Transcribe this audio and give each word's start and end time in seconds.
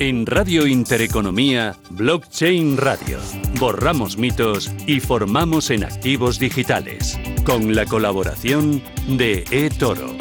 En 0.00 0.24
Radio 0.24 0.66
Intereconomía, 0.66 1.76
Blockchain 1.90 2.78
Radio. 2.78 3.18
Borramos 3.58 4.16
mitos 4.16 4.72
y 4.86 4.98
formamos 4.98 5.68
en 5.68 5.84
activos 5.84 6.38
digitales. 6.38 7.20
Con 7.44 7.74
la 7.74 7.84
colaboración 7.84 8.82
de 9.08 9.44
eToro. 9.50 10.16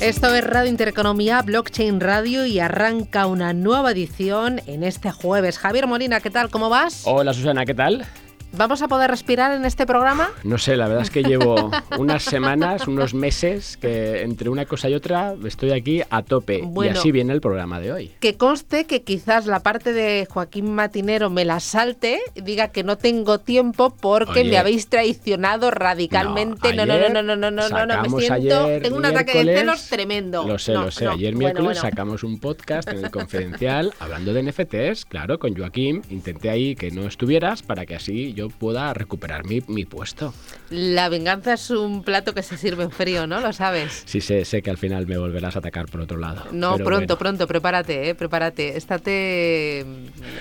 Esto 0.00 0.32
es 0.32 0.44
Radio 0.44 0.70
Intereconomía, 0.70 1.42
Blockchain 1.42 1.98
Radio 1.98 2.46
y 2.46 2.60
arranca 2.60 3.26
una 3.26 3.52
nueva 3.52 3.90
edición 3.90 4.60
en 4.68 4.84
este 4.84 5.10
jueves. 5.10 5.58
Javier 5.58 5.88
Molina, 5.88 6.20
¿qué 6.20 6.30
tal? 6.30 6.50
¿Cómo 6.50 6.68
vas? 6.70 7.02
Hola 7.04 7.34
Susana, 7.34 7.64
¿qué 7.66 7.74
tal? 7.74 8.06
¿Vamos 8.54 8.82
a 8.82 8.88
poder 8.88 9.10
respirar 9.10 9.52
en 9.52 9.64
este 9.64 9.86
programa? 9.86 10.30
No 10.44 10.58
sé, 10.58 10.76
la 10.76 10.86
verdad 10.86 11.04
es 11.04 11.10
que 11.10 11.22
llevo 11.22 11.70
unas 11.98 12.22
semanas, 12.22 12.86
unos 12.86 13.14
meses, 13.14 13.78
que 13.78 14.22
entre 14.22 14.50
una 14.50 14.66
cosa 14.66 14.90
y 14.90 14.94
otra 14.94 15.34
estoy 15.44 15.70
aquí 15.72 16.02
a 16.10 16.22
tope. 16.22 16.62
Y 16.82 16.88
así 16.88 17.12
viene 17.12 17.32
el 17.32 17.40
programa 17.40 17.80
de 17.80 17.92
hoy. 17.92 18.10
Que 18.20 18.36
conste 18.36 18.84
que 18.84 19.02
quizás 19.02 19.46
la 19.46 19.60
parte 19.60 19.94
de 19.94 20.26
Joaquín 20.28 20.74
Matinero 20.74 21.30
me 21.30 21.46
la 21.46 21.60
salte, 21.60 22.20
diga 22.34 22.68
que 22.68 22.84
no 22.84 22.98
tengo 22.98 23.38
tiempo 23.38 23.94
porque 23.98 24.44
me 24.44 24.58
habéis 24.58 24.88
traicionado 24.88 25.70
radicalmente. 25.70 26.74
No, 26.74 26.82
ayer, 26.82 27.10
no, 27.10 27.22
no, 27.22 27.36
no, 27.36 27.50
no, 27.50 27.68
no, 27.68 27.86
no, 27.86 27.86
no, 27.86 28.02
me 28.02 28.20
siento. 28.20 28.66
Tengo 28.82 28.96
un 28.98 29.06
ataque 29.06 29.44
de 29.44 29.56
celos 29.56 29.88
tremendo. 29.88 30.46
Lo 30.46 30.58
sé, 30.58 30.74
no, 30.74 30.84
lo 30.84 30.90
sé. 30.90 31.06
No, 31.06 31.12
ayer 31.12 31.34
miércoles 31.34 31.64
bueno, 31.64 31.80
bueno. 31.80 31.80
sacamos 31.80 32.22
un 32.22 32.38
podcast 32.38 32.88
en 32.88 33.04
el 33.04 33.10
confidencial 33.10 33.94
hablando 33.98 34.34
de 34.34 34.42
NFTs, 34.42 35.06
claro, 35.06 35.38
con 35.38 35.56
Joaquín. 35.56 36.02
Intenté 36.10 36.50
ahí 36.50 36.74
que 36.74 36.90
no 36.90 37.06
estuvieras 37.06 37.62
para 37.62 37.86
que 37.86 37.94
así 37.94 38.34
yo 38.34 38.41
pueda 38.48 38.92
recuperar 38.94 39.44
mi, 39.44 39.62
mi, 39.68 39.84
puesto. 39.84 40.32
La 40.70 41.08
venganza 41.08 41.54
es 41.54 41.70
un 41.70 42.02
plato 42.02 42.34
que 42.34 42.42
se 42.42 42.56
sirve 42.56 42.84
en 42.84 42.90
frío, 42.90 43.26
¿no? 43.26 43.40
Lo 43.40 43.52
sabes. 43.52 44.02
Sí, 44.06 44.20
sé, 44.20 44.44
sé 44.44 44.62
que 44.62 44.70
al 44.70 44.78
final 44.78 45.06
me 45.06 45.18
volverás 45.18 45.56
a 45.56 45.58
atacar 45.58 45.86
por 45.86 46.00
otro 46.00 46.18
lado. 46.18 46.44
No, 46.52 46.76
pronto, 46.78 47.18
pronto, 47.18 47.46
prepárate, 47.46 48.10
¿eh? 48.10 48.14
prepárate. 48.14 48.76
Estate 48.76 49.84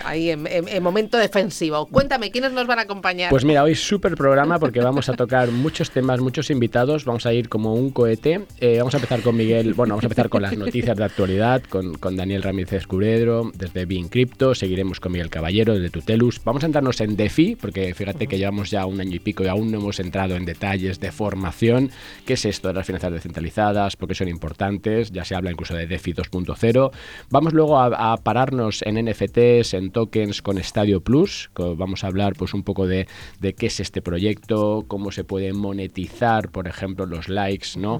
ahí 0.05 0.29
en, 0.29 0.83
momento 0.83 1.17
defensivo. 1.17 1.85
Cuéntame, 1.87 2.31
¿quiénes 2.31 2.51
nos 2.51 2.67
van 2.67 2.79
a 2.79 2.83
acompañar? 2.83 3.29
Pues 3.29 3.45
mira, 3.45 3.63
hoy 3.63 3.75
súper 3.75 4.15
programa 4.15 4.59
porque 4.59 4.79
vamos 4.81 5.09
a 5.09 5.13
tocar 5.13 5.51
muchos 5.51 5.91
temas, 5.91 6.19
muchos 6.19 6.49
invitados. 6.49 7.05
Vamos 7.05 7.25
a 7.25 7.33
ir 7.33 7.49
como 7.49 7.73
un 7.73 7.91
cohete. 7.91 8.45
Eh, 8.59 8.77
vamos 8.79 8.93
a 8.93 8.97
empezar 8.97 9.21
con 9.21 9.35
Miguel, 9.35 9.73
bueno, 9.73 9.93
vamos 9.93 10.03
a 10.03 10.07
empezar 10.07 10.29
con 10.29 10.41
las 10.41 10.57
noticias 10.57 10.97
de 10.97 11.03
actualidad, 11.03 11.63
con, 11.63 11.95
con 11.95 12.15
Daniel 12.15 12.43
Ramírez 12.43 12.73
Escuredro, 12.73 13.51
desde 13.53 13.85
Bien 13.85 14.07
Crypto. 14.07 14.55
Seguiremos 14.55 14.99
con 14.99 15.11
Miguel 15.11 15.29
Caballero, 15.29 15.73
desde 15.73 15.89
Tutelus. 15.89 16.41
Vamos 16.43 16.63
a 16.63 16.65
entrarnos 16.67 17.01
en 17.01 17.15
DeFi, 17.15 17.55
porque 17.55 17.90
fíjate 17.93 18.27
que 18.27 18.37
llevamos 18.37 18.69
ya 18.71 18.85
un 18.85 18.99
año 18.99 19.15
y 19.15 19.19
pico 19.19 19.43
y 19.43 19.47
aún 19.47 19.71
no 19.71 19.79
hemos 19.79 19.99
entrado 19.99 20.35
en 20.35 20.45
detalles 20.45 20.99
de 20.99 21.11
formación. 21.11 21.91
¿Qué 22.25 22.33
es 22.33 22.45
esto 22.45 22.67
de 22.67 22.73
las 22.75 22.85
finanzas 22.85 23.11
descentralizadas? 23.11 23.95
¿Por 23.95 24.07
qué 24.07 24.15
son 24.15 24.27
importantes? 24.27 25.11
Ya 25.11 25.25
se 25.25 25.35
habla 25.35 25.51
incluso 25.51 25.75
de 25.75 25.87
DeFi 25.87 26.13
2.0. 26.13 26.91
Vamos 27.29 27.53
luego 27.53 27.79
a, 27.79 28.17
pararnos 28.17 28.81
en 28.83 29.05
NFTs, 29.05 29.73
en 29.73 29.91
tokens 29.91 30.41
con 30.41 30.61
Stadio 30.63 31.01
Plus. 31.01 31.49
Vamos 31.55 32.03
a 32.03 32.07
hablar 32.07 32.33
pues 32.35 32.53
un 32.53 32.63
poco 32.63 32.87
de, 32.87 33.07
de 33.39 33.53
qué 33.53 33.67
es 33.67 33.79
este 33.79 34.01
proyecto, 34.01 34.85
cómo 34.87 35.11
se 35.11 35.23
puede 35.23 35.53
monetizar, 35.53 36.49
por 36.49 36.67
ejemplo, 36.67 37.05
los 37.05 37.29
likes, 37.29 37.77
¿no? 37.77 37.99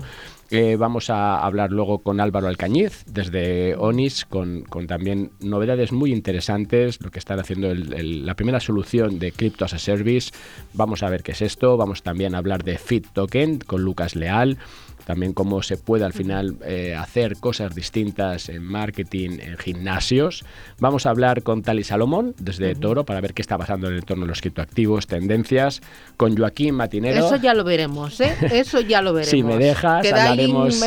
Vamos 0.78 1.10
a 1.10 1.46
hablar 1.46 1.72
luego 1.72 2.00
con 2.00 2.20
Álvaro 2.20 2.48
Alcañiz 2.48 3.06
desde 3.06 3.76
ONIS, 3.78 4.26
con, 4.26 4.66
también 4.86 5.32
novedades 5.40 5.94
muy 5.94 6.12
interesantes, 6.12 7.00
lo 7.02 7.10
que 7.10 7.20
están 7.20 7.40
haciendo 7.40 7.74
la 7.74 8.36
primera 8.36 8.60
solución 8.60 9.18
de 9.18 9.32
Crypto 9.32 9.64
as 9.64 9.74
a 9.74 9.80
Service. 9.80 10.32
Vamos 10.74 11.04
a 11.04 11.10
ver 11.10 11.24
qué 11.24 11.32
es 11.32 11.42
esto. 11.42 11.78
Vamos 11.78 12.04
también 12.04 12.36
a 12.36 12.40
hablar 12.40 12.66
de 12.66 12.78
Fit 12.78 13.08
Token 13.14 13.60
con 13.60 13.84
Lucas 13.84 14.16
Leal 14.16 14.58
también 15.06 15.34
cómo 15.34 15.62
se 15.64 15.78
puede 15.78 16.06
al 16.06 16.14
final 16.14 16.58
eh, 16.66 16.96
hacer 16.96 17.38
cosas 17.38 17.76
distintas 17.76 18.50
en 18.50 18.64
marketing, 18.64 19.40
en 19.40 19.58
gimnasios. 19.58 20.46
Vamos 20.80 21.06
a 21.06 21.10
hablar 21.10 21.44
con 21.44 21.62
Tali 21.62 21.84
Salomón 21.84 22.36
desde 22.40 22.76
Toro 22.76 23.06
para 23.06 23.22
ver 23.22 23.34
qué 23.34 23.42
está 23.42 23.58
pasando 23.58 23.88
en 23.88 23.94
el 23.94 24.00
entorno 24.00 24.26
de 24.26 24.30
los 24.30 24.42
criptoactivos, 24.42 25.08
tendencias, 25.08 25.82
con 26.18 26.38
Joaquín 26.38 26.76
Matinero. 26.76 27.26
Eso 27.26 27.36
ya 27.38 27.54
lo 27.54 27.64
veremos, 27.64 28.20
¿eh? 28.22 28.36
Eso 28.52 28.82
ya 28.82 29.02
lo 29.02 29.14
veremos. 29.14 29.30
si 29.30 29.44
me 29.44 29.58
dejas, 29.58 30.06
hablaremos 30.06 30.80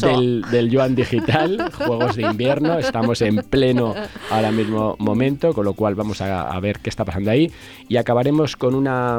del, 0.00 0.44
del 0.50 0.70
Yuan 0.70 0.94
Digital, 0.94 1.70
Juegos 1.76 2.16
de 2.16 2.22
Invierno. 2.22 2.78
Estamos 2.78 3.22
en 3.22 3.36
pleno 3.36 3.94
ahora 4.30 4.50
mismo 4.50 4.96
momento, 4.98 5.52
con 5.52 5.64
lo 5.64 5.74
cual 5.74 5.94
vamos 5.94 6.20
a 6.20 6.58
ver 6.60 6.80
qué 6.80 6.90
está 6.90 7.04
pasando 7.04 7.30
ahí. 7.30 7.50
Y 7.88 7.96
acabaremos 7.96 8.56
con 8.56 8.74
una 8.74 9.18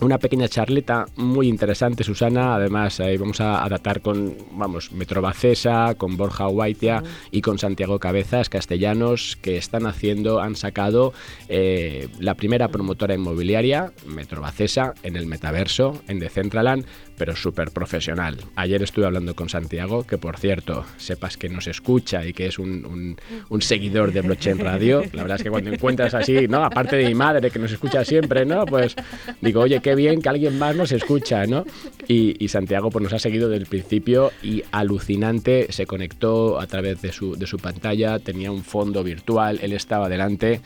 una 0.00 0.18
pequeña 0.18 0.48
charleta 0.48 1.06
muy 1.16 1.48
interesante, 1.48 2.04
Susana. 2.04 2.54
Además, 2.54 3.00
ahí 3.00 3.16
vamos 3.16 3.40
a, 3.40 3.64
adaptar 3.64 4.02
con, 4.02 4.36
vamos, 4.52 4.92
Metrobacesa, 4.92 5.94
con 5.96 6.16
Borja 6.16 6.48
Huaitia 6.48 7.02
y 7.30 7.40
con 7.40 7.58
Santiago 7.58 7.98
Cabezas, 7.98 8.48
castellanos, 8.48 9.36
que 9.40 9.56
están 9.56 9.86
haciendo, 9.86 10.40
han 10.40 10.56
sacado 10.56 11.12
eh, 11.48 12.08
la 12.18 12.34
primera 12.34 12.68
promotora 12.68 13.14
inmobiliaria, 13.14 13.92
Metrobacesa, 14.06 14.94
en 15.02 15.16
el 15.16 15.26
metaverso, 15.26 16.02
en 16.08 16.18
Decentraland, 16.18 16.84
pero 17.16 17.34
súper 17.34 17.70
profesional. 17.70 18.36
Ayer 18.56 18.82
estuve 18.82 19.06
hablando 19.06 19.34
con 19.34 19.48
Santiago, 19.48 20.06
que 20.06 20.18
por 20.18 20.38
cierto, 20.38 20.84
sepas 20.96 21.36
que 21.36 21.48
nos 21.48 21.66
escucha 21.66 22.24
y 22.24 22.32
que 22.32 22.46
es 22.46 22.58
un, 22.58 23.16
un, 23.48 23.62
seguidor 23.62 24.12
de 24.12 24.20
Blockchain 24.20 24.58
Radio. 24.58 25.02
La 25.12 25.22
verdad 25.22 25.38
es 25.38 25.42
que 25.42 25.50
cuando 25.50 25.72
encuentras 25.72 26.14
así, 26.14 26.46
¿no? 26.48 26.64
Aparte 26.64 26.96
de 26.96 27.06
mi 27.06 27.14
madre, 27.14 27.50
que 27.50 27.58
nos 27.58 27.72
escucha 27.72 28.04
siempre, 28.04 28.44
¿no? 28.44 28.64
Pues 28.66 28.94
digo, 29.40 29.62
oye, 29.62 29.80
qué 29.80 29.94
bien 29.94 30.20
que 30.20 30.28
alguien 30.28 30.58
más 30.58 30.76
nos 30.76 30.92
escucha, 30.92 31.46
¿no? 31.46 31.64
Y, 32.06 32.46
Santiago 32.48 32.90
pues, 32.90 33.02
nos 33.02 33.12
ha 33.12 33.18
seguido 33.18 33.48
desde 33.48 33.64
el 33.64 33.68
principio 33.68 34.30
y 34.42 34.62
alucinante, 34.70 35.66
se 35.70 35.84
conectó 35.86 36.60
a 36.60 36.66
través 36.66 37.02
de 37.02 37.12
su, 37.12 37.36
de 37.36 37.46
su 37.46 37.58
pantalla, 37.58 38.18
tenía 38.18 38.52
un 38.52 38.62
fondo 38.62 39.02
virtual, 39.02 39.58
él 39.62 39.72
estaba 39.72 40.08
delante 40.08 40.60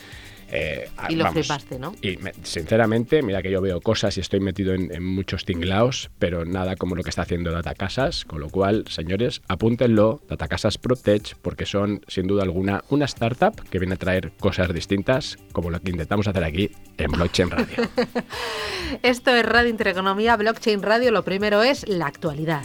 eh, 0.52 0.88
y 1.08 1.16
lo 1.16 1.30
flipaste, 1.30 1.78
¿no? 1.78 1.94
Y 2.02 2.18
sinceramente, 2.42 3.22
mira 3.22 3.42
que 3.42 3.50
yo 3.50 3.60
veo 3.60 3.80
cosas 3.80 4.16
y 4.16 4.20
estoy 4.20 4.40
metido 4.40 4.74
en, 4.74 5.04
muchos 5.04 5.44
tinglaos, 5.44 6.10
pero 6.18 6.44
nada 6.44 6.76
como 6.76 6.94
lo 6.94 7.02
que 7.02 7.10
está 7.10 7.22
haciendo 7.22 7.52
Datacasas, 7.52 8.24
con 8.24 8.40
lo 8.40 8.48
cual, 8.48 8.84
señores, 8.88 9.42
apúntenlo, 9.48 10.20
Datacasas 10.28 10.78
PropTech, 10.78 11.36
porque 11.42 11.66
son, 11.66 12.02
sin 12.08 12.26
duda 12.26 12.42
alguna, 12.42 12.84
una 12.90 13.04
startup 13.04 13.54
que 13.70 13.78
viene 13.78 13.94
a 13.94 13.98
traer 13.98 14.32
cosas 14.38 14.72
distintas, 14.72 15.38
como 15.52 15.70
lo 15.70 15.80
que 15.80 15.90
intentamos 15.90 16.26
hacer 16.26 16.44
aquí 16.44 16.70
en 16.98 17.10
Blockchain 17.10 17.50
Radio. 17.50 17.76
Esto 19.02 19.34
es 19.34 19.44
Radio 19.44 19.70
Intereconomía, 19.70 20.36
Blockchain 20.36 20.82
Radio, 20.82 21.12
lo 21.12 21.24
primero 21.24 21.62
es 21.62 21.88
la 21.88 22.06
actualidad. 22.06 22.64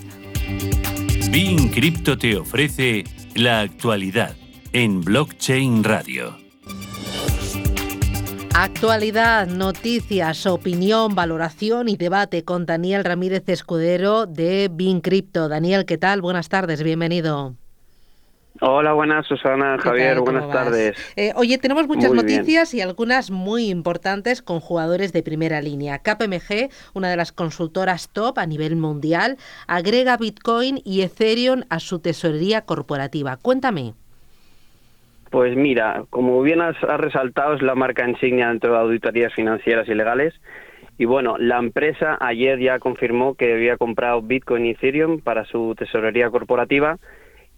Bean 1.31 1.69
Crypto 1.69 2.17
te 2.17 2.35
ofrece 2.37 3.03
la 3.35 3.61
actualidad 3.61 4.35
en 4.73 5.01
Blockchain 5.01 5.83
Radio. 5.83 6.44
Actualidad, 8.57 9.47
noticias, 9.47 10.45
opinión, 10.45 11.13
valoración 11.13 11.89
y 11.89 11.97
debate 11.97 12.45
con 12.45 12.65
Daniel 12.65 13.03
Ramírez 13.03 13.43
Escudero 13.49 14.27
de 14.27 14.69
Bin 14.71 15.01
Crypto. 15.01 15.49
Daniel, 15.49 15.85
¿qué 15.85 15.97
tal? 15.97 16.21
Buenas 16.21 16.47
tardes, 16.47 16.81
bienvenido. 16.81 17.55
Hola, 18.61 18.93
buenas, 18.93 19.27
Susana, 19.27 19.77
Javier, 19.77 20.21
buenas 20.21 20.49
tardes. 20.49 20.95
Eh, 21.17 21.33
oye, 21.35 21.57
tenemos 21.57 21.85
muchas 21.89 22.13
noticias 22.13 22.73
y 22.73 22.79
algunas 22.79 23.29
muy 23.29 23.67
importantes 23.69 24.41
con 24.41 24.61
jugadores 24.61 25.11
de 25.11 25.21
primera 25.21 25.61
línea. 25.61 25.99
KPMG, 25.99 26.69
una 26.93 27.09
de 27.09 27.17
las 27.17 27.33
consultoras 27.33 28.07
top 28.07 28.39
a 28.39 28.45
nivel 28.45 28.77
mundial, 28.77 29.35
agrega 29.67 30.15
Bitcoin 30.15 30.79
y 30.85 31.01
Ethereum 31.01 31.63
a 31.69 31.81
su 31.81 31.99
tesorería 31.99 32.61
corporativa. 32.61 33.35
Cuéntame. 33.35 33.95
Pues 35.35 35.53
mira, 35.57 36.05
como 36.11 36.41
bien 36.43 36.61
has, 36.61 36.79
resaltado, 36.79 37.55
es 37.55 37.61
la 37.61 37.75
marca 37.75 38.07
insignia 38.07 38.47
dentro 38.47 38.71
de 38.71 38.79
auditorías 38.79 39.33
financieras 39.33 39.85
y 39.89 39.93
legales. 39.93 40.33
Y 40.97 41.03
bueno, 41.03 41.35
la 41.37 41.57
empresa 41.57 42.17
ayer 42.21 42.57
ya 42.57 42.79
confirmó 42.79 43.35
que 43.35 43.51
había 43.51 43.75
comprado 43.75 44.21
Bitcoin 44.21 44.65
y 44.65 44.69
Ethereum 44.69 45.19
para 45.19 45.43
su 45.43 45.75
tesorería 45.77 46.29
corporativa. 46.29 46.99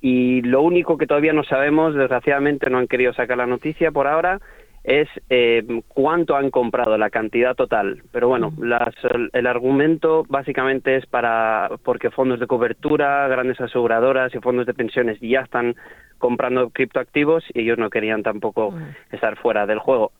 Y 0.01 0.41
lo 0.41 0.63
único 0.63 0.97
que 0.97 1.05
todavía 1.05 1.33
no 1.33 1.43
sabemos, 1.43 1.93
desgraciadamente 1.93 2.67
no 2.71 2.79
han 2.79 2.87
querido 2.87 3.13
sacar 3.13 3.37
la 3.37 3.45
noticia 3.45 3.91
por 3.91 4.07
ahora, 4.07 4.39
es 4.83 5.09
eh, 5.29 5.63
cuánto 5.87 6.35
han 6.35 6.49
comprado, 6.49 6.97
la 6.97 7.09
cantidad 7.09 7.55
total. 7.55 8.03
Pero 8.11 8.29
bueno, 8.29 8.53
las, 8.59 8.95
el 9.33 9.47
argumento 9.47 10.25
básicamente 10.29 10.95
es 10.95 11.05
para 11.05 11.69
porque 11.83 12.09
fondos 12.09 12.39
de 12.39 12.47
cobertura, 12.47 13.27
grandes 13.27 13.59
aseguradoras 13.59 14.33
y 14.33 14.39
fondos 14.39 14.65
de 14.65 14.73
pensiones 14.73 15.19
ya 15.19 15.41
están 15.41 15.75
comprando 16.17 16.69
criptoactivos 16.69 17.43
y 17.53 17.61
ellos 17.61 17.77
no 17.77 17.89
querían 17.89 18.23
tampoco 18.23 18.73
estar 19.11 19.37
fuera 19.37 19.65
del 19.65 19.79
juego. 19.79 20.11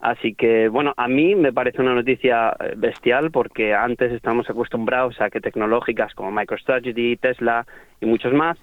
Así 0.00 0.34
que, 0.34 0.68
bueno, 0.68 0.92
a 0.96 1.08
mí 1.08 1.34
me 1.34 1.52
parece 1.52 1.80
una 1.80 1.94
noticia 1.94 2.54
eh, 2.60 2.74
bestial 2.76 3.30
porque 3.30 3.74
antes 3.74 4.12
estamos 4.12 4.48
acostumbrados 4.48 5.20
a 5.20 5.30
que 5.30 5.40
tecnológicas 5.40 6.14
como 6.14 6.30
MicroStrategy, 6.30 7.16
Tesla 7.16 7.66
y 8.00 8.06
muchos 8.06 8.32
más 8.32 8.58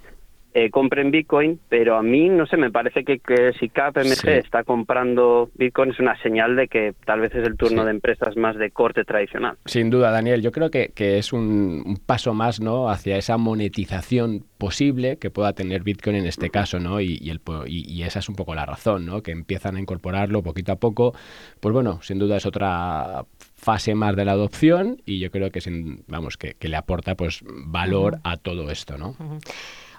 eh, 0.56 0.70
compren 0.70 1.10
Bitcoin, 1.10 1.60
pero 1.68 1.98
a 1.98 2.04
mí, 2.04 2.30
no 2.30 2.46
sé, 2.46 2.58
me 2.58 2.70
parece 2.70 3.04
que, 3.04 3.20
que 3.20 3.54
si 3.60 3.70
KPMG 3.70 4.30
está 4.30 4.64
comprando 4.64 5.50
Bitcoin 5.56 5.92
es 5.92 6.00
una 6.00 6.16
señal 6.22 6.56
de 6.56 6.68
que 6.68 6.94
tal 7.06 7.22
vez 7.22 7.34
es 7.34 7.48
el 7.48 7.58
turno 7.58 7.84
de 7.86 7.92
empresas 7.92 8.38
más 8.38 8.56
de 8.58 8.70
corte 8.70 9.04
tradicional. 9.04 9.58
Sin 9.66 9.90
duda, 9.90 10.12
Daniel, 10.12 10.44
yo 10.44 10.52
creo 10.52 10.70
que, 10.70 10.92
que 10.94 11.18
es 11.18 11.34
un, 11.34 12.00
paso 12.06 12.34
más 12.34 12.62
¿no? 12.62 12.90
hacia 12.90 13.18
esa 13.18 13.38
monetización 13.38 14.46
posible 14.60 15.18
que 15.18 15.32
pueda 15.32 15.54
tener 15.54 15.84
Bitcoin 15.84 16.18
en 16.18 16.28
este 16.28 16.50
caso, 16.50 16.80
¿no? 16.80 17.02
Y, 17.02 17.18
y, 17.20 17.32
el, 17.32 17.42
y, 17.66 18.04
esa 18.04 18.20
es 18.20 18.30
un 18.30 18.36
poco 18.36 18.54
la 18.54 18.66
razón, 18.66 19.06
¿no? 19.06 19.22
Que 19.22 19.32
empiezan 19.32 19.76
a 19.76 19.80
incorporarlo 19.80 20.44
poquito 20.44 20.72
a 20.72 20.76
poco. 20.76 21.14
Pues 21.60 21.74
bueno, 21.74 22.00
sin 22.02 22.20
duda 22.20 22.38
es 22.38 22.46
otra 22.46 23.26
fase 23.56 23.96
más 23.96 24.16
de 24.16 24.26
la 24.26 24.34
adopción 24.34 25.02
y 25.06 25.20
yo 25.20 25.32
creo 25.32 25.50
que, 25.50 25.62
sin, 25.62 26.04
vamos, 26.08 26.38
que, 26.38 26.56
le 26.62 26.76
aporta 26.76 27.16
pues 27.16 27.44
valor 27.48 28.20
a 28.24 28.38
todo 28.38 28.70
esto, 28.70 28.98
¿no? 28.98 29.16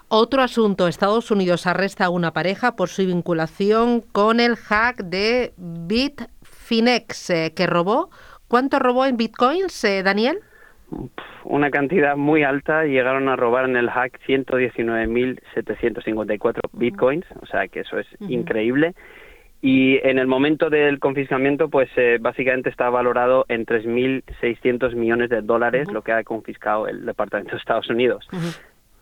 Otro 0.07 0.43
asunto, 0.43 0.87
Estados 0.87 1.31
Unidos 1.31 1.65
arresta 1.65 2.05
a 2.05 2.09
una 2.09 2.31
pareja 2.31 2.75
por 2.75 2.89
su 2.89 3.03
vinculación 3.05 4.01
con 4.01 4.39
el 4.39 4.55
hack 4.55 4.97
de 4.97 5.53
Bitfinex 5.57 7.31
eh, 7.31 7.53
que 7.55 7.65
robó. 7.65 8.11
¿Cuánto 8.47 8.77
robó 8.77 9.05
en 9.05 9.17
bitcoins, 9.17 9.83
eh, 9.83 10.03
Daniel? 10.03 10.41
Una 11.43 11.71
cantidad 11.71 12.15
muy 12.15 12.43
alta. 12.43 12.85
Llegaron 12.85 13.29
a 13.29 13.35
robar 13.35 13.65
en 13.65 13.75
el 13.75 13.89
hack 13.89 14.19
119.754 14.27 16.59
bitcoins, 16.73 17.25
o 17.41 17.47
sea 17.47 17.67
que 17.67 17.79
eso 17.79 17.97
es 17.97 18.05
increíble. 18.19 18.93
Y 19.61 19.97
en 20.07 20.19
el 20.19 20.27
momento 20.27 20.69
del 20.69 20.99
confiscamiento, 20.99 21.69
pues 21.69 21.89
eh, 21.95 22.19
básicamente 22.21 22.69
está 22.69 22.91
valorado 22.91 23.45
en 23.47 23.65
3.600 23.65 24.93
millones 24.93 25.31
de 25.31 25.41
dólares, 25.41 25.91
lo 25.91 26.03
que 26.03 26.11
ha 26.11 26.23
confiscado 26.23 26.87
el 26.87 27.03
Departamento 27.03 27.53
de 27.53 27.57
Estados 27.57 27.89
Unidos. 27.89 28.27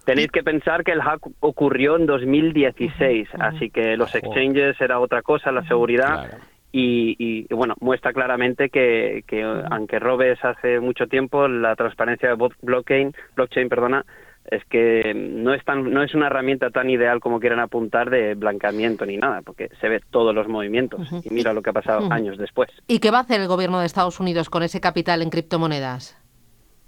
Tenéis 0.06 0.32
que 0.32 0.44
pensar 0.44 0.84
que 0.84 0.92
el 0.92 1.02
hack 1.02 1.22
ocurrió 1.40 1.96
en 1.96 2.06
2016, 2.06 3.30
así 3.40 3.70
que 3.70 3.96
los 3.96 4.14
exchanges 4.16 4.80
era 4.82 5.00
otra 5.00 5.22
cosa, 5.22 5.52
la 5.52 5.66
seguridad. 5.66 6.40
Y, 6.76 7.46
bueno, 7.54 7.76
muestra 7.80 8.14
claramente 8.14 8.70
que, 8.70 9.24
aunque 9.72 10.00
robes 10.00 10.44
hace 10.44 10.80
mucho 10.80 11.08
tiempo, 11.08 11.48
la 11.48 11.76
transparencia 11.76 12.30
de 12.30 12.50
blockchain, 12.62 13.14
blockchain 13.36 13.70
perdona, 13.70 14.06
es 14.46 14.66
que 14.66 15.14
no 15.14 15.54
es, 15.54 15.64
tan, 15.64 15.92
no 15.92 16.04
es 16.04 16.14
una 16.16 16.28
herramienta 16.28 16.70
tan 16.70 16.90
ideal 16.90 17.20
como 17.20 17.40
quieren 17.40 17.60
apuntar 17.60 18.10
de 18.10 18.36
blanqueamiento 18.36 19.06
ni 19.06 19.18
nada, 19.18 19.42
porque 19.42 19.70
se 19.80 19.88
ve 19.88 20.02
todos 20.12 20.36
los 20.36 20.48
movimientos. 20.48 21.08
Y 21.24 21.30
mira 21.30 21.54
lo 21.54 21.62
que 21.62 21.70
ha 21.70 21.74
pasado 21.74 22.12
años 22.12 22.38
después. 22.38 22.70
¿Y 22.88 23.00
qué 23.00 23.12
va 23.12 23.20
a 23.20 23.22
hacer 23.22 23.40
el 23.40 23.48
gobierno 23.48 23.80
de 23.80 23.86
Estados 23.86 24.20
Unidos 24.20 24.50
con 24.50 24.64
ese 24.64 24.82
capital 24.82 25.22
en 25.22 25.30
criptomonedas? 25.30 26.18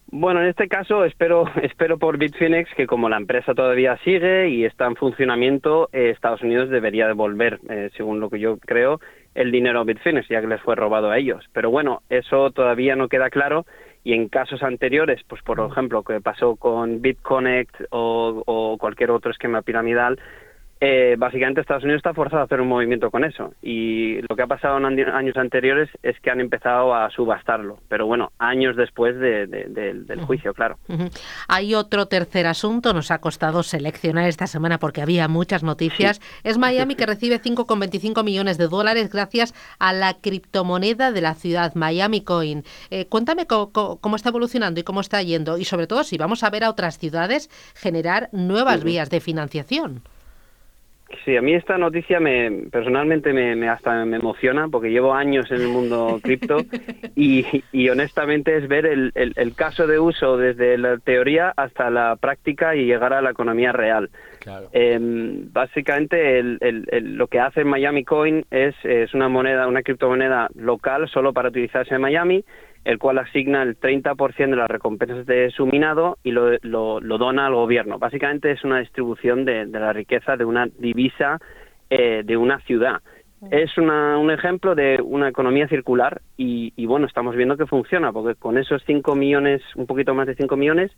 Bueno, 0.07 0.41
en 0.41 0.47
este 0.47 0.67
caso 0.67 1.03
espero, 1.03 1.45
espero 1.63 1.97
por 1.97 2.17
Bitfinex 2.17 2.73
que 2.75 2.87
como 2.87 3.09
la 3.09 3.17
empresa 3.17 3.53
todavía 3.53 3.97
sigue 4.03 4.49
y 4.49 4.65
está 4.65 4.85
en 4.85 4.95
funcionamiento, 4.95 5.89
eh, 5.91 6.11
Estados 6.11 6.41
Unidos 6.41 6.69
debería 6.69 7.07
devolver, 7.07 7.59
eh, 7.69 7.89
según 7.97 8.19
lo 8.19 8.29
que 8.29 8.39
yo 8.39 8.57
creo, 8.57 8.99
el 9.33 9.51
dinero 9.51 9.79
a 9.79 9.83
Bitfinex, 9.83 10.27
ya 10.29 10.41
que 10.41 10.47
les 10.47 10.61
fue 10.61 10.75
robado 10.75 11.09
a 11.09 11.17
ellos. 11.17 11.43
Pero 11.53 11.69
bueno, 11.71 12.01
eso 12.09 12.51
todavía 12.51 12.95
no 12.95 13.09
queda 13.09 13.29
claro 13.29 13.65
y 14.03 14.13
en 14.13 14.29
casos 14.29 14.61
anteriores, 14.61 15.21
pues 15.27 15.41
por 15.41 15.59
ejemplo, 15.59 16.03
que 16.03 16.21
pasó 16.21 16.55
con 16.55 17.01
BitConnect 17.01 17.85
o, 17.89 18.43
o 18.45 18.77
cualquier 18.77 19.09
otro 19.09 19.31
esquema 19.31 19.63
piramidal, 19.63 20.19
eh, 20.81 21.15
básicamente 21.17 21.61
Estados 21.61 21.83
Unidos 21.83 21.99
está 21.99 22.13
forzado 22.13 22.41
a 22.41 22.45
hacer 22.45 22.59
un 22.59 22.67
movimiento 22.67 23.09
con 23.09 23.23
eso. 23.23 23.53
Y 23.61 24.21
lo 24.27 24.35
que 24.35 24.41
ha 24.41 24.47
pasado 24.47 24.77
en 24.77 24.85
años 24.85 25.37
anteriores 25.37 25.89
es 26.03 26.19
que 26.19 26.29
han 26.29 26.41
empezado 26.41 26.93
a 26.93 27.09
subastarlo, 27.11 27.79
pero 27.87 28.05
bueno, 28.07 28.31
años 28.39 28.75
después 28.75 29.17
del 29.17 30.21
juicio, 30.25 30.53
claro. 30.53 30.77
Hay 31.47 31.75
otro 31.75 32.07
tercer 32.07 32.45
asunto, 32.47 32.93
nos 32.93 33.11
ha 33.11 33.19
costado 33.19 33.63
seleccionar 33.63 34.27
esta 34.27 34.47
semana 34.47 34.77
porque 34.77 35.01
había 35.01 35.27
muchas 35.27 35.63
noticias. 35.63 36.21
Es 36.43 36.57
Miami 36.57 36.95
que 36.95 37.05
recibe 37.05 37.41
5,25 37.41 38.23
millones 38.23 38.57
de 38.57 38.67
dólares 38.67 39.09
gracias 39.09 39.53
a 39.79 39.93
la 39.93 40.15
criptomoneda 40.15 41.11
de 41.11 41.21
la 41.21 41.35
ciudad, 41.35 41.73
Miami 41.75 42.21
Coin. 42.21 42.63
Eh, 42.89 43.05
cuéntame 43.07 43.47
cómo 43.47 44.15
está 44.15 44.29
evolucionando 44.29 44.79
y 44.79 44.83
cómo 44.83 45.01
está 45.01 45.21
yendo 45.21 45.57
y 45.57 45.65
sobre 45.65 45.87
todo 45.87 46.03
si 46.03 46.17
vamos 46.17 46.43
a 46.43 46.49
ver 46.49 46.63
a 46.63 46.69
otras 46.69 46.97
ciudades 46.97 47.49
generar 47.75 48.29
nuevas 48.31 48.83
vías 48.83 49.09
de 49.09 49.21
financiación. 49.21 50.01
Sí, 51.23 51.37
a 51.37 51.41
mí 51.41 51.53
esta 51.53 51.77
noticia 51.77 52.19
me 52.19 52.67
personalmente 52.71 53.31
me, 53.33 53.69
hasta 53.69 54.05
me 54.05 54.17
emociona 54.17 54.67
porque 54.67 54.89
llevo 54.89 55.13
años 55.13 55.49
en 55.51 55.61
el 55.61 55.67
mundo 55.67 56.19
cripto 56.23 56.57
y, 57.15 57.45
honestamente 57.89 58.57
es 58.57 58.67
ver 58.67 58.85
el, 58.85 59.11
el, 59.13 59.55
caso 59.55 59.87
de 59.87 59.99
uso 59.99 60.37
desde 60.37 60.77
la 60.77 60.97
teoría 60.97 61.53
hasta 61.55 61.89
la 61.89 62.15
práctica 62.15 62.75
y 62.75 62.85
llegar 62.85 63.13
a 63.13 63.21
la 63.21 63.31
economía 63.31 63.71
real. 63.71 64.09
Em, 64.73 65.51
básicamente 65.51 66.41
lo 66.43 67.27
que 67.27 67.39
hace 67.39 67.63
Miami 67.63 68.03
Coin 68.03 68.45
es, 68.51 68.75
es 68.83 69.13
una 69.13 69.29
moneda, 69.29 69.67
una 69.67 69.81
criptomoneda 69.81 70.49
local 70.55 71.09
solo 71.09 71.33
para 71.33 71.49
utilizarse 71.49 71.95
en 71.95 72.01
Miami 72.01 72.43
el 72.85 72.99
cual 72.99 73.17
asigna 73.17 73.63
el 73.63 73.79
30% 73.79 74.51
de 74.51 74.55
las 74.55 74.69
recompensas 74.69 75.25
de 75.25 75.49
su 75.49 75.65
minado 75.65 76.17
y 76.23 76.31
lo, 76.31 76.51
lo, 76.61 76.99
dona 77.17 77.47
al 77.47 77.55
gobierno. 77.55 77.97
Básicamente 77.97 78.51
es 78.51 78.63
una 78.63 78.79
distribución 78.79 79.43
de, 79.43 79.65
la 79.65 79.91
riqueza 79.91 80.37
de 80.37 80.45
una 80.45 80.67
divisa 80.77 81.39
eh, 81.89 82.21
de 82.23 82.37
una 82.37 82.59
ciudad. 82.59 83.01
Es 83.49 83.77
una, 83.77 84.17
un 84.19 84.31
ejemplo 84.31 84.75
de 84.75 84.99
una 85.03 85.27
economía 85.27 85.67
circular 85.67 86.21
y, 86.37 86.85
bueno, 86.85 87.07
estamos 87.07 87.35
viendo 87.35 87.57
que 87.57 87.65
funciona, 87.65 88.13
porque 88.13 88.39
con 88.39 88.57
esos 88.57 88.83
5 88.85 89.15
millones, 89.15 89.61
un 89.75 89.87
poquito 89.87 90.13
más 90.13 90.27
de 90.27 90.35
5 90.35 90.55
millones, 90.55 90.91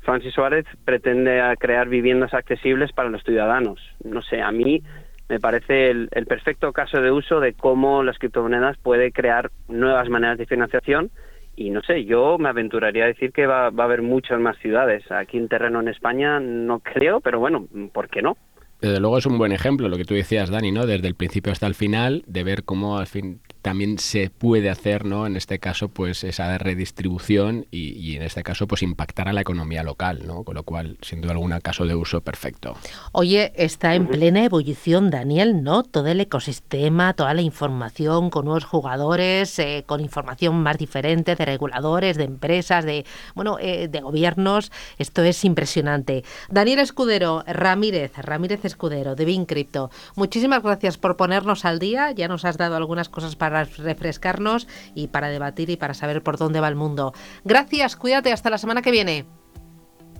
Francis 0.00 0.34
Suárez 0.34 0.66
pretende 0.84 1.40
crear 1.58 1.88
viviendas 1.88 2.34
accesibles 2.34 2.92
para 2.92 3.08
los 3.08 3.22
ciudadanos. 3.24 3.80
No 4.04 4.20
sé, 4.20 4.42
a 4.42 4.52
mí 4.52 4.82
me 5.28 5.40
parece 5.40 5.90
el, 5.90 6.08
perfecto 6.26 6.72
caso 6.72 7.00
de 7.00 7.10
uso 7.10 7.40
de 7.40 7.54
cómo 7.54 8.02
las 8.02 8.18
criptomonedas 8.18 8.76
puede 8.78 9.12
crear 9.12 9.50
nuevas 9.68 10.08
maneras 10.08 10.38
de 10.38 10.46
financiación 10.46 11.10
y 11.56 11.70
no 11.70 11.82
sé, 11.82 12.04
yo 12.04 12.38
me 12.38 12.48
aventuraría 12.48 13.04
a 13.04 13.08
decir 13.08 13.32
que 13.32 13.46
va, 13.46 13.70
va 13.70 13.84
a 13.84 13.86
haber 13.86 14.02
muchas 14.02 14.40
más 14.40 14.56
ciudades. 14.58 15.10
Aquí 15.10 15.36
en 15.36 15.48
terreno 15.48 15.80
en 15.80 15.88
España 15.88 16.40
no 16.40 16.80
creo, 16.80 17.20
pero 17.20 17.38
bueno, 17.38 17.66
¿por 17.92 18.08
qué 18.08 18.22
no? 18.22 18.36
Desde 18.80 18.98
luego 18.98 19.18
es 19.18 19.26
un 19.26 19.38
buen 19.38 19.52
ejemplo 19.52 19.88
lo 19.88 19.96
que 19.96 20.04
tú 20.04 20.14
decías, 20.14 20.50
Dani, 20.50 20.72
¿no? 20.72 20.86
Desde 20.86 21.06
el 21.06 21.14
principio 21.14 21.52
hasta 21.52 21.66
el 21.66 21.74
final, 21.74 22.24
de 22.26 22.42
ver 22.42 22.64
cómo 22.64 22.98
al 22.98 23.06
fin 23.06 23.40
también 23.62 23.98
se 23.98 24.28
puede 24.28 24.68
hacer, 24.70 25.04
¿no? 25.04 25.26
En 25.26 25.36
este 25.36 25.60
caso, 25.60 25.88
pues 25.88 26.24
esa 26.24 26.58
redistribución 26.58 27.66
y, 27.70 28.16
en 28.16 28.22
este 28.22 28.42
caso, 28.42 28.66
pues 28.66 28.82
impactar 28.82 29.28
a 29.28 29.32
la 29.32 29.40
economía 29.40 29.84
local, 29.84 30.24
¿no? 30.26 30.42
Con 30.42 30.56
lo 30.56 30.64
cual, 30.64 30.98
sin 31.00 31.20
duda 31.20 31.32
alguna, 31.32 31.60
caso 31.60 31.86
de 31.86 31.94
uso 31.94 32.20
perfecto. 32.20 32.76
Oye, 33.12 33.52
está 33.56 33.94
en 33.94 34.08
plena 34.08 34.44
ebullición, 34.44 35.10
Daniel, 35.10 35.62
¿no? 35.62 35.84
Todo 35.84 36.08
el 36.08 36.20
ecosistema, 36.20 37.14
toda 37.14 37.34
la 37.34 37.42
información 37.42 38.30
con 38.30 38.46
nuevos 38.46 38.64
jugadores, 38.64 39.58
eh, 39.60 39.84
con 39.86 40.00
información 40.00 40.56
más 40.62 40.76
diferente 40.76 41.36
de 41.36 41.44
reguladores, 41.44 42.16
de 42.16 42.24
empresas, 42.24 42.84
de, 42.84 43.06
bueno, 43.36 43.58
eh, 43.60 43.86
de 43.88 44.00
gobiernos. 44.00 44.72
Esto 44.98 45.22
es 45.22 45.44
impresionante. 45.44 46.24
Daniel 46.50 46.80
Escudero, 46.80 47.44
Ramírez, 47.46 48.12
Ramírez 48.16 48.64
Escudero, 48.64 49.14
de 49.14 49.24
Bincrypto. 49.24 49.90
Muchísimas 50.16 50.62
gracias 50.64 50.98
por 50.98 51.16
ponernos 51.16 51.64
al 51.64 51.78
día. 51.78 52.10
Ya 52.10 52.26
nos 52.26 52.44
has 52.44 52.56
dado 52.56 52.74
algunas 52.74 53.08
cosas 53.08 53.36
para 53.36 53.51
refrescarnos 53.52 54.68
y 54.94 55.08
para 55.08 55.28
debatir 55.28 55.70
y 55.70 55.76
para 55.76 55.94
saber 55.94 56.22
por 56.22 56.36
dónde 56.36 56.60
va 56.60 56.68
el 56.68 56.76
mundo. 56.76 57.12
Gracias, 57.44 57.96
cuídate, 57.96 58.32
hasta 58.32 58.50
la 58.50 58.58
semana 58.58 58.82
que 58.82 58.90
viene. 58.90 59.26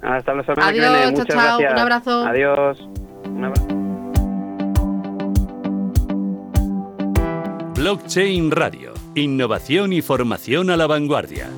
Hasta 0.02 0.34
la 0.34 0.42
semana 0.42 0.72
que 0.72 0.78
viene. 0.80 1.10
Muchas 1.10 1.26
chao, 1.26 1.58
Un 1.58 1.78
abrazo. 1.78 2.26
Adiós. 2.26 2.78
Un 3.24 3.44
abrazo. 3.44 3.82
Blockchain 7.76 8.50
Radio. 8.50 8.94
Innovación 9.14 9.92
y 9.92 10.02
formación 10.02 10.70
a 10.70 10.76
la 10.76 10.86
vanguardia. 10.86 11.48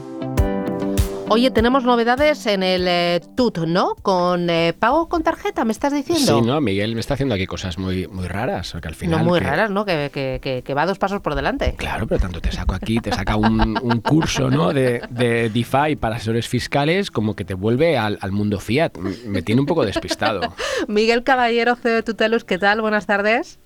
Oye, 1.29 1.51
tenemos 1.51 1.85
novedades 1.85 2.47
en 2.47 2.63
el 2.63 2.87
eh, 2.87 3.21
TUT, 3.35 3.59
¿no? 3.67 3.95
Con 4.03 4.51
eh, 4.51 4.75
pago 4.79 5.09
con 5.09 5.23
tarjeta, 5.23 5.65
¿me 5.65 5.73
estás 5.73 5.93
diciendo? 5.93 6.41
Sí, 6.41 6.47
no, 6.47 6.61
Miguel 6.61 6.95
me 6.95 7.01
está 7.01 7.15
haciendo 7.15 7.35
aquí 7.35 7.47
cosas 7.47 7.79
muy, 7.79 8.07
muy 8.09 8.29
raras, 8.29 8.77
que 8.81 8.89
al 8.89 8.95
final... 8.95 9.21
No, 9.21 9.25
muy 9.25 9.41
raras, 9.41 9.71
¿no? 9.71 9.87
Que, 9.87 10.11
que, 10.13 10.63
que, 10.63 10.75
va 10.75 10.85
dos 10.85 10.99
pasos 10.99 11.21
por 11.23 11.35
delante. 11.35 11.75
Claro, 11.77 12.07
pero 12.07 12.21
tanto 12.21 12.41
te 12.41 12.53
saco 12.53 12.75
aquí, 12.75 12.99
te 12.99 13.11
saca 13.11 13.37
un, 13.37 13.79
un 13.83 14.01
curso, 14.01 14.51
¿no? 14.51 14.73
De, 14.73 15.03
de, 15.09 15.49
DeFi 15.49 15.97
para 15.97 16.17
asesores 16.17 16.47
fiscales, 16.47 17.11
como 17.11 17.35
que 17.35 17.45
te 17.45 17.55
vuelve 17.55 17.97
al, 17.97 18.19
al, 18.21 18.33
mundo 18.33 18.61
fiat. 18.61 18.97
Me 19.25 19.41
tiene 19.41 19.63
un 19.63 19.67
poco 19.67 19.87
despistado. 19.87 20.55
Miguel 20.89 21.25
Caballero, 21.25 21.75
CEO 21.75 21.95
de 21.95 22.03
Tutelus, 22.03 22.45
¿qué 22.45 22.59
tal? 22.59 22.83
Buenas 22.83 23.07
tardes. 23.07 23.59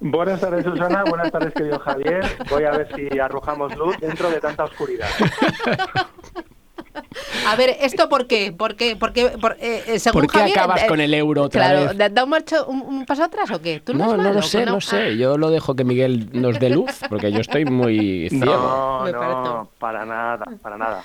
Buenas 0.00 0.40
tardes, 0.40 0.64
Susana. 0.64 1.04
Buenas 1.04 1.30
tardes, 1.30 1.52
querido 1.52 1.78
Javier. 1.78 2.24
Voy 2.50 2.64
a 2.64 2.72
ver 2.72 2.88
si 2.96 3.18
arrojamos 3.20 3.76
luz 3.76 3.96
dentro 4.00 4.30
de 4.30 4.40
tanta 4.40 4.64
oscuridad. 4.64 5.08
A 7.46 7.56
ver, 7.56 7.76
¿esto 7.80 8.08
por 8.08 8.26
qué? 8.26 8.52
¿Por 8.52 8.76
qué, 8.76 8.96
por 8.96 9.12
qué, 9.12 9.30
por, 9.40 9.52
eh, 9.60 9.82
eh 9.86 9.98
según 9.98 10.26
qué 10.26 10.42
acabas 10.42 10.84
eh, 10.84 10.86
con 10.86 11.00
el 11.00 11.14
euro 11.14 11.44
otra 11.44 11.68
claro, 11.68 11.96
vez? 11.96 12.14
¿Da 12.14 12.24
un, 12.24 12.30
marcho, 12.30 12.66
un, 12.66 13.04
paso 13.06 13.24
atrás 13.24 13.50
o 13.50 13.60
qué? 13.60 13.80
¿Tú 13.80 13.94
no, 13.94 14.16
no 14.16 14.32
lo 14.32 14.42
sé, 14.42 14.64
no? 14.64 14.80
sé. 14.80 15.16
Yo 15.16 15.38
lo 15.38 15.50
dejo 15.50 15.74
que 15.74 15.84
Miguel 15.84 16.28
nos 16.32 16.58
dé 16.58 16.70
luz, 16.70 16.90
porque 17.08 17.32
yo 17.32 17.40
estoy 17.40 17.64
muy 17.64 18.28
ciego. 18.30 18.46
No, 18.46 19.10
no, 19.10 19.70
para 19.78 20.04
nada, 20.04 20.44
para 20.60 20.76
nada. 20.76 21.02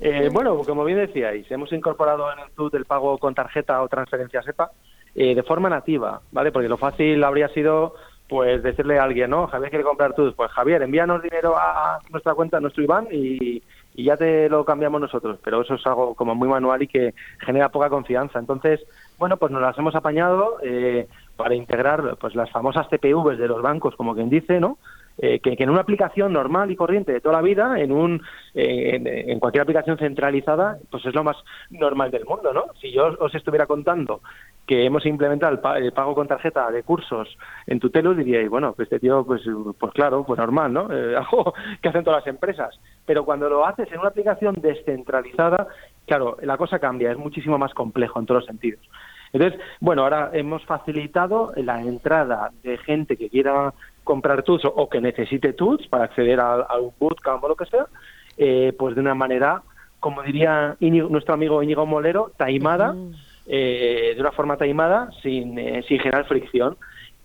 Eh, 0.00 0.30
bueno, 0.32 0.56
como 0.58 0.84
bien 0.84 0.98
decíais, 0.98 1.50
hemos 1.50 1.70
incorporado 1.72 2.32
en 2.32 2.38
el 2.38 2.50
TUT 2.52 2.74
el 2.74 2.86
pago 2.86 3.18
con 3.18 3.34
tarjeta 3.34 3.82
o 3.82 3.88
transferencia 3.88 4.42
SEPA 4.42 4.70
eh, 5.14 5.34
de 5.34 5.42
forma 5.42 5.68
nativa, 5.68 6.22
¿vale? 6.32 6.52
Porque 6.52 6.68
lo 6.68 6.78
fácil 6.78 7.22
habría 7.22 7.48
sido 7.48 7.94
pues 8.26 8.62
decirle 8.62 8.98
a 8.98 9.02
alguien, 9.02 9.28
¿no? 9.28 9.48
Javier 9.48 9.70
quiere 9.70 9.84
comprar 9.84 10.14
tú, 10.14 10.32
pues 10.36 10.50
Javier, 10.52 10.82
envíanos 10.82 11.20
dinero 11.20 11.56
a 11.58 11.98
nuestra 12.10 12.32
cuenta, 12.34 12.56
a 12.58 12.60
nuestro 12.60 12.82
IBAN 12.84 13.08
y, 13.10 13.62
y 13.94 14.04
ya 14.04 14.16
te 14.16 14.48
lo 14.48 14.64
cambiamos 14.64 15.00
nosotros. 15.00 15.38
Pero 15.42 15.62
eso 15.62 15.74
es 15.74 15.86
algo 15.86 16.14
como 16.14 16.34
muy 16.34 16.48
manual 16.48 16.82
y 16.82 16.88
que 16.88 17.14
genera 17.38 17.68
poca 17.70 17.88
confianza. 17.88 18.38
Entonces, 18.38 18.80
bueno, 19.18 19.36
pues 19.36 19.52
nos 19.52 19.62
las 19.62 19.76
hemos 19.78 19.94
apañado 19.94 20.58
eh, 20.62 21.08
para 21.36 21.54
integrar 21.54 22.16
pues 22.20 22.34
las 22.34 22.50
famosas 22.50 22.88
TPVs 22.88 23.38
de 23.38 23.48
los 23.48 23.62
bancos, 23.62 23.96
como 23.96 24.14
quien 24.14 24.30
dice, 24.30 24.60
¿no? 24.60 24.78
Eh, 25.18 25.40
que, 25.40 25.54
en 25.58 25.68
una 25.68 25.82
aplicación 25.82 26.32
normal 26.32 26.70
y 26.70 26.76
corriente 26.76 27.12
de 27.12 27.20
toda 27.20 27.36
la 27.36 27.42
vida, 27.42 27.78
en 27.78 27.92
un 27.92 28.22
eh, 28.54 29.24
en, 29.26 29.38
cualquier 29.38 29.62
aplicación 29.62 29.98
centralizada, 29.98 30.78
pues 30.90 31.04
es 31.04 31.14
lo 31.14 31.22
más 31.22 31.36
normal 31.68 32.10
del 32.10 32.24
mundo, 32.24 32.54
¿no? 32.54 32.66
Si 32.80 32.90
yo 32.90 33.16
os 33.18 33.34
estuviera 33.34 33.66
contando 33.66 34.22
que 34.66 34.84
hemos 34.84 35.04
implementado 35.04 35.60
el, 35.76 35.92
pago 35.92 36.14
con 36.14 36.26
tarjeta 36.26 36.70
de 36.70 36.84
cursos 36.84 37.36
en 37.66 37.80
Tutelus, 37.80 38.16
diríais, 38.16 38.48
bueno, 38.48 38.72
pues 38.72 38.86
este 38.86 39.00
tío, 39.00 39.24
pues, 39.26 39.42
pues 39.78 39.92
claro, 39.92 40.24
pues 40.24 40.38
normal, 40.38 40.72
¿no? 40.72 40.88
algo 41.16 41.52
que 41.82 41.88
hacen 41.88 42.04
todas 42.04 42.24
las 42.24 42.32
empresas. 42.32 42.80
Pero 43.04 43.24
cuando 43.24 43.48
lo 43.48 43.66
haces 43.66 43.92
en 43.92 43.98
una 43.98 44.08
aplicación 44.08 44.54
descentralizada, 44.54 45.66
claro, 46.06 46.38
la 46.40 46.56
cosa 46.56 46.78
cambia, 46.78 47.10
es 47.10 47.18
muchísimo 47.18 47.58
más 47.58 47.74
complejo 47.74 48.20
en 48.20 48.26
todos 48.26 48.42
los 48.42 48.46
sentidos. 48.46 48.80
Entonces, 49.32 49.60
bueno, 49.80 50.02
ahora 50.02 50.30
hemos 50.32 50.64
facilitado 50.64 51.52
la 51.56 51.80
entrada 51.80 52.50
de 52.62 52.78
gente 52.78 53.16
que 53.16 53.28
quiera 53.28 53.72
comprar 54.04 54.42
tools 54.42 54.64
o, 54.64 54.88
que 54.88 55.00
necesite 55.00 55.52
tools 55.52 55.86
para 55.88 56.04
acceder 56.04 56.40
a, 56.40 56.78
un 56.78 56.92
bootcamp 56.98 57.42
o 57.44 57.48
lo 57.48 57.56
que 57.56 57.66
sea, 57.66 57.86
eh, 58.36 58.74
pues 58.78 58.94
de 58.94 59.00
una 59.00 59.14
manera, 59.14 59.62
como 59.98 60.22
diría 60.22 60.76
nuestro 60.80 61.34
amigo 61.34 61.62
Íñigo 61.62 61.86
Molero, 61.86 62.32
taimada, 62.36 62.94
eh, 63.46 64.12
de 64.14 64.20
una 64.20 64.32
forma 64.32 64.56
taimada, 64.56 65.10
sin, 65.22 65.58
eh, 65.58 65.84
sin 65.86 65.98
generar 65.98 66.26
fricción. 66.26 66.76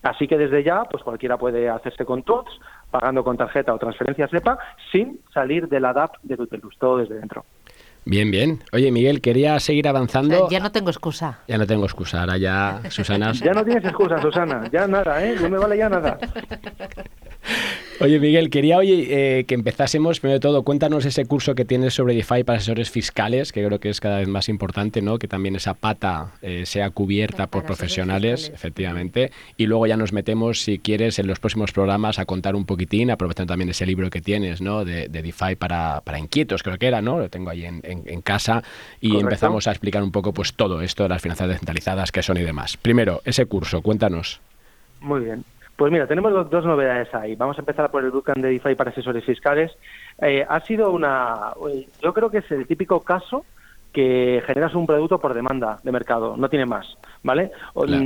Así 0.04 0.28
que 0.28 0.38
desde 0.38 0.64
ya, 0.64 0.84
pues 0.84 1.04
cualquiera 1.04 1.38
puede 1.38 1.68
hacerse 1.68 2.06
con 2.06 2.22
tools, 2.24 2.60
pagando 2.92 3.24
con 3.24 3.38
tarjeta 3.38 3.74
o 3.74 3.80
transferencia 3.80 4.28
SEPA, 4.28 4.60
sin 4.92 5.20
salir 5.34 5.68
de 5.68 5.80
la 5.80 5.94
DAP 5.94 6.18
de 6.22 6.38
Tutelus, 6.38 6.78
todo 6.78 6.98
desde 6.98 7.16
dentro. 7.16 7.44
Bien, 8.08 8.30
bien. 8.30 8.64
Oye, 8.72 8.92
Miguel, 8.92 9.20
quería 9.20 9.60
seguir 9.60 9.88
avanzando. 9.88 10.48
ya 10.50 10.60
no 10.60 10.72
tengo 10.72 10.92
excusa. 10.92 11.40
Ya 11.48 11.58
no 11.58 11.66
tengo 11.66 11.86
excusa, 11.86 12.22
ahora 12.22 12.38
ya, 12.38 12.82
Susana. 12.90 13.32
ya 13.34 13.52
no 13.54 13.66
tienes 13.66 13.84
excusa, 13.84 14.22
Susana. 14.22 14.70
Ya 14.72 14.88
nada, 14.88 15.26
¿eh? 15.26 15.36
No 15.42 15.50
me 15.50 15.58
vale 15.58 15.78
ya 15.78 15.90
nada. 15.90 16.20
Oye, 18.02 18.20
Miguel, 18.20 18.50
quería 18.50 18.78
hoy 18.78 19.08
eh, 19.10 19.46
que 19.48 19.56
empezásemos, 19.56 20.20
primero 20.20 20.36
de 20.36 20.40
todo, 20.42 20.64
cuéntanos 20.64 21.06
ese 21.06 21.26
curso 21.26 21.56
que 21.56 21.64
tienes 21.64 21.94
sobre 21.94 22.14
DeFi 22.14 22.44
para 22.44 22.58
asesores 22.58 22.90
fiscales, 22.90 23.54
que 23.54 23.66
creo 23.66 23.80
que 23.80 23.90
es 23.90 24.02
cada 24.02 24.20
vez 24.20 24.28
más 24.28 24.50
importante, 24.50 25.02
¿no? 25.02 25.18
Que 25.18 25.30
también 25.30 25.56
esa 25.56 25.76
pata 25.76 26.34
eh, 26.42 26.66
sea 26.66 26.90
cubierta 26.90 27.48
por 27.48 27.64
profesionales, 27.64 28.52
efectivamente. 28.54 29.32
Y 29.56 29.68
luego 29.68 29.88
ya 29.88 29.96
nos 29.96 30.12
metemos, 30.12 30.62
si 30.62 30.78
quieres, 30.78 31.20
en 31.20 31.28
los 31.28 31.40
próximos 31.40 31.72
programas 31.72 32.20
a 32.20 32.26
contar 32.26 32.56
un 32.56 32.66
poquitín, 32.66 33.12
aprovechando 33.12 33.54
también 33.54 33.70
ese 33.70 33.86
libro 33.86 34.10
que 34.10 34.22
tienes, 34.22 34.62
¿no? 34.62 34.84
De, 34.84 35.08
DeFi 35.08 35.56
para, 35.56 36.02
para, 36.02 36.20
inquietos, 36.20 36.64
creo 36.64 36.78
que 36.78 36.88
era, 36.88 37.02
¿no? 37.02 37.20
Lo 37.20 37.30
tengo 37.30 37.50
ahí 37.50 37.64
en, 37.64 37.82
en, 37.84 38.22
casa. 38.22 38.62
Y 39.00 39.18
empezamos 39.18 39.68
a 39.68 39.72
explicar 39.72 40.04
un 40.04 40.12
poco, 40.12 40.34
pues, 40.34 40.54
todo 40.54 40.82
esto 40.82 41.04
de 41.04 41.10
las 41.10 41.22
finanzas 41.22 41.48
descentralizadas, 41.48 42.12
qué 42.12 42.22
son 42.22 42.38
y 42.38 42.44
demás. 42.44 42.76
Primero, 42.76 43.22
ese 43.24 43.46
curso, 43.46 43.82
cuéntanos. 43.82 44.42
Muy 45.00 45.22
bien. 45.22 45.46
Pues 45.76 45.92
mira, 45.92 46.08
tenemos 46.08 46.50
dos, 46.50 46.66
novedades 46.66 47.14
ahí. 47.14 47.36
Vamos 47.36 47.58
a 47.58 47.62
empezar 47.62 47.92
por 47.92 48.04
el 48.04 48.12
Bootcamp 48.12 48.38
de 48.38 48.50
DeFi 48.50 48.76
para 48.76 48.92
asesores 48.92 49.26
fiscales. 49.26 49.72
Eh, 50.22 50.46
ha 50.48 50.60
sido 50.62 50.92
una, 50.92 51.54
yo 52.02 52.14
creo 52.14 52.30
que 52.30 52.38
es 52.38 52.52
el 52.52 52.66
típico 52.66 53.02
caso 53.02 53.46
que 53.92 54.42
generas 54.46 54.74
un 54.76 54.86
producto 54.86 55.20
por 55.20 55.34
demanda 55.34 55.80
de 55.84 55.92
mercado, 55.92 56.36
no 56.38 56.50
tiene 56.50 56.66
más, 56.66 56.98
¿vale? 57.24 57.52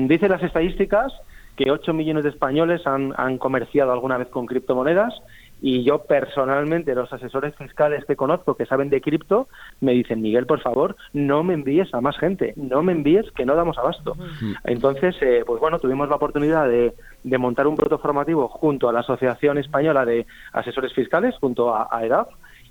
Dicen 0.07 0.29
las 0.29 0.43
estadísticas 0.43 1.11
que 1.55 1.71
8 1.71 1.93
millones 1.93 2.23
de 2.23 2.29
españoles 2.29 2.85
han, 2.85 3.13
han 3.17 3.37
comerciado 3.37 3.91
alguna 3.91 4.17
vez 4.17 4.29
con 4.29 4.45
criptomonedas 4.45 5.13
y 5.61 5.83
yo 5.83 6.03
personalmente, 6.03 6.95
los 6.95 7.11
asesores 7.11 7.55
fiscales 7.55 8.05
que 8.05 8.15
conozco 8.15 8.55
que 8.55 8.65
saben 8.65 8.89
de 8.89 9.01
cripto, 9.01 9.47
me 9.81 9.91
dicen, 9.91 10.21
Miguel, 10.21 10.45
por 10.45 10.61
favor, 10.61 10.95
no 11.13 11.43
me 11.43 11.53
envíes 11.53 11.93
a 11.93 12.01
más 12.01 12.17
gente, 12.17 12.53
no 12.55 12.81
me 12.81 12.93
envíes 12.93 13.29
que 13.31 13.45
no 13.45 13.55
damos 13.55 13.77
abasto. 13.77 14.15
Entonces, 14.63 15.15
eh, 15.21 15.43
pues 15.45 15.59
bueno, 15.59 15.79
tuvimos 15.79 16.07
la 16.07 16.15
oportunidad 16.15 16.67
de, 16.67 16.93
de, 17.23 17.37
montar 17.37 17.67
un 17.67 17.75
proto 17.75 17.97
formativo 17.97 18.47
junto 18.47 18.87
a 18.87 18.93
la 18.93 19.01
Asociación 19.01 19.57
Española 19.57 20.05
de 20.05 20.25
Asesores 20.53 20.93
Fiscales, 20.93 21.35
junto 21.39 21.75
a, 21.75 21.89
a 21.91 22.05
EDAF, 22.05 22.29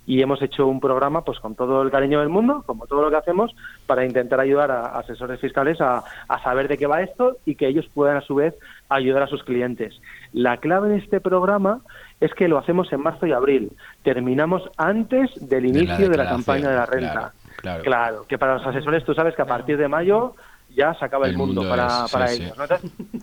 y 0.08 0.22
hemos 0.22 0.40
hecho 0.40 0.66
un 0.66 0.80
programa 0.80 1.22
pues 1.22 1.38
con 1.38 1.54
todo 1.54 1.82
el 1.82 1.90
cariño 1.90 2.20
del 2.20 2.30
mundo, 2.30 2.62
como 2.64 2.86
todo 2.86 3.02
lo 3.02 3.10
que 3.10 3.16
hacemos, 3.16 3.54
para 3.86 4.06
intentar 4.06 4.40
ayudar 4.40 4.70
a, 4.70 4.98
asesores 4.98 5.38
fiscales 5.38 5.82
a, 5.82 6.02
a, 6.28 6.42
saber 6.42 6.66
de 6.66 6.78
qué 6.78 6.86
va 6.86 7.02
esto 7.02 7.36
y 7.44 7.56
que 7.56 7.68
ellos 7.68 7.86
puedan 7.92 8.16
a 8.16 8.22
su 8.22 8.36
vez 8.36 8.54
ayudar 8.88 9.24
a 9.24 9.26
sus 9.26 9.44
clientes. 9.44 10.00
La 10.32 10.56
clave 10.56 10.88
de 10.88 10.96
este 10.96 11.20
programa 11.20 11.82
es 12.20 12.34
que 12.34 12.48
lo 12.48 12.58
hacemos 12.58 12.92
en 12.92 13.00
marzo 13.00 13.26
y 13.26 13.32
abril. 13.32 13.72
Terminamos 14.02 14.62
antes 14.76 15.30
del 15.48 15.66
inicio 15.66 16.08
de 16.08 16.16
la, 16.16 16.28
campaña 16.28 16.70
de 16.70 16.76
la 16.76 16.86
renta. 16.86 17.32
Claro, 17.56 17.82
claro, 17.82 18.26
que 18.28 18.38
para 18.38 18.54
los 18.54 18.66
asesores 18.66 19.04
tú 19.04 19.14
sabes 19.14 19.34
que 19.34 19.42
a 19.42 19.46
partir 19.46 19.76
de 19.76 19.88
mayo 19.88 20.34
ya 20.74 20.94
se 20.94 21.04
acaba 21.04 21.26
el, 21.26 21.36
mundo, 21.36 21.68
para, 21.68 22.04
para 22.10 22.30
ellos. 22.30 22.54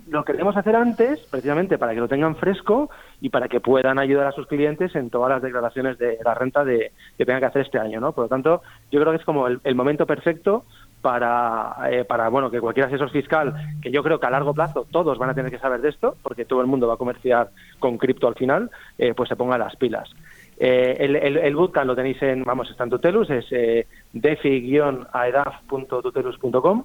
lo 0.10 0.26
queremos 0.26 0.58
hacer 0.58 0.76
antes, 0.76 1.20
precisamente 1.30 1.78
para 1.78 1.94
que 1.94 2.00
lo 2.00 2.08
tengan 2.08 2.36
fresco 2.36 2.90
y 3.22 3.30
para 3.30 3.48
que 3.48 3.60
puedan 3.60 4.00
ayudar 4.00 4.28
a 4.28 4.32
sus 4.32 4.48
clientes 4.48 4.96
en 4.96 5.10
todas 5.10 5.30
las 5.30 5.42
declaraciones 5.42 5.98
de 5.98 6.18
la 6.24 6.34
renta 6.34 6.64
de, 6.66 6.92
que 7.18 7.26
tengan 7.26 7.42
que 7.42 7.48
hacer 7.48 7.62
este 7.62 7.80
año. 7.80 8.00
¿no? 8.00 8.12
Por 8.12 8.26
lo 8.26 8.30
tanto, 8.30 8.62
yo 8.92 9.00
creo 9.00 9.14
que 9.14 9.20
es 9.20 9.26
como 9.26 9.48
el, 9.48 9.76
momento 9.76 10.06
perfecto 10.06 10.66
para, 11.06 11.76
eh, 11.92 12.04
para 12.04 12.28
bueno 12.30 12.50
que 12.50 12.60
cualquier 12.60 12.88
asesor 12.88 13.12
fiscal, 13.12 13.54
que 13.80 13.92
yo 13.92 14.02
creo 14.02 14.20
que 14.20 14.26
a 14.26 14.32
largo 14.32 14.56
plazo 14.56 14.88
todos 14.90 15.20
van 15.20 15.30
a 15.30 15.36
tener 15.36 15.52
que 15.52 15.60
saber 15.60 15.82
de 15.82 15.90
esto, 15.90 16.16
porque 16.24 16.46
todo 16.46 16.62
el 16.62 16.68
mundo 16.68 16.88
va 16.88 16.96
a 16.96 16.98
comerciar 16.98 17.52
con 17.78 18.00
cripto 18.00 18.28
al 18.28 18.34
final, 18.34 18.72
eh, 18.98 19.14
pues 19.14 19.30
se 19.30 19.36
ponga 19.36 19.60
las 19.60 19.76
pilas. 19.76 20.10
Eh, 20.58 20.98
el, 21.00 21.16
el, 21.16 21.38
el, 21.38 21.56
bootcamp 21.56 21.86
lo 21.86 21.96
tenéis 21.96 22.20
en, 22.24 22.44
vamos, 22.44 22.72
está 22.72 22.86
en 22.86 22.90
Tutelus, 22.90 23.30
es 23.30 23.46
eh, 23.52 23.86
defi-aedaf.tutelus.com 24.14 26.84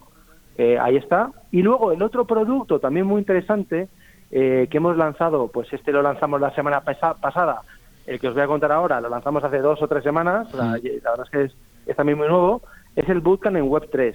eh, 0.58 0.78
ahí 0.78 0.98
está. 0.98 1.30
Y 1.50 1.62
luego 1.62 1.92
el 1.92 2.02
otro 2.02 2.26
producto 2.26 2.78
también 2.78 3.06
muy 3.06 3.20
interesante 3.20 3.88
que 4.30 4.68
hemos 4.70 4.96
lanzado, 4.96 5.48
pues 5.48 5.72
este 5.72 5.90
lo 5.90 6.02
lanzamos 6.02 6.40
la 6.40 6.54
semana 6.54 6.82
pasada, 6.82 7.62
el 8.06 8.20
que 8.20 8.28
os 8.28 8.34
voy 8.34 8.44
a 8.44 8.46
contar 8.46 8.70
ahora 8.70 9.00
lo 9.00 9.08
lanzamos 9.08 9.42
hace 9.42 9.58
dos 9.58 9.82
o 9.82 9.88
tres 9.88 10.04
semanas, 10.04 10.54
la, 10.54 10.74
verdad 10.74 11.24
es 11.24 11.30
que 11.30 11.50
es, 11.90 11.96
también 11.96 12.16
muy 12.16 12.28
nuevo, 12.28 12.62
es 12.96 13.08
el 13.08 13.20
Bootcamp 13.20 13.56
en 13.56 13.68
Web3. 13.68 14.14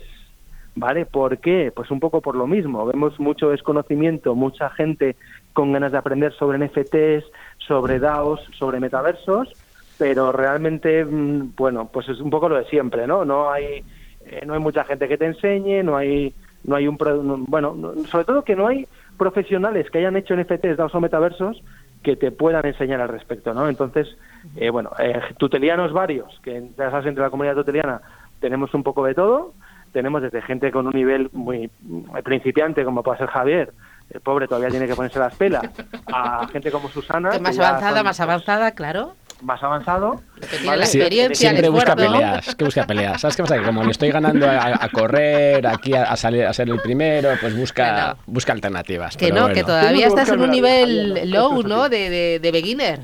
¿Vale? 0.78 1.06
¿Por 1.06 1.38
qué? 1.38 1.72
Pues 1.74 1.90
un 1.90 2.02
poco 2.02 2.20
por 2.20 2.36
lo 2.36 2.48
mismo. 2.48 2.86
Vemos 2.86 3.18
mucho 3.18 3.50
desconocimiento, 3.50 4.36
mucha 4.36 4.70
gente 4.72 5.16
con 5.54 5.72
ganas 5.72 5.94
de 5.94 5.98
aprender 5.98 6.34
sobre 6.34 6.58
NFTs, 6.58 7.26
sobre 7.60 8.00
DAOs, 8.00 8.42
sobre 8.60 8.82
metaversos, 8.82 9.54
pero 9.98 10.34
realmente, 10.34 11.06
mm, 11.06 11.56
bueno, 11.56 11.90
pues 11.94 12.10
es 12.10 12.20
un 12.20 12.30
poco 12.30 12.50
lo 12.50 12.58
de 12.58 12.66
siempre, 12.66 13.08
¿no? 13.08 13.24
No 13.24 13.50
hay 13.50 13.86
eh, 14.26 14.44
no 14.46 14.54
hay 14.54 14.60
mucha 14.60 14.84
gente 14.84 15.08
que 15.08 15.18
te 15.18 15.26
enseñe, 15.26 15.84
no 15.84 15.96
hay, 15.98 16.34
no 16.64 16.76
hay 16.76 16.88
un, 16.88 16.98
bueno, 17.48 17.94
sobre 18.10 18.26
todo 18.26 18.44
que 18.44 18.56
no 18.56 18.68
hay 18.68 18.88
profesionales 19.18 19.90
que 19.90 20.00
hayan 20.00 20.16
hecho 20.16 20.36
NFTs, 20.36 20.78
DAOs 20.78 20.96
o 20.96 21.00
metaversos 21.02 21.64
que 22.04 22.16
te 22.16 22.32
puedan 22.32 22.66
enseñar 22.66 23.02
al 23.02 23.10
respecto, 23.10 23.54
¿no? 23.54 23.68
Entonces, 23.68 24.08
eh, 24.56 24.70
bueno, 24.70 24.92
eh, 25.00 25.20
tutelianos 25.38 25.92
varios, 25.92 26.40
que 26.44 26.70
ya 26.78 26.92
sabes, 26.92 27.08
entre 27.08 27.24
la 27.24 27.30
comunidad 27.30 27.56
tuteliana 27.56 28.02
tenemos 28.46 28.72
un 28.76 28.84
poco 28.84 29.04
de 29.06 29.16
todo, 29.16 29.54
tenemos 29.92 30.22
desde 30.22 30.40
gente 30.44 30.72
con 30.72 30.86
un 30.86 30.94
nivel 30.94 31.32
muy, 31.34 31.68
principiante, 32.24 32.86
como 32.86 33.02
puede 33.02 33.18
ser 33.18 33.28
Javier, 33.28 33.74
el 34.12 34.22
pobre 34.22 34.48
todavía 34.48 34.70
tiene 34.70 34.86
que 34.86 34.94
ponerse 34.94 35.18
las 35.18 35.36
pelas, 35.36 35.64
a 36.14 36.48
gente 36.50 36.72
como 36.72 36.88
Susana. 36.90 37.32
más 37.42 37.58
avanzada, 37.58 38.04
más 38.04 38.20
avanzada, 38.20 38.72
claro 38.74 39.16
más 39.42 39.62
avanzado. 39.64 40.22
siempre 41.34 41.70
busca 41.70 41.96
peleas, 41.96 42.56
que 42.56 42.66
busca 42.66 42.86
peleas. 42.86 43.22
¿Sabes 43.22 43.36
qué 43.36 43.44
pasa? 43.44 43.58
Que 43.58 43.66
como 43.66 43.84
le 43.84 43.92
estoy 43.92 44.10
ganando 44.12 44.48
a, 44.50 44.88
correr, 44.90 45.66
aquí 45.68 45.94
a, 45.94 46.16
salir 46.16 46.46
a 46.46 46.54
ser 46.54 46.70
el 46.70 46.80
primero, 46.80 47.32
pues 47.40 47.56
busca, 47.56 48.18
busca 48.26 48.54
alternativas. 48.54 49.18
Que 49.18 49.32
no, 49.32 49.50
que 49.50 49.64
todavía 49.64 50.08
estás 50.08 50.30
en 50.30 50.42
un 50.42 50.52
nivel 50.52 51.32
low, 51.32 51.64
¿no? 51.64 51.90
De, 51.90 52.40
de, 52.40 52.52
beginner. 52.52 53.00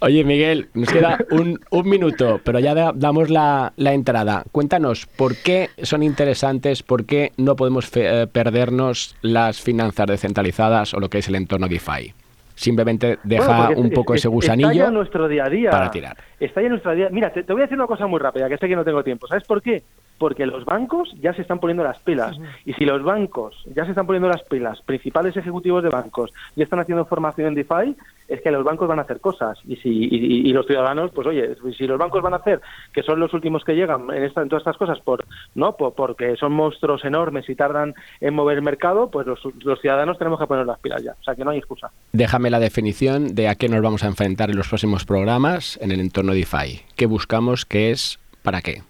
Oye, 0.00 0.24
Miguel, 0.24 0.68
nos 0.74 0.88
queda 0.88 1.18
un, 1.30 1.60
un 1.70 1.88
minuto, 1.88 2.40
pero 2.42 2.58
ya 2.58 2.74
damos 2.94 3.30
la, 3.30 3.72
la, 3.76 3.92
entrada. 3.92 4.44
Cuéntanos, 4.50 5.06
¿por 5.06 5.36
qué 5.36 5.70
son 5.82 6.02
interesantes? 6.02 6.82
¿Por 6.82 7.04
qué 7.04 7.32
no 7.36 7.56
podemos 7.56 7.90
eh, 7.94 8.26
perdernos 8.30 9.14
las 9.20 9.60
finanzas 9.60 10.06
descentralizadas 10.06 10.94
o 10.94 11.00
lo 11.00 11.10
que 11.10 11.18
es 11.18 11.28
el 11.28 11.34
entorno 11.34 11.68
DeFi? 11.68 12.14
Simplemente 12.54 13.18
deja 13.24 13.70
un 13.70 13.90
poco 13.90 14.14
ese 14.14 14.28
gusanillo 14.28 14.70
está 14.70 14.84
ya 14.84 14.90
nuestro 14.90 15.28
día 15.28 15.44
a 15.44 15.48
día 15.48 15.70
para 15.70 15.90
tirar. 15.90 16.16
Está 16.38 16.62
ya 16.62 16.68
nuestro 16.68 16.94
día. 16.94 17.08
Mira, 17.10 17.32
te, 17.32 17.42
te 17.42 17.52
voy 17.52 17.62
a 17.62 17.64
decir 17.64 17.78
una 17.78 17.86
cosa 17.86 18.06
muy 18.06 18.20
rápida, 18.20 18.48
que 18.48 18.58
sé 18.58 18.68
que 18.68 18.76
no 18.76 18.84
tengo 18.84 19.02
tiempo. 19.02 19.26
¿Sabes 19.26 19.44
por 19.44 19.62
qué? 19.62 19.82
porque 20.18 20.46
los 20.46 20.64
bancos 20.64 21.12
ya 21.20 21.34
se 21.34 21.42
están 21.42 21.58
poniendo 21.58 21.82
las 21.82 21.98
pilas. 21.98 22.36
Y 22.64 22.72
si 22.74 22.84
los 22.84 23.02
bancos 23.02 23.56
ya 23.74 23.84
se 23.84 23.90
están 23.90 24.06
poniendo 24.06 24.28
las 24.28 24.42
pilas, 24.44 24.80
principales 24.82 25.36
ejecutivos 25.36 25.82
de 25.82 25.88
bancos 25.88 26.32
ya 26.56 26.64
están 26.64 26.80
haciendo 26.80 27.04
formación 27.04 27.48
en 27.48 27.54
DeFi, 27.54 27.96
es 28.28 28.40
que 28.40 28.50
los 28.50 28.64
bancos 28.64 28.88
van 28.88 28.98
a 28.98 29.02
hacer 29.02 29.20
cosas. 29.20 29.58
Y 29.64 29.76
si 29.76 29.90
y, 29.90 30.52
los 30.52 30.66
ciudadanos, 30.66 31.10
pues 31.12 31.26
oye, 31.26 31.54
si 31.76 31.86
los 31.86 31.98
bancos 31.98 32.22
van 32.22 32.34
a 32.34 32.36
hacer, 32.36 32.60
que 32.92 33.02
son 33.02 33.20
los 33.20 33.34
últimos 33.34 33.64
que 33.64 33.74
llegan 33.74 34.08
en, 34.10 34.24
esta, 34.24 34.42
en 34.42 34.48
todas 34.48 34.62
estas 34.62 34.76
cosas, 34.76 34.98
por 35.00 35.24
no 35.54 35.76
porque 35.76 36.36
son 36.36 36.52
monstruos 36.52 37.04
enormes 37.04 37.48
y 37.48 37.54
tardan 37.54 37.94
en 38.20 38.34
mover 38.34 38.58
el 38.58 38.64
mercado, 38.64 39.10
pues 39.10 39.26
los, 39.26 39.40
los 39.62 39.80
ciudadanos 39.80 40.16
tenemos 40.18 40.40
que 40.40 40.46
poner 40.46 40.64
las 40.64 40.78
pilas 40.78 41.02
ya. 41.02 41.12
O 41.20 41.24
sea, 41.24 41.34
que 41.34 41.44
no 41.44 41.50
hay 41.50 41.58
excusa. 41.58 41.90
Déjame 42.12 42.43
la 42.50 42.60
definición 42.60 43.34
de 43.34 43.48
a 43.48 43.54
qué 43.54 43.68
nos 43.68 43.82
vamos 43.82 44.04
a 44.04 44.08
enfrentar 44.08 44.50
en 44.50 44.56
los 44.56 44.68
próximos 44.68 45.04
programas 45.04 45.78
en 45.82 45.90
el 45.90 46.00
entorno 46.00 46.34
DeFi. 46.34 46.82
¿Qué 46.96 47.06
buscamos? 47.06 47.64
¿Qué 47.64 47.90
es? 47.90 48.18
¿Para 48.42 48.62
qué? 48.62 48.82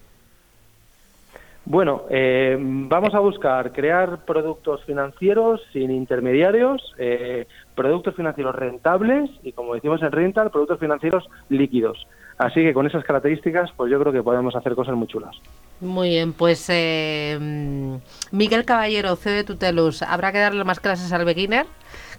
Bueno, 1.67 2.03
eh, 2.11 2.59
vamos 2.61 3.15
a 3.15 3.21
buscar 3.21 3.73
crear 3.73 4.25
productos 4.27 4.85
financieros 4.85 5.63
sin 5.73 5.91
intermediarios, 5.91 6.95
eh, 6.99 7.47
productos 7.75 8.15
financieros 8.15 8.55
rentables 8.55 9.31
y, 9.43 9.53
como 9.53 9.75
decimos 9.75 10.03
en 10.03 10.13
Rental, 10.13 10.51
productos 10.51 10.79
financieros 10.79 11.25
líquidos. 11.49 12.07
Así 12.37 12.63
que 12.63 12.75
con 12.75 12.87
esas 12.87 13.05
características, 13.05 13.71
pues 13.77 13.91
yo 13.91 13.99
creo 13.99 14.13
que 14.13 14.23
podemos 14.23 14.55
hacer 14.57 14.75
cosas 14.75 14.95
muy 14.95 15.07
chulas. 15.07 15.37
Muy 15.81 16.11
bien, 16.11 16.33
pues 16.33 16.69
eh, 16.69 17.39
Miguel 18.31 18.65
Caballero, 18.65 19.17
CEO 19.17 19.33
de 19.33 19.45
Tutelus, 19.45 20.03
¿habrá 20.03 20.33
que 20.33 20.39
darle 20.39 20.65
más 20.65 20.81
clases 20.81 21.13
al 21.13 21.25
beginner? 21.25 21.67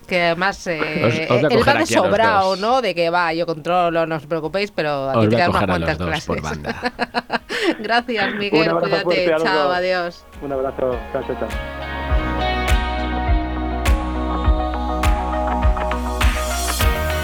Que 0.06 0.22
además 0.22 0.66
eh, 0.68 1.28
él 1.30 1.68
va 1.68 1.74
de 1.74 1.86
sobrado, 1.86 2.56
¿no? 2.56 2.82
De 2.82 2.96
que 2.96 3.10
va, 3.10 3.34
yo 3.34 3.46
controlo, 3.46 4.06
no 4.06 4.16
os 4.16 4.26
preocupéis, 4.26 4.72
pero 4.72 5.10
aquí 5.10 5.28
te 5.28 5.36
unas 5.36 5.66
cuantas 5.66 5.98
clases. 5.98 6.26
Por 6.26 6.42
banda. 6.42 6.94
Gracias, 7.80 8.36
Miguel, 8.36 8.72
cuídate, 8.72 9.36
chao, 9.44 9.72
adiós. 9.72 10.26
Un 10.42 10.52
abrazo, 10.52 10.98
chao, 11.12 11.24
chao. 11.28 11.48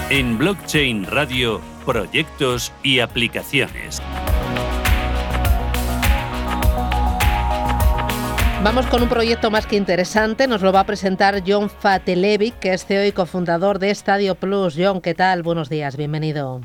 En 0.09 0.37
Blockchain 0.37 1.05
Radio, 1.05 1.61
proyectos 1.85 2.73
y 2.83 2.99
aplicaciones. 2.99 4.01
Vamos 8.63 8.85
con 8.85 9.01
un 9.01 9.09
proyecto 9.09 9.49
más 9.49 9.65
que 9.65 9.75
interesante. 9.75 10.47
Nos 10.47 10.61
lo 10.61 10.71
va 10.71 10.81
a 10.81 10.85
presentar 10.85 11.41
John 11.45 11.67
Fatelevic, 11.67 12.59
que 12.59 12.73
es 12.73 12.85
CEO 12.85 13.07
y 13.07 13.11
cofundador 13.11 13.79
de 13.79 13.89
Estadio 13.89 14.35
Plus. 14.35 14.75
John, 14.77 15.01
¿qué 15.01 15.15
tal? 15.15 15.41
Buenos 15.41 15.67
días, 15.67 15.97
bienvenido. 15.97 16.61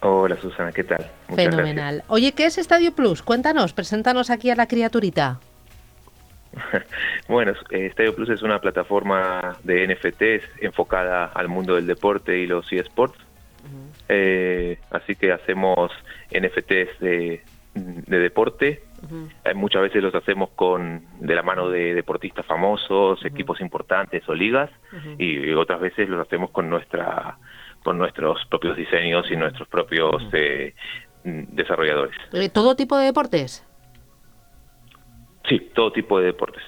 Hola 0.00 0.36
Susana, 0.40 0.72
¿qué 0.72 0.82
tal? 0.82 1.10
Fenomenal. 1.34 2.02
Oye, 2.08 2.32
¿qué 2.32 2.46
es 2.46 2.56
Estadio 2.56 2.92
Plus? 2.92 3.22
Cuéntanos, 3.22 3.74
preséntanos 3.74 4.30
aquí 4.30 4.48
a 4.48 4.54
la 4.54 4.66
criaturita. 4.66 5.38
bueno, 7.28 7.52
Estadio 7.70 8.10
eh, 8.10 8.14
Plus 8.14 8.30
es 8.30 8.40
una 8.40 8.58
plataforma 8.58 9.58
de 9.64 9.86
NFTs 9.86 10.62
enfocada 10.62 11.26
al 11.26 11.48
mundo 11.48 11.74
del 11.74 11.86
deporte 11.86 12.38
y 12.38 12.46
los 12.46 12.72
eSports. 12.72 13.18
Eh, 14.08 14.78
así 14.90 15.14
que 15.14 15.30
hacemos 15.30 15.92
NFTs 16.30 17.00
de, 17.00 17.42
de 17.74 18.18
deporte 18.18 18.82
eh, 19.44 19.54
muchas 19.54 19.82
veces 19.82 20.02
los 20.02 20.14
hacemos 20.14 20.50
con 20.50 21.04
de 21.20 21.34
la 21.34 21.42
mano 21.42 21.68
de 21.70 21.94
deportistas 21.94 22.46
famosos, 22.46 23.24
equipos 23.24 23.60
importantes 23.60 24.28
o 24.28 24.34
ligas, 24.34 24.70
y 25.18 25.52
otras 25.52 25.80
veces 25.80 26.08
los 26.08 26.20
hacemos 26.20 26.50
con 26.50 26.68
nuestra 26.68 27.38
con 27.82 27.98
nuestros 27.98 28.44
propios 28.46 28.76
diseños 28.76 29.30
y 29.30 29.36
nuestros 29.36 29.68
propios 29.68 30.22
eh, 30.32 30.74
desarrolladores. 31.22 32.16
Eh, 32.32 32.48
¿Todo 32.48 32.74
tipo 32.74 32.96
de 32.96 33.06
deportes? 33.06 33.64
Sí, 35.48 35.70
todo 35.74 35.92
tipo 35.92 36.18
de 36.18 36.26
deportes. 36.26 36.62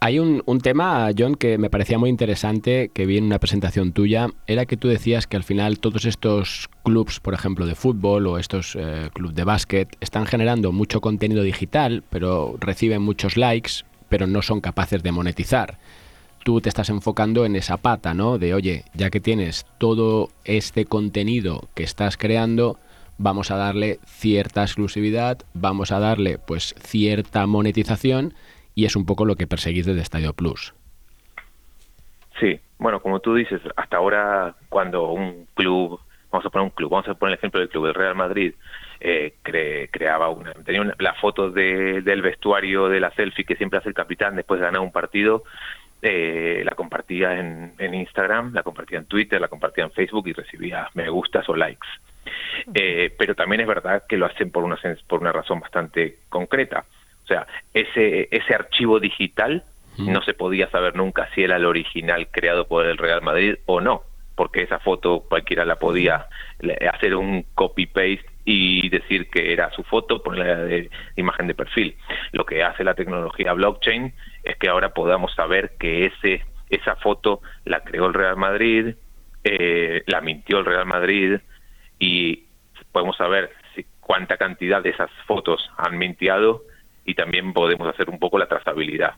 Hay 0.00 0.20
un, 0.20 0.60
tema, 0.60 1.10
John, 1.16 1.34
que 1.34 1.58
me 1.58 1.70
parecía 1.70 1.98
muy 1.98 2.08
interesante, 2.08 2.88
que 2.94 3.04
vi 3.04 3.18
en 3.18 3.24
una 3.24 3.40
presentación 3.40 3.90
tuya, 3.90 4.28
era 4.46 4.64
que 4.64 4.76
tú 4.76 4.86
decías 4.86 5.26
que 5.26 5.36
al 5.36 5.42
final 5.42 5.80
todos 5.80 6.04
estos 6.04 6.70
clubs, 6.84 7.18
por 7.18 7.34
ejemplo, 7.34 7.66
de 7.66 7.74
fútbol 7.74 8.28
o 8.28 8.38
estos 8.38 8.76
eh, 8.78 9.10
clubes 9.12 9.34
de 9.34 9.42
básquet, 9.42 9.96
están 9.98 10.26
generando 10.26 10.70
mucho 10.70 11.00
contenido 11.00 11.42
digital, 11.42 12.04
pero 12.10 12.56
reciben 12.60 13.02
muchos 13.02 13.36
likes, 13.36 13.72
pero 14.08 14.28
no 14.28 14.40
son 14.40 14.60
capaces 14.60 15.02
de 15.02 15.10
monetizar. 15.10 15.78
Tú 16.44 16.60
te 16.60 16.68
estás 16.68 16.90
enfocando 16.90 17.44
en 17.44 17.56
esa 17.56 17.76
pata, 17.76 18.14
¿no? 18.14 18.38
De, 18.38 18.54
oye, 18.54 18.84
ya 18.94 19.10
que 19.10 19.18
tienes 19.18 19.66
todo 19.78 20.30
este 20.44 20.84
contenido 20.84 21.68
que 21.74 21.82
estás 21.82 22.16
creando, 22.16 22.78
vamos 23.18 23.50
a 23.50 23.56
darle 23.56 23.98
cierta 24.06 24.62
exclusividad, 24.62 25.38
vamos 25.54 25.90
a 25.90 25.98
darle 25.98 26.38
pues 26.38 26.76
cierta 26.80 27.48
monetización 27.48 28.32
y 28.78 28.84
es 28.84 28.94
un 28.94 29.04
poco 29.04 29.24
lo 29.24 29.34
que 29.34 29.48
perseguís 29.48 29.86
desde 29.86 30.02
Estadio 30.02 30.32
Plus. 30.34 30.72
Sí, 32.38 32.60
bueno, 32.78 33.00
como 33.00 33.18
tú 33.18 33.34
dices, 33.34 33.60
hasta 33.74 33.96
ahora 33.96 34.54
cuando 34.68 35.10
un 35.10 35.48
club, 35.54 35.98
vamos 36.30 36.46
a 36.46 36.50
poner 36.50 36.64
un 36.66 36.70
club, 36.70 36.88
vamos 36.88 37.08
a 37.08 37.14
poner 37.14 37.32
el 37.32 37.38
ejemplo 37.38 37.58
del 37.58 37.70
club 37.70 37.86
del 37.86 37.94
Real 37.94 38.14
Madrid, 38.14 38.54
eh, 39.00 39.34
creaba 39.42 40.28
una, 40.28 40.52
tenía 40.64 40.82
una, 40.82 40.94
la 41.00 41.14
foto 41.14 41.50
del 41.50 42.22
vestuario 42.22 42.88
de 42.88 43.00
la 43.00 43.10
selfie 43.10 43.44
que 43.44 43.56
siempre 43.56 43.80
hace 43.80 43.88
el 43.88 43.96
capitán 43.96 44.36
después 44.36 44.60
de 44.60 44.66
ganar 44.66 44.80
un 44.80 44.92
partido, 44.92 45.42
eh, 46.00 46.62
la 46.64 46.76
compartía 46.76 47.36
en, 47.36 47.74
Instagram, 47.80 48.54
la 48.54 48.62
compartía 48.62 48.98
en 48.98 49.06
Twitter, 49.06 49.40
la 49.40 49.48
compartía 49.48 49.82
en 49.82 49.90
Facebook 49.90 50.28
y 50.28 50.34
recibía 50.34 50.88
me 50.94 51.08
gustas 51.08 51.48
o 51.48 51.56
likes. 51.56 51.88
Eh, 52.72 53.12
pero 53.18 53.34
también 53.34 53.62
es 53.62 53.66
verdad 53.66 54.04
que 54.08 54.16
lo 54.16 54.26
hacen 54.26 54.52
por 54.52 54.62
una, 54.62 54.78
por 55.08 55.20
una 55.20 55.32
razón 55.32 55.58
bastante 55.58 56.18
concreta. 56.28 56.84
O 57.28 57.34
sea, 57.34 57.46
ese, 57.74 58.26
ese 58.30 58.54
archivo 58.54 59.00
digital 59.00 59.62
no 59.98 60.22
se 60.22 60.32
podía 60.32 60.70
saber 60.70 60.96
nunca 60.96 61.28
si 61.34 61.42
era 61.42 61.56
el 61.56 61.66
original 61.66 62.28
creado 62.30 62.66
por 62.66 62.86
el 62.86 62.96
Real 62.96 63.20
Madrid 63.20 63.56
o 63.66 63.82
no, 63.82 64.02
porque 64.34 64.62
esa 64.62 64.78
foto 64.78 65.24
cualquiera 65.28 65.66
la 65.66 65.76
podía 65.76 66.26
hacer 66.90 67.16
un 67.16 67.44
copy-paste 67.54 68.24
y 68.44 68.88
decir 68.88 69.28
que 69.28 69.52
era 69.52 69.70
su 69.72 69.82
foto, 69.82 70.22
ponerla 70.22 70.64
de 70.64 70.88
imagen 71.16 71.48
de 71.48 71.54
perfil. 71.54 71.96
Lo 72.32 72.46
que 72.46 72.62
hace 72.62 72.82
la 72.82 72.94
tecnología 72.94 73.52
blockchain 73.52 74.14
es 74.42 74.56
que 74.56 74.70
ahora 74.70 74.94
podamos 74.94 75.34
saber 75.34 75.72
que 75.78 76.06
ese 76.06 76.46
esa 76.70 76.96
foto 76.96 77.42
la 77.64 77.80
creó 77.80 78.06
el 78.06 78.14
Real 78.14 78.36
Madrid, 78.36 78.94
eh, 79.44 80.02
la 80.06 80.22
mintió 80.22 80.60
el 80.60 80.64
Real 80.64 80.86
Madrid 80.86 81.40
y 81.98 82.44
podemos 82.92 83.16
saber 83.16 83.50
si, 83.74 83.84
cuánta 84.00 84.38
cantidad 84.38 84.82
de 84.82 84.90
esas 84.90 85.10
fotos 85.26 85.70
han 85.76 85.98
mintiado 85.98 86.62
y 87.08 87.14
también 87.14 87.54
podemos 87.54 87.88
hacer 87.88 88.10
un 88.10 88.18
poco 88.18 88.38
la 88.38 88.46
trazabilidad. 88.46 89.14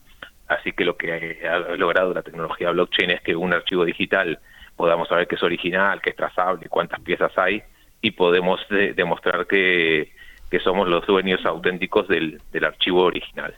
Así 0.47 0.73
que 0.73 0.85
lo 0.85 0.97
que 0.97 1.41
ha 1.45 1.59
logrado 1.77 2.15
la 2.15 2.23
tecnología 2.23 2.71
blockchain 2.71 3.11
es 3.11 3.21
que 3.21 3.35
un 3.35 3.53
archivo 3.53 3.85
digital 3.85 4.39
podamos 4.77 5.09
saber 5.09 5.27
que 5.27 5.35
es 5.35 5.43
original, 5.43 6.01
que 6.01 6.11
es 6.11 6.17
trazable, 6.17 6.69
cuántas 6.69 7.01
piezas 7.01 7.37
hay 7.37 7.61
y 8.01 8.13
podemos 8.13 8.61
demostrar 8.95 9.49
que, 9.49 10.13
somos 10.63 10.89
los 10.89 11.05
dueños 11.05 11.45
auténticos 11.45 12.07
del, 12.07 12.41
del 12.53 12.65
archivo 12.65 13.03
original. 13.03 13.57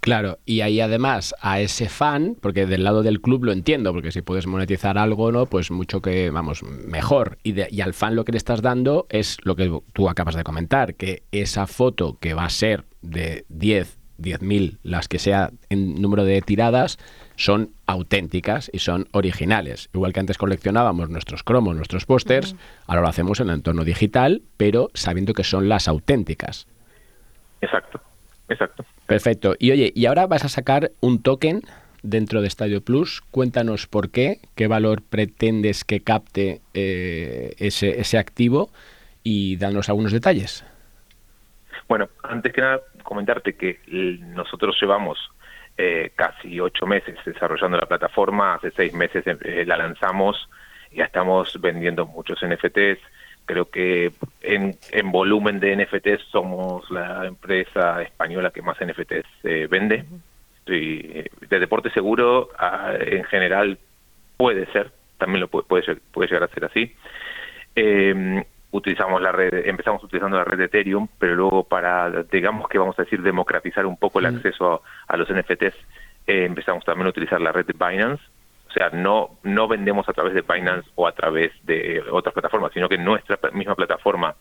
Claro, 0.00 0.38
y 0.46 0.62
ahí 0.62 0.80
además 0.80 1.34
a 1.42 1.60
ese 1.60 1.90
fan, 1.90 2.36
porque 2.40 2.66
del 2.66 2.84
lado 2.84 3.02
del 3.02 3.20
club 3.20 3.44
lo 3.44 3.52
entiendo, 3.52 3.92
porque 3.92 4.12
si 4.12 4.22
puedes 4.22 4.46
monetizar 4.46 4.96
algo, 4.96 5.30
¿no? 5.30 5.46
Pues 5.46 5.70
mucho 5.70 6.00
que, 6.00 6.30
vamos, 6.30 6.62
mejor. 6.62 7.38
Y, 7.42 7.54
y 7.74 7.80
al 7.82 7.92
fan 7.92 8.16
lo 8.16 8.24
que 8.24 8.32
le 8.32 8.38
estás 8.38 8.62
dando 8.62 9.06
es 9.10 9.38
lo 9.44 9.56
que 9.56 9.70
tú 9.92 10.08
acabas 10.08 10.36
de 10.36 10.44
comentar, 10.44 10.94
que 10.94 11.22
esa 11.32 11.66
foto 11.66 12.18
que 12.18 12.34
va 12.34 12.44
a 12.44 12.50
ser 12.50 12.84
de 13.04 13.44
10, 13.48 13.98
10.000, 14.18 14.78
las 14.82 15.08
que 15.08 15.18
sea 15.18 15.50
en 15.68 16.00
número 16.00 16.24
de 16.24 16.40
tiradas, 16.42 16.98
son 17.36 17.70
auténticas 17.86 18.70
y 18.72 18.78
son 18.78 19.08
originales. 19.12 19.90
Igual 19.92 20.12
que 20.12 20.20
antes 20.20 20.38
coleccionábamos 20.38 21.10
nuestros 21.10 21.42
cromos, 21.42 21.76
nuestros 21.76 22.06
pósters, 22.06 22.54
ahora 22.86 23.02
lo 23.02 23.08
hacemos 23.08 23.40
en 23.40 23.48
el 23.48 23.56
entorno 23.56 23.84
digital, 23.84 24.42
pero 24.56 24.90
sabiendo 24.94 25.34
que 25.34 25.44
son 25.44 25.68
las 25.68 25.88
auténticas. 25.88 26.66
Exacto, 27.60 28.00
exacto. 28.48 28.84
Perfecto. 29.06 29.54
Y 29.58 29.70
oye, 29.72 29.92
y 29.94 30.06
ahora 30.06 30.26
vas 30.26 30.44
a 30.44 30.48
sacar 30.48 30.92
un 31.00 31.22
token 31.22 31.62
dentro 32.02 32.40
de 32.40 32.50
Stadio 32.50 32.82
Plus. 32.82 33.22
Cuéntanos 33.30 33.86
por 33.86 34.10
qué, 34.10 34.38
qué 34.54 34.68
valor 34.68 35.02
pretendes 35.02 35.84
que 35.84 36.00
capte 36.00 36.60
eh, 36.74 37.54
ese, 37.58 38.00
ese 38.00 38.18
activo 38.18 38.70
y 39.22 39.56
danos 39.56 39.88
algunos 39.88 40.12
detalles. 40.12 40.64
Bueno, 41.88 42.08
antes 42.22 42.52
que 42.52 42.60
nada, 42.60 42.80
comentarte 43.04 43.54
que 43.54 43.78
nosotros 43.86 44.76
llevamos 44.80 45.18
eh, 45.76 46.10
casi 46.16 46.58
ocho 46.58 46.86
meses 46.86 47.16
desarrollando 47.24 47.76
la 47.76 47.86
plataforma, 47.86 48.54
hace 48.54 48.70
seis 48.72 48.92
meses 48.92 49.24
eh, 49.26 49.64
la 49.66 49.76
lanzamos, 49.76 50.48
ya 50.92 51.04
estamos 51.04 51.60
vendiendo 51.60 52.06
muchos 52.06 52.40
NFTs, 52.44 52.98
creo 53.44 53.70
que 53.70 54.12
en, 54.40 54.76
en 54.90 55.12
volumen 55.12 55.60
de 55.60 55.76
NFTs 55.76 56.22
somos 56.30 56.90
la 56.90 57.26
empresa 57.26 58.02
española 58.02 58.50
que 58.50 58.62
más 58.62 58.76
NFTs 58.80 59.26
eh, 59.44 59.68
vende. 59.70 60.04
Y 60.66 61.02
de 61.02 61.58
deporte 61.60 61.90
seguro, 61.90 62.48
en 62.98 63.24
general, 63.24 63.78
puede 64.38 64.64
ser, 64.72 64.92
también 65.18 65.40
lo 65.40 65.48
puede, 65.48 65.66
puede, 65.66 66.26
llegar 66.26 66.44
a 66.44 66.54
ser 66.54 66.64
así. 66.64 66.94
Eh, 67.76 68.44
utilizamos 68.74 69.22
la 69.22 69.30
red, 69.30 69.66
empezamos 69.66 70.02
utilizando 70.02 70.36
la 70.36 70.42
red 70.42 70.58
de 70.58 70.64
Ethereum, 70.64 71.06
pero 71.18 71.36
luego 71.36 71.62
para, 71.62 72.10
digamos 72.24 72.68
que 72.68 72.76
vamos 72.76 72.98
a 72.98 73.02
decir, 73.02 73.22
democratizar 73.22 73.86
un 73.86 73.96
poco 73.96 74.18
el 74.18 74.30
mm. 74.30 74.36
acceso 74.36 74.82
a, 75.06 75.16
los 75.16 75.28
NFTs, 75.28 75.76
eh, 76.26 76.44
empezamos 76.44 76.84
también 76.84 77.06
a 77.06 77.10
utilizar 77.10 77.40
la 77.40 77.52
red 77.52 77.64
de 77.66 77.72
Binance. 77.72 78.22
O 78.68 78.72
sea, 78.72 78.90
no, 78.90 79.38
no 79.44 79.68
vendemos 79.68 80.08
a 80.08 80.12
través 80.12 80.34
de 80.34 80.40
Binance 80.42 80.90
o 80.96 81.06
a 81.06 81.12
través 81.12 81.52
de 81.62 82.02
otras 82.10 82.34
plataformas, 82.34 82.72
sino 82.72 82.88
que 82.88 82.98
nuestra 82.98 83.38
misma 83.52 83.76
plataforma 83.76 84.34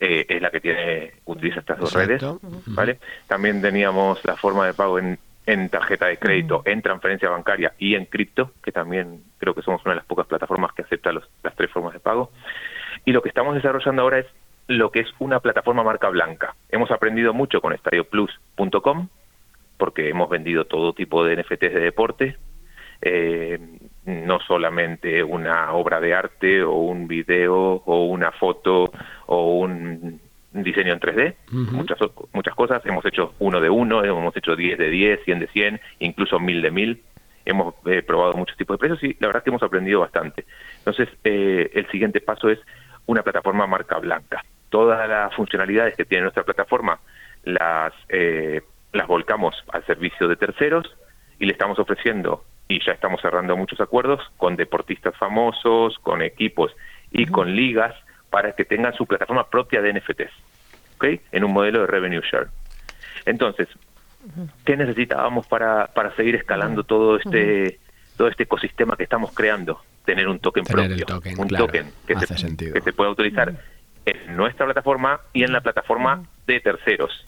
eh, 0.00 0.26
es 0.28 0.42
la 0.42 0.50
que 0.50 0.60
tiene 0.60 1.12
utiliza 1.26 1.60
estas 1.60 1.78
dos 1.78 1.92
redes. 1.92 2.20
¿vale? 2.66 2.98
También 3.28 3.62
teníamos 3.62 4.24
la 4.24 4.34
forma 4.34 4.66
de 4.66 4.74
pago 4.74 4.98
en, 4.98 5.20
en 5.46 5.68
tarjeta 5.68 6.06
de 6.06 6.16
crédito, 6.16 6.62
en 6.64 6.82
transferencia 6.82 7.30
bancaria 7.30 7.72
y 7.78 7.94
en 7.94 8.06
cripto, 8.06 8.50
que 8.60 8.72
también 8.72 9.22
creo 9.38 9.54
que 9.54 9.62
somos 9.62 9.84
una 9.84 9.94
de 9.94 10.00
las 10.00 10.06
pocas 10.06 10.26
plataformas 10.26 10.72
que 10.72 10.82
acepta 10.82 11.12
los, 11.12 11.22
las 11.44 11.54
tres 11.54 11.70
formas 11.70 11.92
de 11.92 12.00
pago. 12.00 12.32
Y 13.08 13.12
lo 13.12 13.22
que 13.22 13.30
estamos 13.30 13.54
desarrollando 13.54 14.02
ahora 14.02 14.18
es 14.18 14.26
lo 14.66 14.92
que 14.92 15.00
es 15.00 15.08
una 15.18 15.40
plataforma 15.40 15.82
marca 15.82 16.10
blanca. 16.10 16.54
Hemos 16.68 16.90
aprendido 16.90 17.32
mucho 17.32 17.62
con 17.62 17.72
estadioplus.com, 17.72 19.08
porque 19.78 20.10
hemos 20.10 20.28
vendido 20.28 20.66
todo 20.66 20.92
tipo 20.92 21.24
de 21.24 21.38
NFTs 21.38 21.72
de 21.72 21.80
deporte, 21.80 22.36
eh, 23.00 23.58
no 24.04 24.40
solamente 24.40 25.22
una 25.22 25.72
obra 25.72 26.00
de 26.00 26.12
arte 26.12 26.62
o 26.62 26.74
un 26.74 27.08
video 27.08 27.82
o 27.86 28.04
una 28.08 28.30
foto 28.30 28.92
o 29.24 29.58
un 29.60 30.20
diseño 30.52 30.92
en 30.92 31.00
3D, 31.00 31.34
muchas, 31.50 31.96
muchas 32.34 32.54
cosas. 32.54 32.84
Hemos 32.84 33.06
hecho 33.06 33.32
uno 33.38 33.58
de 33.62 33.70
uno, 33.70 34.04
hemos 34.04 34.36
hecho 34.36 34.54
10 34.54 34.76
de 34.76 34.90
10, 34.90 35.24
100 35.24 35.38
de 35.38 35.46
100, 35.46 35.80
incluso 36.00 36.38
1000 36.38 36.60
de 36.60 36.70
1000. 36.70 37.02
Hemos 37.46 37.74
eh, 37.86 38.02
probado 38.02 38.34
muchos 38.34 38.58
tipos 38.58 38.74
de 38.74 38.86
precios 38.86 39.02
y 39.02 39.16
la 39.18 39.28
verdad 39.28 39.42
que 39.42 39.48
hemos 39.48 39.62
aprendido 39.62 40.00
bastante. 40.00 40.44
Entonces, 40.80 41.08
eh, 41.24 41.70
el 41.72 41.90
siguiente 41.90 42.20
paso 42.20 42.50
es 42.50 42.58
una 43.08 43.22
plataforma 43.22 43.66
marca 43.66 43.98
blanca. 43.98 44.44
Todas 44.68 45.08
las 45.08 45.34
funcionalidades 45.34 45.96
que 45.96 46.04
tiene 46.04 46.22
nuestra 46.22 46.44
plataforma 46.44 47.00
las, 47.42 47.92
eh, 48.10 48.62
las 48.92 49.06
volcamos 49.06 49.56
al 49.72 49.84
servicio 49.86 50.28
de 50.28 50.36
terceros 50.36 50.86
y 51.38 51.46
le 51.46 51.52
estamos 51.52 51.78
ofreciendo, 51.78 52.44
y 52.68 52.84
ya 52.84 52.92
estamos 52.92 53.22
cerrando 53.22 53.56
muchos 53.56 53.80
acuerdos 53.80 54.20
con 54.36 54.56
deportistas 54.56 55.16
famosos, 55.16 55.98
con 56.00 56.20
equipos 56.20 56.76
y 57.10 57.26
con 57.26 57.56
ligas 57.56 57.94
para 58.28 58.52
que 58.52 58.66
tengan 58.66 58.92
su 58.92 59.06
plataforma 59.06 59.48
propia 59.48 59.80
de 59.80 59.94
NFTs, 59.94 60.32
¿ok? 60.96 61.04
En 61.32 61.44
un 61.44 61.52
modelo 61.52 61.80
de 61.80 61.86
revenue 61.86 62.20
share. 62.20 62.48
Entonces, 63.24 63.68
¿qué 64.66 64.76
necesitábamos 64.76 65.46
para, 65.46 65.86
para 65.86 66.14
seguir 66.14 66.34
escalando 66.34 66.84
todo 66.84 67.16
este 67.16 67.78
todo 68.18 68.28
este 68.28 68.42
ecosistema 68.42 68.96
que 68.96 69.04
estamos 69.04 69.32
creando? 69.32 69.80
Tener 70.08 70.26
un 70.26 70.38
token 70.38 70.64
propio, 70.64 71.06
un 71.36 71.48
token 71.48 71.92
que 72.06 72.18
se, 72.18 72.56
que 72.56 72.80
se 72.80 72.92
pueda 72.94 73.10
utilizar 73.10 73.52
en 74.06 74.36
nuestra 74.38 74.64
plataforma 74.64 75.20
y 75.34 75.42
en 75.42 75.52
la 75.52 75.60
plataforma 75.60 76.22
de 76.46 76.60
terceros. 76.60 77.26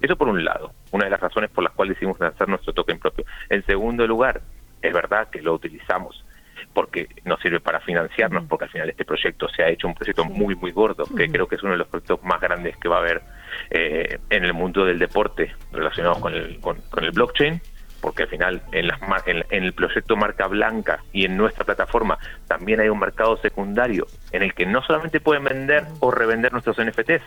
Eso 0.00 0.14
por 0.14 0.28
un 0.28 0.44
lado, 0.44 0.72
una 0.92 1.06
de 1.06 1.10
las 1.10 1.18
razones 1.18 1.50
por 1.50 1.64
las 1.64 1.72
cuales 1.72 1.96
decidimos 1.96 2.20
lanzar 2.20 2.48
nuestro 2.48 2.72
token 2.72 3.00
propio. 3.00 3.24
En 3.48 3.66
segundo 3.66 4.06
lugar, 4.06 4.40
es 4.80 4.92
verdad 4.92 5.30
que 5.30 5.42
lo 5.42 5.52
utilizamos 5.52 6.24
porque 6.72 7.08
nos 7.24 7.40
sirve 7.40 7.58
para 7.58 7.80
financiarnos, 7.80 8.44
porque 8.48 8.66
al 8.66 8.70
final 8.70 8.88
este 8.88 9.04
proyecto 9.04 9.48
se 9.48 9.64
ha 9.64 9.68
hecho 9.68 9.88
un 9.88 9.94
proyecto 9.94 10.24
muy, 10.24 10.54
muy 10.54 10.70
gordo, 10.70 11.04
que 11.16 11.28
creo 11.28 11.48
que 11.48 11.56
es 11.56 11.62
uno 11.64 11.72
de 11.72 11.78
los 11.78 11.88
proyectos 11.88 12.22
más 12.22 12.40
grandes 12.40 12.76
que 12.76 12.88
va 12.88 12.98
a 12.98 13.00
haber 13.00 13.22
eh, 13.70 14.20
en 14.30 14.44
el 14.44 14.52
mundo 14.52 14.84
del 14.84 15.00
deporte 15.00 15.52
relacionados 15.72 16.18
con 16.18 16.34
el, 16.34 16.60
con, 16.60 16.78
el 17.02 17.10
blockchain, 17.10 17.60
porque 18.00 18.24
al 18.24 18.28
final 18.28 18.62
en, 18.72 18.88
las, 18.88 19.00
en, 19.26 19.44
el 19.50 19.72
proyecto 19.72 20.16
Marca 20.16 20.46
Blanca 20.46 21.02
y 21.12 21.24
en 21.24 21.36
nuestra 21.36 21.64
plataforma 21.64 22.18
también 22.48 22.80
hay 22.80 22.88
un 22.88 22.98
mercado 22.98 23.36
secundario 23.38 24.06
en 24.32 24.42
el 24.42 24.54
que 24.54 24.66
no 24.66 24.82
solamente 24.82 25.20
pueden 25.20 25.44
vender 25.44 25.84
o 26.00 26.10
revender 26.10 26.52
nuestros 26.52 26.78
NFTs, 26.78 27.22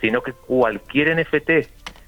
sino 0.00 0.22
que 0.22 0.32
cualquier 0.32 1.16
NFT 1.16 1.50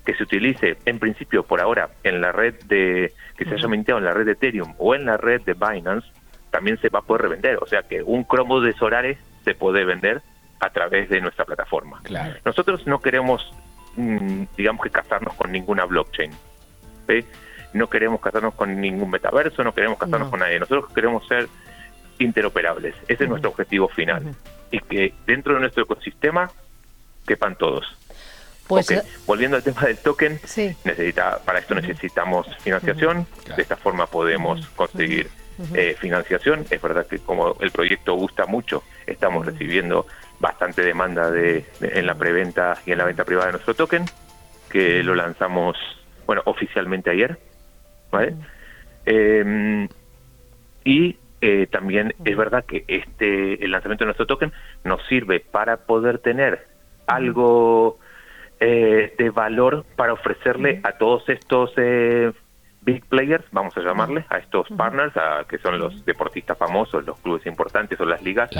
que 0.04 0.14
se 0.14 0.22
utilice 0.22 0.76
en 0.86 0.98
principio 0.98 1.42
por 1.42 1.60
ahora 1.60 1.90
en 2.04 2.20
la 2.20 2.32
red 2.32 2.54
de 2.64 3.12
que 3.36 3.44
se 3.44 3.54
haya 3.54 3.68
mintido 3.68 3.98
en 3.98 4.04
la 4.04 4.14
red 4.14 4.26
de 4.26 4.32
Ethereum 4.32 4.74
o 4.78 4.94
en 4.94 5.04
la 5.04 5.16
red 5.16 5.42
de 5.42 5.54
Binance 5.54 6.08
también 6.50 6.78
se 6.80 6.88
va 6.88 7.00
a 7.00 7.02
poder 7.02 7.22
revender. 7.22 7.58
O 7.60 7.66
sea 7.66 7.82
que 7.82 8.02
un 8.02 8.24
cromo 8.24 8.60
de 8.60 8.72
Solares 8.74 9.18
se 9.44 9.54
puede 9.54 9.84
vender 9.84 10.22
a 10.58 10.70
través 10.70 11.08
de 11.08 11.20
nuestra 11.20 11.44
plataforma. 11.44 12.02
Nosotros 12.44 12.86
no 12.86 13.00
queremos, 13.00 13.52
mm, 13.96 14.44
digamos 14.56 14.82
que 14.82 14.90
casarnos 14.90 15.34
con 15.34 15.52
ninguna 15.52 15.84
blockchain. 15.84 16.32
No 17.72 17.88
queremos 17.88 18.20
casarnos 18.20 18.54
con 18.54 18.80
ningún 18.80 19.10
metaverso, 19.10 19.62
no 19.62 19.74
queremos 19.74 19.98
casarnos 19.98 20.28
con 20.28 20.40
nadie. 20.40 20.58
Nosotros 20.58 20.92
queremos 20.92 21.26
ser 21.26 21.48
interoperables. 22.18 22.94
Ese 23.08 23.24
es 23.24 23.30
nuestro 23.30 23.50
objetivo 23.50 23.88
final. 23.88 24.34
Y 24.70 24.80
que 24.80 25.14
dentro 25.26 25.54
de 25.54 25.60
nuestro 25.60 25.84
ecosistema 25.84 26.50
quepan 27.26 27.56
todos. 27.56 27.96
Pues, 28.66 28.90
eh, 28.90 29.02
Volviendo 29.26 29.56
al 29.56 29.64
tema 29.64 29.82
del 29.82 29.98
token, 29.98 30.40
necesita, 30.84 31.40
para 31.44 31.58
esto 31.58 31.74
necesitamos 31.74 32.46
financiación. 32.60 33.26
De 33.56 33.62
esta 33.62 33.76
forma 33.76 34.06
podemos 34.06 34.64
conseguir 34.76 35.28
eh, 35.74 35.96
financiación. 35.98 36.64
Es 36.70 36.80
verdad 36.80 37.06
que 37.06 37.18
como 37.18 37.56
el 37.60 37.70
proyecto 37.72 38.14
gusta 38.14 38.46
mucho, 38.46 38.84
estamos 39.06 39.44
recibiendo 39.44 40.06
bastante 40.38 40.82
demanda 40.82 41.30
de, 41.30 41.66
en 41.80 42.06
la 42.06 42.14
preventa 42.14 42.78
y 42.86 42.92
en 42.92 42.98
la 42.98 43.04
venta 43.04 43.24
privada 43.24 43.46
de 43.46 43.52
nuestro 43.52 43.74
token, 43.74 44.06
que 44.70 45.02
lo 45.02 45.14
lanzamos, 45.14 45.76
bueno, 46.26 46.42
oficialmente 46.46 47.10
ayer, 47.10 47.38
¿vale? 48.10 48.34
Em, 49.04 49.88
y 50.84 51.16
eh, 51.40 51.66
también 51.70 52.14
es 52.24 52.36
verdad 52.36 52.64
que 52.64 52.84
este 52.86 53.64
el 53.64 53.70
lanzamiento 53.70 54.04
de 54.04 54.06
nuestro 54.06 54.26
token 54.26 54.52
nos 54.84 55.04
sirve 55.06 55.40
para 55.40 55.78
poder 55.78 56.18
tener 56.18 56.66
algo 57.06 57.98
eh, 58.60 59.14
de 59.16 59.30
valor 59.30 59.84
para 59.96 60.12
ofrecerle 60.12 60.80
a 60.84 60.92
todos 60.92 61.28
estos 61.28 61.72
eh, 61.76 62.32
big 62.82 63.04
players, 63.06 63.44
vamos 63.52 63.76
a 63.76 63.80
llamarle, 63.80 64.24
a 64.28 64.38
estos 64.38 64.68
partners, 64.76 65.16
a, 65.16 65.44
que 65.48 65.58
son 65.58 65.78
los 65.78 66.04
deportistas 66.04 66.56
famosos, 66.58 67.04
los 67.06 67.18
clubes 67.20 67.46
importantes 67.46 68.00
o 68.00 68.04
las 68.04 68.22
ligas, 68.22 68.50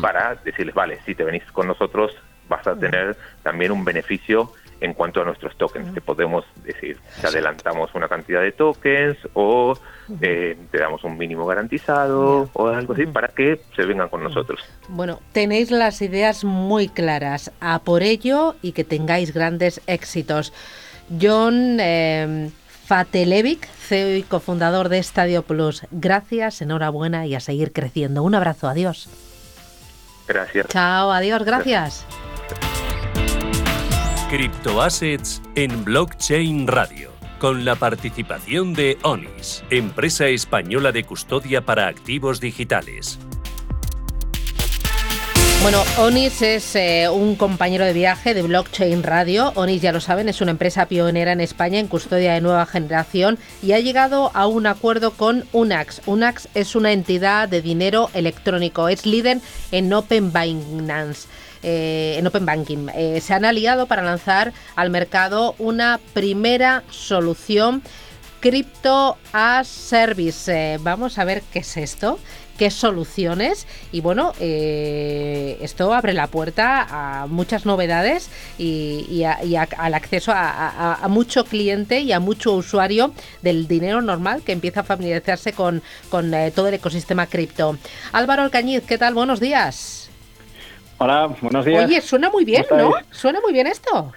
para 0.00 0.34
decirles, 0.36 0.74
vale, 0.74 1.00
si 1.04 1.14
te 1.14 1.24
venís 1.24 1.44
con 1.52 1.66
nosotros 1.66 2.14
vas 2.48 2.66
a 2.66 2.74
tener 2.74 3.16
también 3.42 3.72
un 3.72 3.84
beneficio 3.84 4.52
en 4.80 4.94
cuanto 4.94 5.20
a 5.20 5.24
nuestros 5.24 5.56
tokens, 5.56 5.92
que 5.92 6.00
podemos 6.00 6.44
decir, 6.64 6.98
te 7.20 7.26
adelantamos 7.26 7.94
una 7.94 8.08
cantidad 8.08 8.42
de 8.42 8.52
tokens 8.52 9.16
o 9.34 9.76
eh, 10.20 10.56
te 10.70 10.78
damos 10.78 11.04
un 11.04 11.18
mínimo 11.18 11.46
garantizado 11.46 12.48
o 12.52 12.66
algo 12.68 12.92
así 12.92 13.06
para 13.06 13.28
que 13.28 13.60
se 13.74 13.84
vengan 13.84 14.08
con 14.08 14.22
nosotros. 14.22 14.60
Bueno, 14.88 15.20
tenéis 15.32 15.70
las 15.70 16.00
ideas 16.02 16.44
muy 16.44 16.88
claras, 16.88 17.52
a 17.60 17.80
por 17.80 18.02
ello 18.02 18.54
y 18.62 18.72
que 18.72 18.84
tengáis 18.84 19.34
grandes 19.34 19.80
éxitos. 19.86 20.52
John, 21.20 21.78
eh, 21.80 22.50
Fatelevic, 22.86 23.66
CEO 23.66 24.16
y 24.16 24.22
cofundador 24.22 24.88
de 24.88 24.98
Estadio 24.98 25.42
Plus. 25.42 25.82
Gracias, 25.90 26.62
enhorabuena 26.62 27.26
y 27.26 27.34
a 27.34 27.40
seguir 27.40 27.72
creciendo. 27.72 28.22
Un 28.22 28.34
abrazo, 28.34 28.68
adiós. 28.68 29.08
Gracias. 30.26 30.68
Chao, 30.68 31.10
adiós, 31.10 31.42
gracias. 31.44 32.06
Cryptoassets 34.28 35.40
en 35.54 35.86
Blockchain 35.86 36.66
Radio, 36.66 37.10
con 37.38 37.64
la 37.64 37.76
participación 37.76 38.74
de 38.74 38.98
ONIS, 39.02 39.64
empresa 39.70 40.26
española 40.26 40.92
de 40.92 41.04
custodia 41.04 41.64
para 41.64 41.86
activos 41.86 42.38
digitales. 42.38 43.18
Bueno, 45.62 45.82
Onis 45.96 46.42
es 46.42 46.76
eh, 46.76 47.08
un 47.10 47.34
compañero 47.36 47.84
de 47.84 47.92
viaje 47.92 48.32
de 48.32 48.42
Blockchain 48.42 49.02
Radio. 49.02 49.52
Onis, 49.56 49.82
ya 49.82 49.92
lo 49.92 50.00
saben, 50.00 50.28
es 50.28 50.40
una 50.40 50.52
empresa 50.52 50.86
pionera 50.86 51.32
en 51.32 51.40
España 51.40 51.80
en 51.80 51.88
custodia 51.88 52.34
de 52.34 52.40
nueva 52.40 52.64
generación 52.64 53.38
y 53.62 53.72
ha 53.72 53.80
llegado 53.80 54.30
a 54.34 54.46
un 54.46 54.66
acuerdo 54.66 55.10
con 55.12 55.46
Unax. 55.52 56.02
Unax 56.06 56.48
es 56.54 56.76
una 56.76 56.92
entidad 56.92 57.48
de 57.48 57.60
dinero 57.60 58.08
electrónico, 58.14 58.88
es 58.88 59.04
líder 59.04 59.40
en 59.72 59.92
Open 59.92 60.32
Binance. 60.32 61.26
Eh, 61.62 62.16
en 62.18 62.26
Open 62.26 62.46
Banking. 62.46 62.88
Eh, 62.94 63.20
se 63.20 63.34
han 63.34 63.44
aliado 63.44 63.86
para 63.86 64.02
lanzar 64.02 64.52
al 64.76 64.90
mercado 64.90 65.54
una 65.58 66.00
primera 66.12 66.84
solución 66.90 67.82
Crypto 68.40 69.16
as 69.32 69.66
Service. 69.66 70.78
vamos 70.80 71.18
a 71.18 71.24
ver 71.24 71.42
qué 71.52 71.60
es 71.60 71.76
esto 71.76 72.18
qué 72.58 72.70
soluciones 72.70 73.66
y 73.92 74.02
bueno, 74.02 74.34
eh, 74.40 75.56
esto 75.62 75.94
abre 75.94 76.12
la 76.12 76.26
puerta 76.26 77.22
a 77.22 77.26
muchas 77.26 77.64
novedades 77.64 78.28
y, 78.58 79.22
al 79.24 79.94
acceso 79.94 80.32
a, 80.34 81.06
mucho 81.08 81.44
cliente 81.44 82.00
y 82.00 82.12
a 82.12 82.20
mucho 82.20 82.52
usuario 82.52 83.14
del 83.40 83.68
dinero 83.68 84.02
normal 84.02 84.42
que 84.42 84.52
empieza 84.52 84.80
a 84.80 84.84
familiarizarse 84.84 85.52
con, 85.52 85.82
eh, 86.34 86.52
todo 86.54 86.68
el 86.68 86.74
ecosistema 86.74 87.26
cripto. 87.26 87.78
Álvaro 88.12 88.42
Alcañiz, 88.42 88.82
¿qué 88.82 88.98
tal? 88.98 89.14
Buenos 89.14 89.40
días. 89.40 90.07
Hola, 90.98 91.28
buenos 91.40 91.64
días. 91.64 91.84
Oye, 91.84 92.00
suena 92.00 92.28
muy 92.28 92.44
bien, 92.44 92.64
¿no? 92.76 92.92
Suena 93.10 93.40
muy 93.40 93.52
bien 93.52 93.68
esto. 93.68 94.12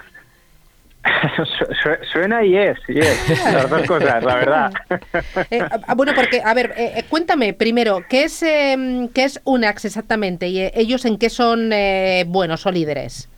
Suena 2.11 2.43
y 2.43 2.57
es, 2.57 2.77
y 2.87 2.99
es, 2.99 3.53
las 3.53 3.69
dos 3.69 3.83
cosas, 3.83 4.23
la 4.23 4.35
verdad. 4.35 4.73
Eh, 5.49 5.61
ah, 5.87 5.95
bueno, 5.95 6.13
porque, 6.15 6.41
a 6.43 6.53
ver, 6.53 6.73
eh, 6.77 6.93
eh, 6.97 7.03
cuéntame 7.09 7.53
primero, 7.53 8.01
¿qué 8.09 8.23
es, 8.23 8.41
em, 8.43 9.07
¿qué 9.09 9.25
es 9.25 9.41
UNAX 9.43 9.85
exactamente 9.85 10.47
y 10.47 10.61
ellos 10.73 11.05
en 11.05 11.17
qué 11.17 11.29
son 11.29 11.71
buenos 12.27 12.65
o 12.65 12.71
líderes? 12.71 13.29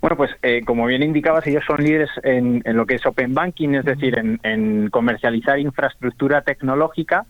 Bueno, 0.00 0.16
pues 0.16 0.30
como 0.66 0.86
bien 0.86 1.02
indicabas, 1.02 1.46
ellos 1.46 1.64
son 1.66 1.82
líderes 1.82 2.10
en, 2.22 2.62
lo 2.64 2.86
que 2.86 2.94
es 2.94 3.06
Open 3.06 3.34
Banking, 3.34 3.74
es 3.74 3.84
decir, 3.84 4.18
en, 4.18 4.38
en 4.42 4.88
comercializar 4.90 5.58
infraestructura 5.58 6.42
tecnológica 6.42 7.26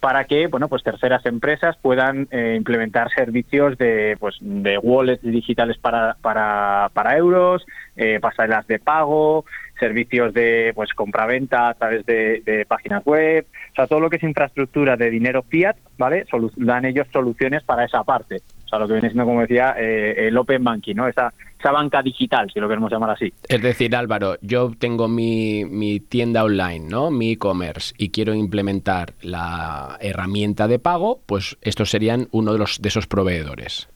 para 0.00 0.24
que 0.24 0.46
bueno 0.46 0.68
pues 0.68 0.82
terceras 0.82 1.24
empresas 1.26 1.76
puedan 1.80 2.28
eh, 2.30 2.54
implementar 2.56 3.10
servicios 3.10 3.76
de 3.78 4.16
pues 4.18 4.36
de 4.40 4.78
wallets 4.78 5.22
digitales 5.22 5.78
para 5.78 6.14
para, 6.20 6.90
para 6.94 7.16
euros 7.16 7.66
eh, 7.96 8.18
pasarelas 8.20 8.66
de 8.66 8.78
pago 8.78 9.44
servicios 9.78 10.34
de 10.34 10.72
pues 10.74 10.92
compraventa 10.92 11.68
a 11.68 11.74
través 11.74 12.04
de, 12.04 12.66
páginas 12.68 13.04
web. 13.04 13.46
O 13.72 13.74
sea 13.74 13.86
todo 13.86 14.00
lo 14.00 14.10
que 14.10 14.16
es 14.16 14.22
infraestructura 14.22 14.96
de 14.96 15.10
dinero 15.10 15.42
fiat 15.42 15.76
vale 15.96 16.24
dan 16.56 16.84
ellos 16.84 17.06
soluciones 17.12 17.62
para 17.62 17.84
esa 17.84 18.04
parte 18.04 18.40
o 18.68 18.70
sea, 18.70 18.78
lo 18.80 18.86
que 18.86 18.92
viene 18.92 19.08
siendo, 19.08 19.24
como 19.24 19.40
decía, 19.40 19.74
eh, 19.78 20.28
el 20.28 20.36
Open 20.36 20.62
Banking, 20.62 20.94
¿no? 20.94 21.08
Esa, 21.08 21.32
esa 21.58 21.72
banca 21.72 22.02
digital, 22.02 22.50
si 22.52 22.60
lo 22.60 22.68
queremos 22.68 22.92
llamar 22.92 23.10
así. 23.10 23.32
Es 23.48 23.62
decir, 23.62 23.96
Álvaro, 23.96 24.36
yo 24.42 24.72
tengo 24.78 25.08
mi, 25.08 25.64
mi 25.64 26.00
tienda 26.00 26.44
online, 26.44 26.86
¿no? 26.86 27.10
Mi 27.10 27.32
e-commerce 27.32 27.94
y 27.96 28.10
quiero 28.10 28.34
implementar 28.34 29.14
la 29.22 29.96
herramienta 30.00 30.68
de 30.68 30.78
pago, 30.78 31.22
pues 31.24 31.56
estos 31.62 31.88
serían 31.88 32.28
uno 32.30 32.52
de, 32.52 32.58
los, 32.58 32.82
de 32.82 32.88
esos 32.90 33.06
proveedores. 33.06 33.88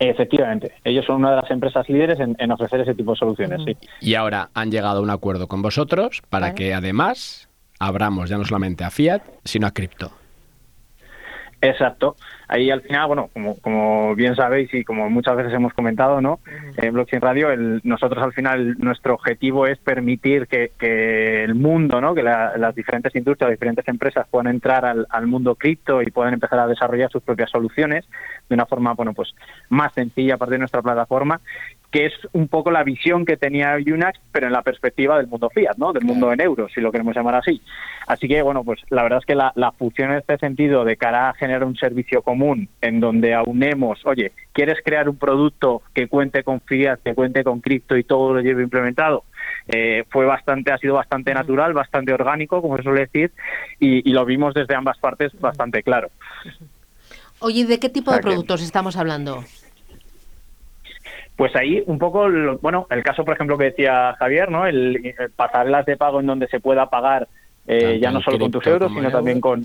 Efectivamente, 0.00 0.72
ellos 0.82 1.04
son 1.04 1.16
una 1.16 1.30
de 1.30 1.36
las 1.36 1.50
empresas 1.50 1.88
líderes 1.88 2.18
en, 2.18 2.50
ofrecer 2.50 2.80
ese 2.80 2.94
tipo 2.94 3.12
de 3.12 3.18
soluciones, 3.18 3.60
sí. 3.64 3.76
Y 4.00 4.14
ahora 4.14 4.48
han 4.54 4.72
llegado 4.72 4.98
a 4.98 5.02
un 5.02 5.10
acuerdo 5.10 5.46
con 5.46 5.62
vosotros 5.62 6.22
para 6.28 6.54
que 6.54 6.72
además 6.74 7.50
abramos 7.78 8.30
ya 8.30 8.38
no 8.38 8.44
solamente 8.44 8.82
a 8.82 8.90
fiat, 8.90 9.22
sino 9.44 9.66
a 9.66 9.72
cripto. 9.72 10.10
Exacto. 11.62 12.16
Ahí 12.48 12.70
al 12.70 12.80
final, 12.80 13.06
bueno, 13.06 13.28
como, 13.32 13.60
como 13.60 14.14
bien 14.14 14.34
sabéis 14.34 14.72
y 14.72 14.82
como 14.82 15.10
muchas 15.10 15.36
veces 15.36 15.52
hemos 15.52 15.74
comentado, 15.74 16.20
¿no? 16.20 16.40
En 16.76 16.94
Blockchain 16.94 17.20
Radio, 17.20 17.50
el, 17.50 17.80
nosotros 17.84 18.22
al 18.24 18.32
final 18.32 18.76
nuestro 18.78 19.14
objetivo 19.14 19.66
es 19.66 19.78
permitir 19.78 20.46
que, 20.48 20.72
que 20.78 21.44
el 21.44 21.54
mundo, 21.54 22.00
¿no? 22.00 22.14
Que 22.14 22.22
las 22.22 22.74
diferentes 22.74 23.14
industrias, 23.14 23.50
las 23.50 23.58
diferentes 23.58 23.86
empresas 23.88 24.26
puedan 24.30 24.48
entrar 24.48 24.84
al, 24.86 25.06
al 25.10 25.26
mundo 25.26 25.54
cripto 25.54 26.00
y 26.00 26.10
puedan 26.10 26.34
empezar 26.34 26.58
a 26.58 26.66
desarrollar 26.66 27.10
sus 27.10 27.22
propias 27.22 27.50
soluciones 27.50 28.06
de 28.48 28.54
una 28.54 28.66
forma, 28.66 28.94
bueno, 28.94 29.12
pues 29.12 29.34
más 29.68 29.92
sencilla 29.92 30.34
a 30.34 30.38
partir 30.38 30.54
de 30.54 30.60
nuestra 30.60 30.82
plataforma 30.82 31.40
que 31.90 32.06
es 32.06 32.12
un 32.32 32.48
poco 32.48 32.70
la 32.70 32.84
visión 32.84 33.24
que 33.24 33.36
tenía 33.36 33.76
Unax, 33.76 34.20
pero 34.30 34.46
en 34.46 34.52
la 34.52 34.62
perspectiva 34.62 35.16
del 35.18 35.26
mundo 35.26 35.50
fiat, 35.50 35.76
¿no? 35.76 35.92
Del 35.92 36.04
mundo 36.04 36.32
en 36.32 36.40
euros, 36.40 36.70
si 36.72 36.80
lo 36.80 36.92
queremos 36.92 37.16
llamar 37.16 37.34
así. 37.34 37.60
Así 38.06 38.28
que, 38.28 38.42
bueno, 38.42 38.62
pues 38.62 38.80
la 38.90 39.02
verdad 39.02 39.18
es 39.20 39.26
que 39.26 39.34
la, 39.34 39.52
la 39.56 39.72
fusión 39.72 40.12
en 40.12 40.18
este 40.18 40.38
sentido 40.38 40.84
de 40.84 40.96
cara 40.96 41.30
a 41.30 41.34
generar 41.34 41.64
un 41.64 41.76
servicio 41.76 42.22
común 42.22 42.68
en 42.80 43.00
donde 43.00 43.34
aunemos, 43.34 44.04
oye, 44.06 44.32
¿quieres 44.52 44.78
crear 44.84 45.08
un 45.08 45.16
producto 45.16 45.82
que 45.92 46.06
cuente 46.06 46.44
con 46.44 46.60
fiat, 46.60 47.00
que 47.02 47.14
cuente 47.14 47.42
con 47.42 47.60
cripto 47.60 47.96
y 47.96 48.04
todo 48.04 48.34
lo 48.34 48.40
lleve 48.40 48.62
implementado? 48.62 49.24
Eh, 49.66 50.04
fue 50.10 50.26
bastante, 50.26 50.72
ha 50.72 50.78
sido 50.78 50.94
bastante 50.94 51.34
natural, 51.34 51.72
bastante 51.72 52.12
orgánico, 52.12 52.62
como 52.62 52.76
se 52.76 52.84
suele 52.84 53.00
decir, 53.00 53.32
y, 53.80 54.08
y 54.08 54.12
lo 54.12 54.24
vimos 54.24 54.54
desde 54.54 54.76
ambas 54.76 54.98
partes 54.98 55.32
bastante 55.40 55.82
claro. 55.82 56.10
Oye, 57.40 57.64
¿de 57.64 57.78
qué 57.78 57.88
tipo 57.88 58.12
de 58.12 58.20
productos 58.20 58.62
estamos 58.62 58.96
hablando? 58.96 59.44
Pues 61.40 61.56
ahí 61.56 61.82
un 61.86 61.98
poco, 61.98 62.28
bueno, 62.60 62.86
el 62.90 63.02
caso, 63.02 63.24
por 63.24 63.32
ejemplo, 63.32 63.56
que 63.56 63.64
decía 63.64 64.14
Javier, 64.18 64.50
¿no? 64.50 64.66
El, 64.66 65.14
pasarelas 65.36 65.86
de 65.86 65.96
pago 65.96 66.20
en 66.20 66.26
donde 66.26 66.46
se 66.48 66.60
pueda 66.60 66.90
pagar 66.90 67.28
eh, 67.66 67.98
ya 67.98 68.10
no 68.10 68.20
solo 68.20 68.38
con 68.38 68.50
tus 68.50 68.66
euros, 68.66 68.92
sino 68.92 69.10
también 69.10 69.40
con, 69.40 69.64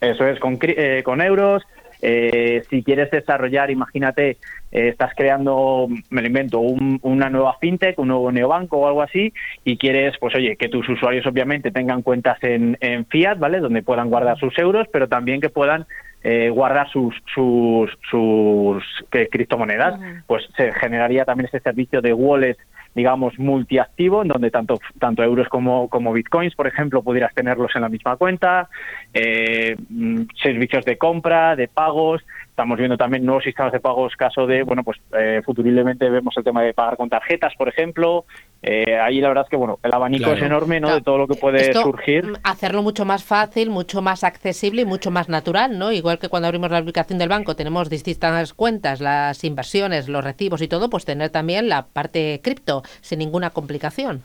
eso 0.00 0.24
es, 0.24 0.40
con, 0.40 0.58
eh, 0.62 1.02
con 1.04 1.20
euros. 1.20 1.62
Eh, 2.00 2.62
si 2.70 2.82
quieres 2.82 3.10
desarrollar, 3.10 3.70
imagínate, 3.70 4.36
estás 4.70 5.12
creando, 5.16 5.88
me 6.10 6.20
lo 6.20 6.26
invento, 6.26 6.60
una 6.60 7.30
nueva 7.30 7.56
fintech, 7.60 7.98
un 7.98 8.08
nuevo 8.08 8.30
neobanco 8.30 8.78
o 8.78 8.86
algo 8.86 9.02
así, 9.02 9.32
y 9.64 9.76
quieres, 9.78 10.16
pues 10.18 10.34
oye, 10.34 10.56
que 10.56 10.68
tus 10.68 10.88
usuarios 10.88 11.26
obviamente 11.26 11.70
tengan 11.70 12.02
cuentas 12.02 12.38
en, 12.42 12.76
en 12.80 13.06
fiat, 13.06 13.38
¿vale? 13.38 13.60
Donde 13.60 13.82
puedan 13.82 14.10
guardar 14.10 14.38
sus 14.38 14.56
euros, 14.58 14.86
pero 14.92 15.08
también 15.08 15.40
que 15.40 15.48
puedan 15.48 15.86
eh, 16.24 16.50
guardar 16.50 16.90
sus, 16.90 17.14
sus, 17.32 17.90
sus 18.10 18.84
criptomonedas, 19.30 20.00
pues 20.26 20.44
se 20.56 20.72
generaría 20.72 21.24
también 21.24 21.46
este 21.46 21.60
servicio 21.60 22.00
de 22.02 22.12
wallet 22.12 22.56
digamos, 22.98 23.38
multiactivo, 23.38 24.22
en 24.22 24.28
donde 24.28 24.50
tanto, 24.50 24.80
tanto 24.98 25.22
euros 25.22 25.48
como, 25.48 25.88
como 25.88 26.12
bitcoins, 26.12 26.56
por 26.56 26.66
ejemplo, 26.66 27.00
pudieras 27.00 27.32
tenerlos 27.32 27.70
en 27.76 27.82
la 27.82 27.88
misma 27.88 28.16
cuenta, 28.16 28.68
eh, 29.14 29.76
mm, 29.88 30.22
servicios 30.42 30.84
de 30.84 30.98
compra, 30.98 31.54
de 31.54 31.68
pagos, 31.68 32.24
Estamos 32.58 32.76
viendo 32.76 32.96
también 32.96 33.24
nuevos 33.24 33.44
sistemas 33.44 33.70
de 33.70 33.78
pagos, 33.78 34.16
caso 34.16 34.44
de, 34.44 34.64
bueno, 34.64 34.82
pues 34.82 34.98
eh, 35.16 35.42
futuriblemente 35.44 36.10
vemos 36.10 36.36
el 36.36 36.42
tema 36.42 36.60
de 36.60 36.74
pagar 36.74 36.96
con 36.96 37.08
tarjetas, 37.08 37.54
por 37.56 37.68
ejemplo. 37.68 38.24
Eh, 38.62 38.98
ahí 38.98 39.20
la 39.20 39.28
verdad 39.28 39.44
es 39.44 39.50
que, 39.50 39.56
bueno, 39.56 39.78
el 39.80 39.94
abanico 39.94 40.32
es 40.32 40.42
enorme, 40.42 40.80
¿no? 40.80 40.92
De 40.92 41.00
todo 41.00 41.18
lo 41.18 41.28
que 41.28 41.36
puede 41.36 41.72
surgir. 41.72 42.26
Mm, 42.26 42.36
hacerlo 42.42 42.82
mucho 42.82 43.04
más 43.04 43.22
fácil, 43.22 43.70
mucho 43.70 44.02
más 44.02 44.24
accesible 44.24 44.82
y 44.82 44.84
mucho 44.84 45.12
más 45.12 45.28
natural, 45.28 45.78
¿no? 45.78 45.92
Igual 45.92 46.18
que 46.18 46.28
cuando 46.28 46.48
abrimos 46.48 46.72
la 46.72 46.78
aplicación 46.78 47.20
del 47.20 47.28
banco 47.28 47.54
tenemos 47.54 47.88
distintas 47.90 48.52
cuentas, 48.54 49.00
las 49.00 49.44
inversiones, 49.44 50.08
los 50.08 50.24
recibos 50.24 50.60
y 50.60 50.66
todo, 50.66 50.90
pues 50.90 51.04
tener 51.04 51.30
también 51.30 51.68
la 51.68 51.86
parte 51.86 52.40
cripto 52.42 52.82
sin 53.02 53.20
ninguna 53.20 53.50
complicación. 53.50 54.24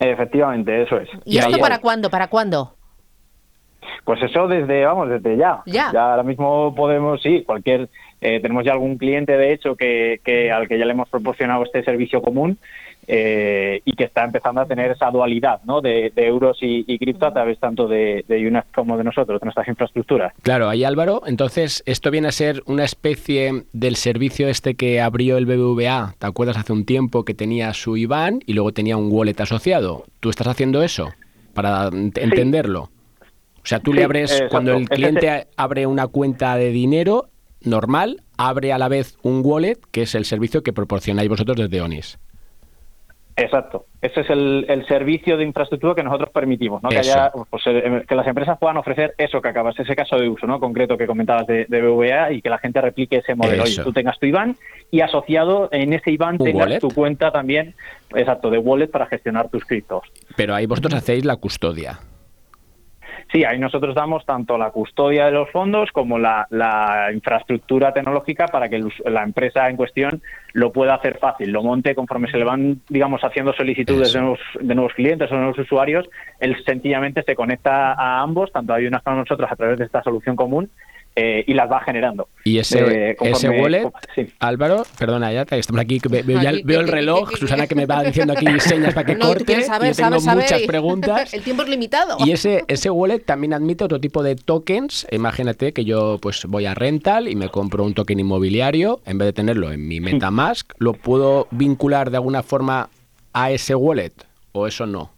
Efectivamente, 0.00 0.82
eso 0.82 0.98
es. 0.98 1.08
¿Y, 1.24 1.38
esto 1.38 1.56
para 1.58 1.78
cuándo? 1.78 2.10
¿Para 2.10 2.26
cuándo? 2.26 2.74
Pues 4.04 4.22
eso 4.22 4.48
desde, 4.48 4.84
vamos, 4.84 5.08
desde 5.08 5.36
ya. 5.36 5.62
Ya, 5.66 5.90
ahora 5.90 6.22
mismo 6.22 6.74
podemos, 6.74 7.22
sí, 7.22 7.42
cualquier, 7.44 7.88
eh, 8.20 8.40
tenemos 8.40 8.64
ya 8.64 8.72
algún 8.72 8.98
cliente 8.98 9.36
de 9.36 9.52
hecho 9.52 9.76
que, 9.76 10.20
que, 10.24 10.50
al 10.50 10.68
que 10.68 10.78
ya 10.78 10.84
le 10.84 10.92
hemos 10.92 11.08
proporcionado 11.08 11.64
este 11.64 11.82
servicio 11.82 12.22
común 12.22 12.58
eh, 13.08 13.80
y 13.84 13.92
que 13.94 14.04
está 14.04 14.24
empezando 14.24 14.60
a 14.60 14.66
tener 14.66 14.92
esa 14.92 15.10
dualidad 15.10 15.60
¿no? 15.64 15.80
de, 15.80 16.12
euros 16.14 16.58
y, 16.60 16.98
cripto 16.98 17.26
a 17.26 17.32
través 17.32 17.58
tanto 17.58 17.88
de, 17.88 18.24
de 18.28 18.46
UNAC 18.46 18.66
como 18.72 18.96
de 18.96 19.02
nosotros, 19.02 19.40
de 19.40 19.46
nuestras 19.46 19.66
infraestructuras. 19.66 20.32
Claro, 20.42 20.68
ahí 20.68 20.84
Álvaro, 20.84 21.22
entonces 21.26 21.82
esto 21.84 22.12
viene 22.12 22.28
a 22.28 22.32
ser 22.32 22.62
una 22.66 22.84
especie 22.84 23.64
del 23.72 23.96
servicio 23.96 24.46
este 24.46 24.76
que 24.76 25.00
abrió 25.00 25.36
el 25.36 25.46
BBVA, 25.46 26.14
¿te 26.16 26.26
acuerdas 26.28 26.56
hace 26.56 26.72
un 26.72 26.86
tiempo 26.86 27.24
que 27.24 27.34
tenía 27.34 27.74
su 27.74 27.96
IBAN 27.96 28.40
y 28.46 28.52
luego 28.52 28.70
tenía 28.70 28.96
un 28.96 29.08
wallet 29.10 29.40
asociado? 29.40 30.04
¿Tú 30.20 30.30
estás 30.30 30.46
haciendo 30.46 30.84
eso 30.84 31.08
para 31.54 31.88
entenderlo? 31.88 32.91
O 33.62 33.66
sea, 33.66 33.80
tú 33.80 33.92
le 33.92 34.04
abres, 34.04 34.44
cuando 34.50 34.74
el 34.74 34.88
cliente 34.88 35.46
abre 35.56 35.86
una 35.86 36.08
cuenta 36.08 36.56
de 36.56 36.70
dinero 36.70 37.28
normal, 37.62 38.22
abre 38.36 38.72
a 38.72 38.78
la 38.78 38.88
vez 38.88 39.16
un 39.22 39.42
wallet, 39.44 39.78
que 39.92 40.02
es 40.02 40.14
el 40.14 40.24
servicio 40.24 40.62
que 40.62 40.72
proporcionáis 40.72 41.28
vosotros 41.28 41.56
desde 41.56 41.80
ONIS. 41.80 42.18
Exacto. 43.36 43.86
Ese 44.02 44.20
es 44.20 44.30
el, 44.30 44.84
servicio 44.86 45.36
de 45.36 45.44
infraestructura 45.44 45.94
que 45.94 46.02
nosotros 46.02 46.30
permitimos, 46.30 46.82
¿no? 46.82 46.90
Que, 46.90 46.98
haya, 46.98 47.30
pues, 47.48 47.62
eh, 47.66 48.04
que 48.06 48.14
las 48.14 48.26
empresas 48.26 48.58
puedan 48.58 48.76
ofrecer 48.76 49.14
eso 49.16 49.40
que 49.40 49.48
acabas, 49.48 49.78
ese 49.78 49.96
caso 49.96 50.16
de 50.16 50.28
uso, 50.28 50.46
¿no? 50.46 50.60
Concreto 50.60 50.98
que 50.98 51.06
comentabas 51.06 51.46
de, 51.46 51.64
de 51.66 51.82
BVA 51.82 52.32
y 52.32 52.42
que 52.42 52.50
la 52.50 52.58
gente 52.58 52.80
replique 52.80 53.18
ese 53.18 53.34
modelo. 53.34 53.64
Y 53.66 53.76
tú 53.76 53.92
tengas 53.92 54.18
tu 54.18 54.26
IBAN 54.26 54.56
y 54.90 55.00
asociado 55.00 55.68
en 55.72 55.92
ese 55.92 56.10
IBAN 56.10 56.38
tengas 56.38 56.78
tu 56.78 56.88
cuenta 56.88 57.30
también, 57.30 57.74
exacto, 58.14 58.50
de 58.50 58.58
wallet 58.58 58.88
para 58.88 59.06
gestionar 59.06 59.48
tus 59.48 59.64
criptos. 59.64 60.02
Pero 60.36 60.54
ahí 60.54 60.66
vosotros 60.66 60.94
hacéis 60.94 61.24
la 61.24 61.36
custodia. 61.36 62.00
Sí, 63.32 63.44
ahí 63.44 63.58
nosotros 63.58 63.94
damos 63.94 64.26
tanto 64.26 64.58
la 64.58 64.70
custodia 64.70 65.24
de 65.24 65.30
los 65.32 65.50
fondos 65.50 65.90
como 65.90 66.18
la, 66.18 66.46
infraestructura 67.14 67.90
tecnológica 67.92 68.46
para 68.46 68.68
que 68.68 68.84
la 69.06 69.22
empresa 69.22 69.70
en 69.70 69.76
cuestión 69.76 70.20
lo 70.52 70.70
pueda 70.70 70.94
hacer 70.94 71.18
fácil, 71.18 71.50
lo 71.50 71.62
monte 71.62 71.94
conforme 71.94 72.30
se 72.30 72.36
le 72.36 72.44
van, 72.44 72.82
digamos, 72.90 73.22
haciendo 73.24 73.54
solicitudes 73.54 74.12
de 74.12 74.20
nuevos, 74.20 74.40
de 74.60 74.74
nuevos, 74.74 74.92
clientes 74.92 75.32
o 75.32 75.36
nuevos 75.36 75.58
usuarios, 75.58 76.10
él 76.40 76.62
sencillamente 76.66 77.22
se 77.22 77.34
conecta 77.34 77.94
a 77.94 78.20
ambos, 78.20 78.52
tanto 78.52 78.74
hay 78.74 78.86
unas 78.86 79.02
para 79.02 79.16
nosotros 79.16 79.50
a 79.50 79.56
través 79.56 79.78
de 79.78 79.86
esta 79.86 80.02
solución 80.02 80.36
común 80.36 80.68
eh, 81.14 81.44
y 81.46 81.54
las 81.54 81.70
va 81.70 81.80
generando. 81.80 82.28
Y 82.44 82.58
ese, 82.58 83.10
eh, 83.10 83.16
ese 83.20 83.50
wallet, 83.50 83.90
Álvaro, 84.38 84.84
perdona, 84.98 85.32
ya 85.32 85.42
estamos 85.42 85.80
aquí, 85.80 86.00
veo, 86.08 86.80
el 86.80 86.88
reloj, 86.88 87.30
Susana 87.38 87.66
que 87.66 87.74
me 87.74 87.86
va 87.86 88.02
diciendo 88.02 88.32
aquí 88.32 88.46
señas 88.60 88.94
para 88.94 89.06
que 89.06 89.18
corte, 89.18 89.52
y 89.52 89.92
tengo 89.92 90.20
muchas 90.20 90.62
preguntas. 90.62 91.34
el 91.34 91.42
tiempo 91.42 91.62
es 91.62 91.68
limitado. 91.68 92.16
Y 92.24 92.32
ese, 92.32 92.64
ese 92.68 92.90
wallet 92.90 93.20
también 93.20 93.52
admite 93.52 93.84
otro 93.84 94.00
tipo 94.00 94.22
de 94.22 94.36
tokens. 94.36 95.06
Imagínate 95.10 95.72
que 95.72 95.84
yo 95.84 96.18
pues 96.20 96.44
voy 96.46 96.66
a 96.66 96.74
Rental 96.74 97.28
y 97.28 97.36
me 97.36 97.48
compro 97.48 97.84
un 97.84 97.94
token 97.94 98.18
inmobiliario, 98.20 99.00
en 99.04 99.18
vez 99.18 99.26
de 99.26 99.32
tenerlo 99.32 99.70
en 99.70 99.86
mi 99.86 100.00
MetaMask, 100.00 100.72
¿lo 100.78 100.94
puedo 100.94 101.46
vincular 101.50 102.10
de 102.10 102.16
alguna 102.16 102.42
forma 102.42 102.88
a 103.32 103.50
ese 103.50 103.74
wallet 103.74 104.12
o 104.52 104.66
eso 104.66 104.86
no? 104.86 105.10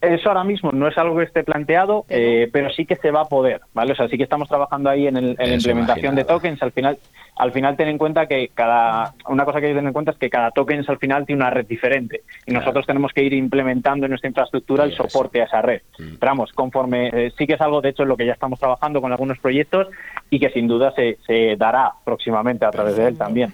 Eso 0.00 0.28
ahora 0.28 0.44
mismo 0.44 0.72
no 0.72 0.88
es 0.88 0.96
algo 0.96 1.16
que 1.16 1.24
esté 1.24 1.44
planteado, 1.44 2.06
eh, 2.08 2.48
pero 2.52 2.70
sí 2.70 2.86
que 2.86 2.96
se 2.96 3.10
va 3.10 3.22
a 3.22 3.24
poder, 3.26 3.60
¿vale? 3.74 3.92
O 3.92 3.96
sea, 3.96 4.08
sí 4.08 4.16
que 4.16 4.22
estamos 4.22 4.48
trabajando 4.48 4.88
ahí 4.88 5.06
en, 5.06 5.16
en 5.16 5.36
la 5.36 5.54
implementación 5.54 6.14
de 6.14 6.24
tokens. 6.24 6.62
Al 6.62 6.72
final, 6.72 6.98
al 7.36 7.52
final 7.52 7.76
ten 7.76 7.88
en 7.88 7.98
cuenta 7.98 8.26
que 8.26 8.48
cada 8.54 9.12
una 9.28 9.44
cosa 9.44 9.60
que 9.60 9.66
hay 9.66 9.72
que 9.72 9.78
tener 9.78 9.88
en 9.88 9.92
cuenta 9.92 10.12
es 10.12 10.18
que 10.18 10.30
cada 10.30 10.50
tokens 10.52 10.88
al 10.88 10.98
final 10.98 11.26
tiene 11.26 11.42
una 11.42 11.50
red 11.50 11.66
diferente 11.66 12.22
y 12.46 12.52
nosotros 12.52 12.86
tenemos 12.86 13.12
que 13.12 13.22
ir 13.22 13.34
implementando 13.34 14.06
en 14.06 14.10
nuestra 14.10 14.28
infraestructura 14.28 14.84
el 14.84 14.92
soporte 14.92 15.42
a 15.42 15.44
esa 15.44 15.60
red. 15.60 15.82
Mm. 15.98 16.16
Pero 16.18 16.30
vamos, 16.30 16.52
conforme 16.52 17.08
eh, 17.08 17.32
sí 17.36 17.46
que 17.46 17.54
es 17.54 17.60
algo 17.60 17.80
de 17.80 17.90
hecho 17.90 18.02
en 18.04 18.08
lo 18.08 18.16
que 18.16 18.26
ya 18.26 18.32
estamos 18.32 18.58
trabajando 18.58 19.00
con 19.00 19.12
algunos 19.12 19.38
proyectos 19.38 19.88
y 20.30 20.40
que 20.40 20.50
sin 20.50 20.66
duda 20.66 20.92
se, 20.92 21.18
se 21.26 21.56
dará 21.56 21.92
próximamente 22.04 22.64
a 22.64 22.70
través 22.70 22.96
de 22.96 23.08
él 23.08 23.18
también. 23.18 23.52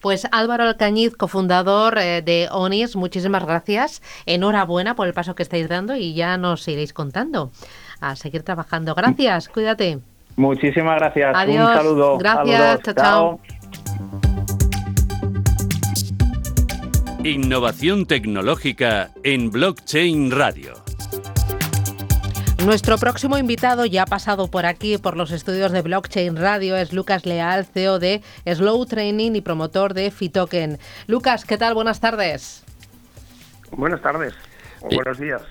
Pues 0.00 0.26
Álvaro 0.32 0.64
Alcañiz, 0.64 1.16
cofundador 1.16 1.98
eh, 1.98 2.22
de 2.22 2.48
ONIS, 2.50 2.96
muchísimas 2.96 3.44
gracias. 3.44 4.02
Enhorabuena 4.26 4.94
por 4.94 5.06
el 5.06 5.14
paso 5.14 5.34
que 5.34 5.42
estáis 5.42 5.68
dando 5.68 5.96
y 5.96 6.14
ya 6.14 6.36
nos 6.36 6.66
iréis 6.68 6.92
contando. 6.92 7.50
A 8.00 8.16
seguir 8.16 8.42
trabajando. 8.42 8.94
Gracias, 8.94 9.48
cuídate. 9.48 10.00
Muchísimas 10.36 10.98
gracias. 10.98 11.32
Adiós. 11.34 11.68
Un 11.68 11.76
saludo. 11.76 12.18
Gracias. 12.18 12.80
chao. 12.82 12.94
chao. 12.94 13.40
Innovación 17.24 18.04
tecnológica 18.04 19.10
en 19.22 19.50
Blockchain 19.50 20.30
Radio. 20.30 20.83
Nuestro 22.64 22.96
próximo 22.96 23.36
invitado 23.36 23.84
ya 23.84 24.04
ha 24.04 24.06
pasado 24.06 24.48
por 24.48 24.64
aquí, 24.64 24.96
por 24.96 25.18
los 25.18 25.32
estudios 25.32 25.70
de 25.70 25.82
Blockchain 25.82 26.34
Radio, 26.34 26.76
es 26.76 26.94
Lucas 26.94 27.26
Leal, 27.26 27.66
CEO 27.66 27.98
de 27.98 28.22
Slow 28.46 28.86
Training 28.86 29.32
y 29.34 29.42
promotor 29.42 29.92
de 29.92 30.10
Fitoken. 30.10 30.78
Lucas, 31.06 31.44
¿qué 31.44 31.58
tal? 31.58 31.74
Buenas 31.74 32.00
tardes. 32.00 32.64
Buenas 33.70 34.00
tardes. 34.00 34.32
buenos 34.80 35.18
días. 35.18 35.42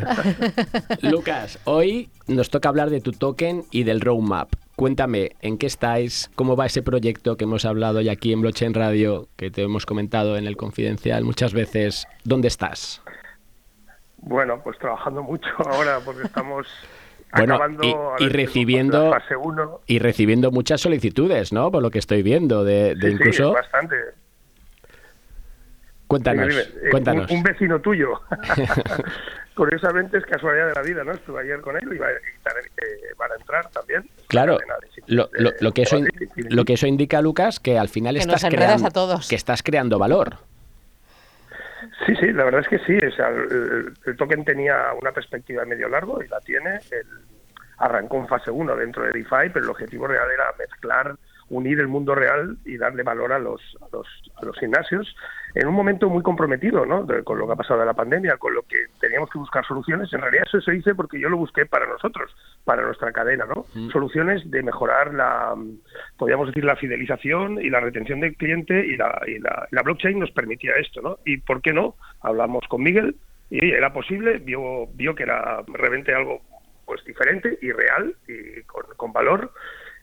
Lucas, 1.02 1.58
hoy 1.64 2.08
nos 2.28 2.50
toca 2.50 2.68
hablar 2.68 2.88
de 2.90 3.00
tu 3.00 3.10
token 3.10 3.64
y 3.72 3.82
del 3.82 4.00
roadmap. 4.00 4.52
Cuéntame, 4.76 5.32
¿en 5.40 5.58
qué 5.58 5.66
estáis? 5.66 6.30
¿Cómo 6.36 6.54
va 6.54 6.66
ese 6.66 6.82
proyecto 6.82 7.36
que 7.36 7.44
hemos 7.44 7.64
hablado 7.64 8.00
ya 8.00 8.12
aquí 8.12 8.32
en 8.32 8.42
Blockchain 8.42 8.74
Radio, 8.74 9.28
que 9.36 9.50
te 9.50 9.62
hemos 9.62 9.86
comentado 9.86 10.36
en 10.36 10.46
el 10.46 10.56
confidencial 10.56 11.24
muchas 11.24 11.52
veces? 11.52 12.06
¿Dónde 12.22 12.46
estás? 12.46 13.02
Bueno, 14.22 14.60
pues 14.62 14.78
trabajando 14.78 15.22
mucho 15.22 15.48
ahora 15.58 15.98
porque 16.04 16.22
estamos 16.24 16.66
acabando 17.32 18.16
y, 18.18 18.28
recibiendo 18.28 19.10
fase 19.10 19.34
y 19.86 19.98
recibiendo 19.98 20.50
muchas 20.50 20.80
solicitudes, 20.80 21.52
¿no? 21.52 21.70
Por 21.70 21.82
lo 21.82 21.90
que 21.90 21.98
estoy 21.98 22.22
viendo 22.22 22.64
de, 22.64 22.96
incluso 23.00 23.48
sí, 23.48 23.54
bastante. 23.54 23.96
Cuéntanos, 26.08 26.52
cuéntanos. 26.90 27.30
Un, 27.30 27.42
vecino 27.44 27.80
tuyo. 27.80 28.20
Curiosamente 29.54 30.18
es 30.18 30.26
casualidad 30.26 30.66
de 30.66 30.74
la 30.74 30.82
vida, 30.82 31.04
¿no? 31.04 31.12
Estuve 31.12 31.42
ayer 31.42 31.60
con 31.60 31.76
él 31.76 31.82
y 31.84 31.98
va, 31.98 32.08
van 33.16 33.30
a 33.30 33.34
entrar 33.36 33.70
también. 33.70 34.10
Claro, 34.26 34.58
lo, 35.06 35.28
lo, 35.60 35.72
que 35.72 35.82
eso, 35.82 36.00
lo 36.36 36.64
que 36.64 36.72
eso 36.72 36.88
indica, 36.88 37.22
Lucas, 37.22 37.60
que 37.60 37.78
al 37.78 37.88
final 37.88 38.16
estás, 38.16 38.44
creando, 38.44 39.20
que 39.28 39.36
estás 39.36 39.62
creando 39.62 40.00
valor. 40.00 40.38
Sí, 42.06 42.14
sí, 42.16 42.32
la 42.32 42.44
verdad 42.44 42.60
es 42.60 42.68
que 42.68 42.78
sí. 42.80 42.98
el, 42.98 44.16
token 44.16 44.44
tenía 44.44 44.92
una 45.00 45.12
perspectiva 45.12 45.64
medio 45.64 45.88
largo 45.88 46.22
y 46.22 46.28
la 46.28 46.40
tiene. 46.40 46.80
El, 46.90 47.06
arrancó 47.78 48.18
en 48.18 48.28
fase 48.28 48.50
1 48.50 48.76
dentro 48.76 49.04
de 49.04 49.12
DeFi, 49.12 49.50
pero 49.52 49.64
el 49.64 49.70
objetivo 49.70 50.06
real 50.06 50.30
era 50.30 50.52
mezclar 50.58 51.16
unir 51.48 51.80
el 51.80 51.88
mundo 51.88 52.14
real 52.14 52.56
y 52.64 52.76
darle 52.76 53.02
valor 53.02 53.32
a 53.32 53.38
los, 53.38 53.60
a 53.80 53.86
los, 53.92 54.06
a 54.36 54.44
los 54.44 54.58
gimnasios 54.58 55.16
en 55.54 55.66
un 55.66 55.74
momento 55.74 56.08
muy 56.08 56.22
comprometido, 56.22 56.86
¿no? 56.86 57.06
con 57.24 57.38
lo 57.38 57.46
que 57.46 57.52
ha 57.52 57.56
pasado 57.56 57.80
de 57.80 57.86
la 57.86 57.94
pandemia, 57.94 58.36
con 58.36 58.54
lo 58.54 58.62
que 58.62 58.86
teníamos 59.00 59.30
que 59.30 59.38
buscar 59.38 59.64
soluciones. 59.66 60.12
En 60.12 60.20
realidad 60.20 60.44
eso 60.46 60.60
se 60.60 60.72
dice 60.72 60.94
porque 60.94 61.18
yo 61.18 61.28
lo 61.28 61.36
busqué 61.36 61.66
para 61.66 61.86
nosotros, 61.86 62.34
para 62.64 62.82
nuestra 62.82 63.12
cadena, 63.12 63.46
¿no? 63.46 63.66
Mm. 63.74 63.90
Soluciones 63.90 64.48
de 64.50 64.62
mejorar 64.62 65.12
la, 65.14 65.54
podríamos 66.16 66.48
decir, 66.48 66.64
la 66.64 66.76
fidelización 66.76 67.60
y 67.60 67.70
la 67.70 67.80
retención 67.80 68.20
del 68.20 68.36
cliente 68.36 68.86
y 68.86 68.96
la, 68.96 69.20
y 69.26 69.38
la, 69.38 69.66
la 69.70 69.82
blockchain 69.82 70.18
nos 70.18 70.30
permitía 70.30 70.72
esto, 70.76 71.00
¿no? 71.02 71.18
Y 71.24 71.38
¿por 71.38 71.60
qué 71.62 71.72
no? 71.72 71.96
Hablamos 72.20 72.64
con 72.68 72.82
Miguel 72.82 73.16
y 73.50 73.70
era 73.70 73.92
posible, 73.92 74.38
vio, 74.38 74.86
vio 74.94 75.14
que 75.14 75.24
era 75.24 75.62
realmente 75.66 76.14
algo 76.14 76.40
pues 76.86 77.04
diferente 77.04 77.58
y 77.62 77.70
real 77.72 78.14
y 78.26 78.62
con, 78.62 78.84
con 78.96 79.12
valor 79.12 79.52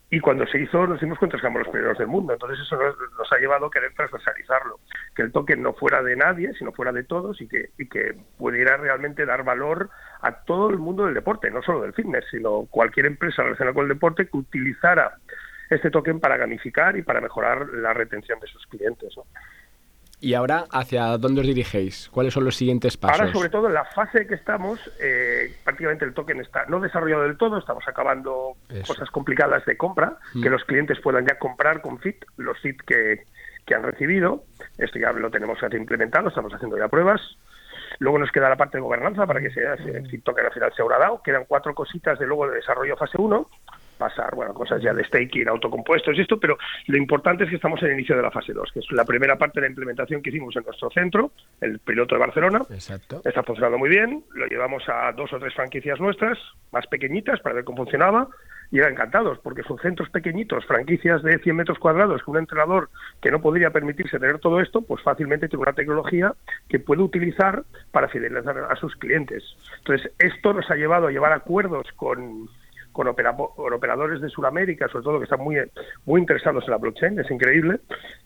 y 0.10 0.20
cuando 0.22 0.48
se 0.48 0.60
hizo 0.60 0.88
nos 0.88 1.02
dimos 1.02 1.20
cuenta 1.20 1.38
que 1.38 1.42
éramos 1.42 1.64
los 1.64 1.72
primeros 1.72 1.98
del 1.98 2.08
mundo. 2.08 2.34
Entonces 2.34 2.60
eso 2.60 2.78
nos, 2.78 3.32
ha 3.32 3.38
llevado 3.38 3.66
a 3.66 3.72
querer 3.72 3.94
transversalizarlo, 3.94 4.80
que 5.16 5.24
el 5.24 5.32
token 5.32 5.62
no 5.62 5.74
fuera 5.74 6.02
de 6.02 6.16
nadie, 6.16 6.54
sino 6.58 6.72
fuera 6.72 6.92
de 6.92 7.04
todos 7.04 7.42
y 7.42 7.48
que, 7.48 7.72
y 7.78 7.88
que 7.88 8.16
pudiera 8.38 8.78
realmente 8.78 9.26
dar 9.26 9.44
valor 9.44 9.90
a 10.22 10.44
todo 10.44 10.70
el 10.70 10.78
mundo 10.78 11.06
del 11.06 11.14
deporte, 11.14 11.52
no 11.52 11.62
solo 11.62 11.82
del 11.82 11.94
fitness, 11.94 12.26
sino 12.32 12.68
cualquier 12.70 13.08
empresa 13.08 13.44
relacionada 13.44 13.74
con 13.74 13.84
el 13.84 13.90
deporte 13.90 14.28
que 14.28 14.38
utilizara 14.38 15.18
este 15.70 15.92
token 15.92 16.22
para 16.22 16.38
gamificar 16.38 16.96
y 16.96 17.04
para 17.04 17.20
mejorar 17.20 17.68
la 17.68 17.94
retención 17.94 18.40
de 18.40 18.48
sus 18.48 18.66
clientes. 18.68 19.14
¿no? 19.18 19.24
¿Y 20.20 20.34
ahora 20.34 20.66
hacia 20.72 21.18
dónde 21.18 21.42
os 21.42 21.48
dirigéis? 21.48 22.10
¿Cuáles 22.12 22.34
son 22.34 22.44
los 22.44 22.56
siguientes 22.56 22.98
pasos? 22.98 23.20
Ahora, 23.20 23.32
sobre 23.32 23.50
todo, 23.50 23.68
en 23.68 23.76
la 23.76 23.86
fase 23.86 24.26
que 24.26 24.34
estamos, 24.34 24.80
eh, 25.00 25.56
prácticamente 25.64 26.06
el 26.06 26.14
token 26.14 26.42
está 26.42 26.66
no 26.66 26.80
desarrollado 26.80 27.24
del 27.24 27.38
todo, 27.38 27.60
estamos 27.60 27.84
acabando 27.88 28.54
cosas 28.88 29.12
complicadas 29.12 29.64
de 29.66 29.78
compra, 29.78 30.18
mm. 30.34 30.42
que 30.42 30.50
los 30.50 30.64
clientes 30.64 31.00
puedan 31.02 31.28
ya 31.28 31.38
comprar 31.38 31.82
con 31.82 32.00
FIT, 32.00 32.26
los 32.38 32.60
FIT 32.60 32.82
que, 32.82 33.26
que 33.66 33.76
han 33.76 33.84
recibido. 33.84 34.44
Esto 34.80 34.98
ya 34.98 35.12
lo 35.12 35.30
tenemos 35.30 35.60
implementado, 35.72 36.30
estamos 36.30 36.52
haciendo 36.52 36.80
ya 36.80 36.88
pruebas. 36.88 37.22
Luego 38.00 38.18
nos 38.18 38.32
queda 38.32 38.50
la 38.50 38.58
parte 38.58 38.78
de 38.78 38.82
gobernanza 38.82 39.28
para 39.28 39.40
que 39.40 39.52
sea 39.52 39.76
el 39.76 40.10
FIT 40.10 40.24
token 40.24 40.46
al 40.48 40.54
final 40.54 40.74
se 40.76 40.82
habrá 40.82 40.98
dado. 40.98 41.22
Quedan 41.22 41.46
cuatro 41.48 41.76
cositas 41.76 42.18
de 42.18 42.26
luego 42.26 42.48
de 42.48 42.56
desarrollo 42.56 42.98
fase 42.98 43.18
1 43.20 43.48
pasar, 43.98 44.36
bueno, 44.36 44.54
cosas 44.54 44.82
ya 44.82 44.94
de 44.94 45.04
staking, 45.04 45.48
autocompuestos 45.48 46.18
y 46.18 46.22
esto, 46.22 46.40
pero 46.40 46.58
lo 46.88 46.98
importante 46.98 47.44
es 47.44 47.50
que 47.50 47.56
estamos 47.58 47.82
en 47.82 47.90
el 47.90 47.94
inicio 47.96 48.16
de 48.16 48.22
la 48.22 48.32
fase 48.32 48.54
2, 48.54 48.72
que 48.72 48.80
es 48.80 48.92
la 48.92 49.06
primera 49.06 49.38
parte 49.38 49.60
de 49.60 49.68
la 49.68 49.70
implementación 49.70 50.22
que 50.22 50.30
hicimos 50.30 50.56
en 50.56 50.64
nuestro 50.64 50.90
centro, 50.90 51.32
el 51.62 51.80
piloto 51.80 52.16
de 52.16 52.20
Barcelona. 52.20 52.62
Exacto. 52.70 53.22
Está 53.26 53.44
funcionando 53.44 53.78
muy 53.78 53.90
bien, 53.90 54.24
lo 54.34 54.46
llevamos 54.48 54.84
a 54.88 55.12
dos 55.12 55.32
o 55.34 55.40
tres 55.40 55.54
franquicias 55.54 56.00
nuestras, 56.00 56.38
más 56.72 56.88
pequeñitas, 56.88 57.40
para 57.42 57.56
ver 57.56 57.64
cómo 57.64 57.78
funcionaba, 57.78 58.28
y 58.72 58.80
eran 58.80 58.94
encantados, 58.94 59.40
porque 59.40 59.64
son 59.64 59.78
centros 59.80 60.10
pequeñitos, 60.10 60.66
franquicias 60.66 61.24
de 61.24 61.40
100 61.40 61.56
metros 61.56 61.80
cuadrados, 61.80 62.22
que 62.24 62.32
un 62.32 62.38
entrenador 62.38 62.90
que 63.22 63.32
no 63.32 63.42
podría 63.42 63.72
permitirse 63.72 64.20
tener 64.20 64.40
todo 64.40 64.60
esto, 64.60 64.82
pues 64.82 65.02
fácilmente 65.04 65.48
tiene 65.48 65.64
una 65.64 65.74
tecnología 65.74 66.34
que 66.68 66.80
puede 66.80 67.02
utilizar 67.02 67.64
para 67.92 68.10
fidelizar 68.10 68.58
a 68.70 68.76
sus 68.76 68.96
clientes. 68.96 69.44
Entonces, 69.78 70.12
esto 70.20 70.54
nos 70.54 70.70
ha 70.70 70.76
llevado 70.76 71.08
a 71.08 71.12
llevar 71.12 71.32
acuerdos 71.32 71.88
con 71.96 72.50
con, 72.98 73.08
operadores 73.08 74.20
de 74.22 74.30
Sudamérica, 74.30 74.88
sobre 74.88 75.04
todo 75.04 75.20
que 75.20 75.26
están 75.26 75.42
muy, 75.42 75.58
muy 76.06 76.20
interesados 76.20 76.64
en 76.64 76.72
la 76.72 76.78
blockchain, 76.78 77.20
es 77.20 77.30
increíble, 77.30 77.80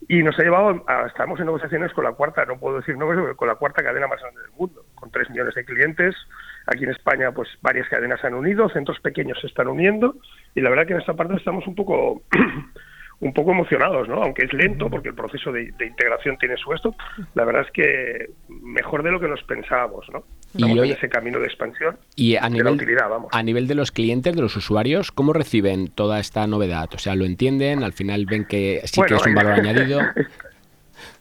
y 0.08 0.24
nos 0.24 0.40
ha 0.40 0.44
llevado, 0.44 0.82
a, 0.88 1.08
estamos 1.08 1.38
en 1.42 1.48
negociaciones 1.48 1.92
con 1.92 2.06
la 2.06 2.14
cuarta, 2.14 2.46
no 2.46 2.58
puedo 2.58 2.78
decir 2.78 2.98
no, 2.98 3.06
con 3.36 3.48
la 3.50 3.56
cuarta 3.56 3.84
cadena 3.84 4.08
más 4.08 4.22
grande 4.22 4.42
del 4.42 4.52
mundo, 4.52 4.86
con 4.96 5.12
tres 5.12 5.30
millones 5.30 5.56
de 5.56 5.66
clientes, 5.66 6.16
aquí 6.68 6.86
en 6.86 6.92
España 6.92 7.34
pues 7.34 7.50
varias 7.62 7.90
cadenas 7.90 8.22
se 8.22 8.28
han 8.28 8.34
unido, 8.34 8.70
centros 8.70 9.00
pequeños 9.02 9.38
se 9.42 9.48
están 9.48 9.68
uniendo, 9.68 10.16
y 10.56 10.62
la 10.62 10.70
verdad 10.70 10.88
que 10.88 10.94
en 10.94 11.02
esta 11.02 11.16
parte 11.16 11.36
estamos 11.36 11.68
un 11.68 11.76
poco 11.76 12.22
un 13.20 13.34
poco 13.34 13.52
emocionados, 13.52 14.08
¿no? 14.08 14.24
Aunque 14.24 14.46
es 14.46 14.54
lento 14.54 14.90
porque 14.90 15.10
el 15.10 15.16
proceso 15.16 15.52
de, 15.52 15.74
integración 15.80 16.38
tiene 16.38 16.56
su 16.58 16.74
esto, 16.74 16.96
la 17.36 17.44
verdad 17.44 17.64
es 17.66 17.72
que 17.72 18.30
mejor 18.48 19.04
de 19.04 19.12
lo 19.12 19.20
que 19.20 19.28
nos 19.28 19.44
pensábamos, 19.44 20.08
¿no? 20.12 20.24
Estamos 20.54 20.78
en 20.78 20.92
ese 20.92 21.10
camino 21.10 21.40
de 21.40 21.46
expansión 21.46 21.98
y 22.16 22.36
a 22.36 22.50
nivel, 22.50 22.78
de 22.78 22.96
vamos. 22.96 23.30
A 23.32 23.42
nivel 23.44 23.68
de 23.68 23.76
los 23.76 23.92
clientes, 23.92 24.36
de 24.36 24.42
los 24.42 24.56
usuarios, 24.56 25.12
¿cómo 25.12 25.34
reciben 25.34 25.88
toda 25.88 26.20
esta 26.20 26.46
novedad? 26.48 26.90
O 26.94 26.98
sea, 26.98 27.16
¿lo 27.16 27.26
entienden? 27.26 27.84
¿Al 27.84 27.94
final 27.94 28.26
ven 28.26 28.46
que 28.46 28.82
sí 28.86 29.02
que 29.08 29.16
es 29.16 29.26
un 29.26 29.34
valor 29.34 29.54
añadido? 29.60 30.02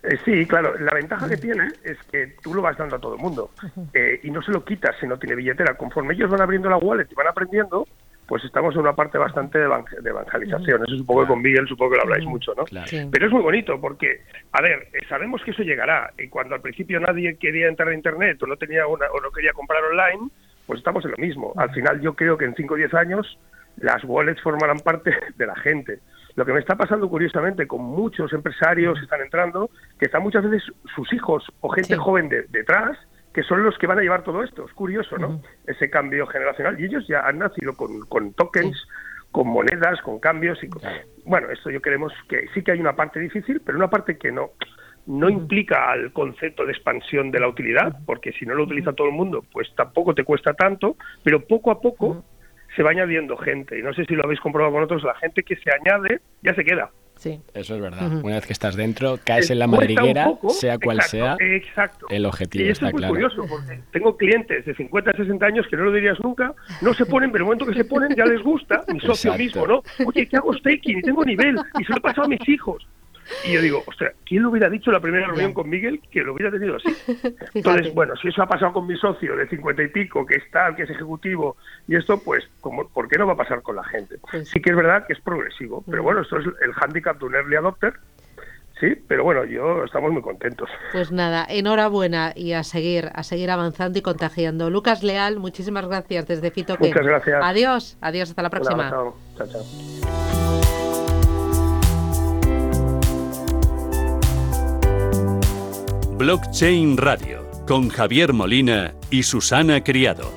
Eh, 0.03 0.19
sí, 0.25 0.47
claro. 0.47 0.75
La 0.79 0.95
ventaja 0.95 1.29
que 1.29 1.37
tiene 1.37 1.69
es 1.85 1.99
que 2.11 2.35
tú 2.43 2.55
lo 2.55 2.63
vas 2.63 2.77
dando 2.77 2.97
a 2.97 2.99
todo 2.99 3.15
el 3.15 3.21
mundo 3.21 3.51
eh, 3.93 4.21
y 4.23 4.31
no 4.31 4.43
se 4.43 4.51
lo 4.51 4.65
quitas 4.65 4.97
si 5.01 5.07
no 5.07 5.19
tiene 5.19 5.37
billetera. 5.37 5.77
Conforme 5.77 6.15
ellos 6.15 6.31
van 6.31 6.41
abriendo 6.41 6.69
la 6.69 6.79
wallet 6.79 7.07
y 7.11 7.15
van 7.15 7.29
aprendiendo, 7.29 7.87
pues 8.31 8.45
estamos 8.45 8.73
en 8.77 8.83
una 8.83 8.95
parte 8.95 9.19
bastante 9.19 9.59
de, 9.59 9.65
evangelización. 9.65 10.85
Eso 10.87 10.99
supongo 10.99 11.23
que 11.23 11.27
con 11.27 11.43
Miguel 11.43 11.67
supongo 11.67 11.91
que 11.91 11.97
lo 11.97 12.03
habláis 12.05 12.25
mucho, 12.25 12.55
¿no? 12.55 12.63
Pero 13.11 13.27
es 13.27 13.33
muy 13.33 13.43
bonito 13.43 13.81
porque, 13.81 14.21
a 14.53 14.63
ver, 14.63 14.87
eh, 14.93 15.01
sabemos 15.09 15.43
que 15.43 15.51
eso 15.51 15.65
llegará. 15.65 16.13
Y 16.17 16.29
cuando 16.29 16.55
al 16.55 16.61
principio 16.61 17.01
nadie 17.01 17.37
quería 17.39 17.67
entrar 17.67 17.89
a 17.89 17.95
Internet 17.95 18.41
o 18.41 18.47
no, 18.47 18.55
tenía 18.57 18.87
una, 18.87 19.07
o 19.07 19.21
no 19.21 19.33
quería 19.33 19.53
comprar 19.53 19.83
online, 19.83 20.31
pues 20.65 20.79
estamos 20.79 21.05
en 21.07 21.11
lo 21.11 21.17
mismo. 21.17 21.53
Al 21.57 21.73
final 21.73 22.01
yo 22.01 22.15
creo 22.15 22.39
que 22.39 22.45
en 22.45 22.55
5 22.55 22.73
o 22.73 22.77
10 22.77 22.95
años 22.95 23.37
las 23.79 24.05
wallets 24.05 24.41
formarán 24.43 24.79
parte 24.79 25.13
de 25.37 25.47
la 25.47 25.57
gente. 25.57 25.99
Lo 26.37 26.47
que 26.47 26.53
me 26.53 26.61
está 26.61 26.77
pasando 26.77 27.09
curiosamente 27.09 27.67
con 27.67 27.83
muchos 27.83 28.33
empresarios 28.33 28.97
que 28.97 29.07
están 29.07 29.23
entrando, 29.23 29.71
que 29.99 30.07
están 30.07 30.23
muchas 30.23 30.49
veces 30.49 30.73
sus 30.95 31.13
hijos 31.13 31.45
o 31.63 31.69
gente 31.71 31.97
joven 31.97 32.29
detrás 32.29 32.97
que 33.33 33.43
son 33.43 33.63
los 33.63 33.79
que 33.79 33.87
van 33.87 33.99
a 33.99 34.03
llevar 34.03 34.25
todo 34.25 34.43
esto. 34.43 34.67
Es 34.67 34.73
curioso, 34.73 35.17
¿no? 35.19 35.41
Ese 35.67 35.89
cambio 35.91 36.27
generacional. 36.27 36.81
Y 36.81 36.85
ellos 36.85 37.07
ya 37.09 37.21
han 37.21 37.39
nacido 37.39 37.77
con, 37.77 38.01
con 38.07 38.33
tokens, 38.35 38.87
con 39.31 39.49
monedas, 39.49 40.01
con 40.03 40.19
cambios. 40.19 40.63
y 40.65 40.69
Bueno, 41.25 41.51
esto 41.51 41.71
yo 41.71 41.81
creemos 41.81 42.13
que 42.29 42.49
sí 42.55 42.63
que 42.63 42.73
hay 42.73 42.81
una 42.81 42.97
parte 42.97 43.21
difícil, 43.21 43.61
pero 43.65 43.79
una 43.79 43.91
parte 43.91 44.19
que 44.19 44.33
no 44.33 44.51
no 45.07 45.29
implica 45.29 45.91
al 45.91 46.13
concepto 46.13 46.65
de 46.65 46.73
expansión 46.73 47.31
de 47.31 47.41
la 47.41 47.49
utilidad, 47.49 47.97
porque 48.07 48.33
si 48.33 48.47
no 48.47 48.55
lo 48.55 48.65
utiliza 48.65 48.93
todo 48.93 49.09
el 49.09 49.15
mundo, 49.15 49.45
pues 49.51 49.75
tampoco 49.75 50.15
te 50.15 50.25
cuesta 50.25 50.55
tanto, 50.55 50.97
pero 51.25 51.41
poco 51.41 51.71
a 51.71 51.81
poco 51.81 52.23
se 52.77 52.83
va 52.83 52.91
añadiendo 52.91 53.37
gente. 53.37 53.79
Y 53.79 53.83
no 53.83 53.93
sé 53.93 54.05
si 54.05 54.15
lo 54.15 54.25
habéis 54.25 54.41
comprobado 54.41 54.75
con 54.75 54.85
otros, 54.85 55.03
la 55.03 55.15
gente 55.17 55.43
que 55.43 55.57
se 55.57 55.71
añade 55.73 56.21
ya 56.43 56.55
se 56.55 56.65
queda. 56.65 56.91
Sí. 57.21 57.39
Eso 57.53 57.75
es 57.75 57.83
verdad. 57.83 58.11
Una 58.25 58.37
vez 58.37 58.47
que 58.47 58.55
estás 58.55 58.77
dentro, 58.77 59.19
caes 59.23 59.51
en 59.51 59.59
la 59.59 59.67
madriguera, 59.67 60.33
sea 60.49 60.79
cual 60.79 61.03
sea 61.03 61.37
el 62.09 62.25
objetivo. 62.25 62.65
Y 62.65 62.69
eso 62.71 62.87
es 62.87 62.95
muy 62.95 63.03
curioso, 63.05 63.45
porque 63.47 63.79
tengo 63.93 64.17
clientes 64.17 64.65
de 64.65 64.75
50 64.75 65.11
a 65.11 65.17
60 65.17 65.45
años 65.45 65.67
que 65.69 65.77
no 65.77 65.85
lo 65.85 65.93
dirías 65.93 66.19
nunca, 66.21 66.55
no 66.81 66.95
se 66.95 67.05
ponen, 67.05 67.31
pero 67.31 67.43
el 67.43 67.47
momento 67.47 67.67
que 67.67 67.75
se 67.75 67.85
ponen 67.85 68.17
ya 68.17 68.25
les 68.25 68.43
gusta, 68.43 68.83
mi 68.89 69.01
socio 69.01 69.35
mismo, 69.35 69.67
¿no? 69.67 69.83
Oye, 70.07 70.27
¿qué 70.27 70.39
hago 70.39 70.55
staking? 70.55 71.01
Y 71.01 71.03
tengo 71.03 71.23
nivel, 71.27 71.57
y 71.79 71.85
se 71.85 71.93
lo 71.93 71.99
he 71.99 72.01
pasado 72.01 72.25
a 72.25 72.29
mis 72.29 72.49
hijos. 72.49 72.87
Y 73.45 73.53
yo 73.53 73.63
digo, 73.63 73.83
ostras, 73.87 74.15
¿quién 74.27 74.43
lo 74.43 74.51
hubiera 74.51 74.69
dicho 74.69 74.91
la 74.91 75.01
primera 75.01 75.27
reunión 75.27 75.53
con 75.53 75.69
Miguel 75.69 76.01
que 76.11 76.23
lo 76.23 76.35
hubiera 76.35 76.51
tenido 76.51 76.77
así? 76.77 76.95
Entonces, 77.55 77.95
bueno, 77.95 78.15
si 78.17 78.29
eso 78.29 78.43
ha 78.43 78.49
pasado 78.49 78.73
con 78.73 78.87
mi 78.87 78.97
socio 78.97 79.37
de 79.37 79.49
cincuenta 79.49 79.83
y 79.83 79.89
pico, 79.89 80.27
que 80.27 80.37
está, 80.37 80.75
que 80.75 80.83
es 80.83 80.91
ejecutivo, 80.91 81.57
y 81.89 81.97
esto, 81.97 82.21
pues, 82.23 82.45
como, 82.61 82.89
¿por 82.89 83.09
qué 83.09 83.19
no 83.19 83.27
va 83.27 83.35
a 83.35 83.37
pasar 83.37 83.63
con 83.63 83.77
la 83.77 83.85
gente? 83.85 84.17
Sí 84.45 84.61
que 84.61 84.71
es 84.71 84.77
verdad 84.77 85.07
que 85.07 85.15
es 85.15 85.21
progresivo, 85.21 85.85
pero 85.89 86.03
bueno, 86.03 86.23
esto 86.23 86.39
es 86.39 86.47
el 86.63 86.73
hándicap 86.73 87.19
de 87.19 87.25
un 87.27 87.35
early 87.35 87.57
adopter, 87.57 87.95
Sí, 88.81 88.95
pero 89.07 89.25
bueno, 89.25 89.45
yo 89.45 89.85
estamos 89.85 90.11
muy 90.11 90.23
contentos. 90.23 90.71
Pues 90.93 91.13
nada, 91.13 91.47
enhorabuena 91.47 92.33
y 92.35 92.55
a 92.55 92.65
seguir, 92.65 93.11
a 93.15 93.23
seguir 93.23 93.51
avanzando 93.51 93.99
y 93.99 94.03
contagiando. 94.03 94.71
Lucas 94.71 95.03
Leal, 95.03 95.39
muchísimas 95.39 95.87
gracias 95.87 96.27
desde 96.27 96.51
Fito. 96.51 96.77
Muchas 96.81 97.05
gracias. 97.05 97.41
Adiós, 97.45 97.99
adiós, 98.01 98.31
hasta 98.31 98.43
la 98.43 98.49
próxima. 98.49 98.89
chao, 98.89 99.15
chao. 99.37 100.20
Blockchain 106.21 106.99
Radio 106.99 107.51
con 107.67 107.89
Javier 107.89 108.35
Molina 108.35 108.93
y 109.11 109.23
Susana 109.23 109.83
Criado. 109.83 110.31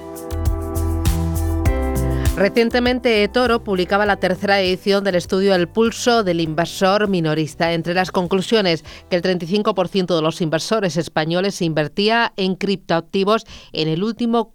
Recientemente 2.37 3.27
Toro 3.27 3.65
publicaba 3.65 4.05
la 4.05 4.15
tercera 4.15 4.61
edición 4.61 5.03
del 5.03 5.15
estudio 5.15 5.53
El 5.53 5.67
pulso 5.67 6.23
del 6.23 6.39
inversor 6.39 7.09
minorista. 7.09 7.73
Entre 7.73 7.93
las 7.93 8.11
conclusiones, 8.11 8.85
que 9.09 9.17
el 9.17 9.21
35% 9.21 10.15
de 10.15 10.21
los 10.21 10.39
inversores 10.39 10.95
españoles 10.95 11.61
invertía 11.61 12.31
en 12.37 12.55
criptoactivos 12.55 13.45
en 13.73 13.89
el 13.89 14.03
último 14.03 14.53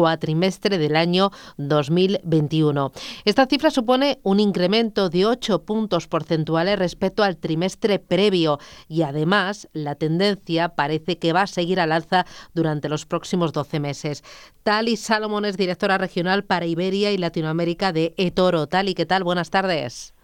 cuatrimestre 0.00 0.78
del 0.78 0.96
año 0.96 1.30
2021. 1.58 2.90
Esta 3.26 3.44
cifra 3.44 3.70
supone 3.70 4.18
un 4.22 4.40
incremento 4.40 5.10
de 5.10 5.26
8 5.26 5.66
puntos 5.66 6.06
porcentuales 6.06 6.78
respecto 6.78 7.22
al 7.22 7.36
trimestre 7.36 7.98
previo 7.98 8.58
y 8.88 9.02
además 9.02 9.68
la 9.74 9.96
tendencia 9.96 10.70
parece 10.70 11.18
que 11.18 11.34
va 11.34 11.42
a 11.42 11.46
seguir 11.46 11.80
al 11.80 11.92
alza 11.92 12.24
durante 12.54 12.88
los 12.88 13.04
próximos 13.04 13.52
12 13.52 13.78
meses. 13.78 14.24
Tali 14.62 14.96
Salomón 14.96 15.44
es 15.44 15.58
directora 15.58 15.98
regional 15.98 16.44
para 16.44 16.64
Iberia 16.64 17.12
y 17.12 17.18
Latinoamérica 17.18 17.92
de 17.92 18.14
eToro. 18.16 18.68
Tali, 18.68 18.94
¿qué 18.94 19.04
tal? 19.04 19.22
Buenas 19.22 19.50
tardes. 19.50 20.14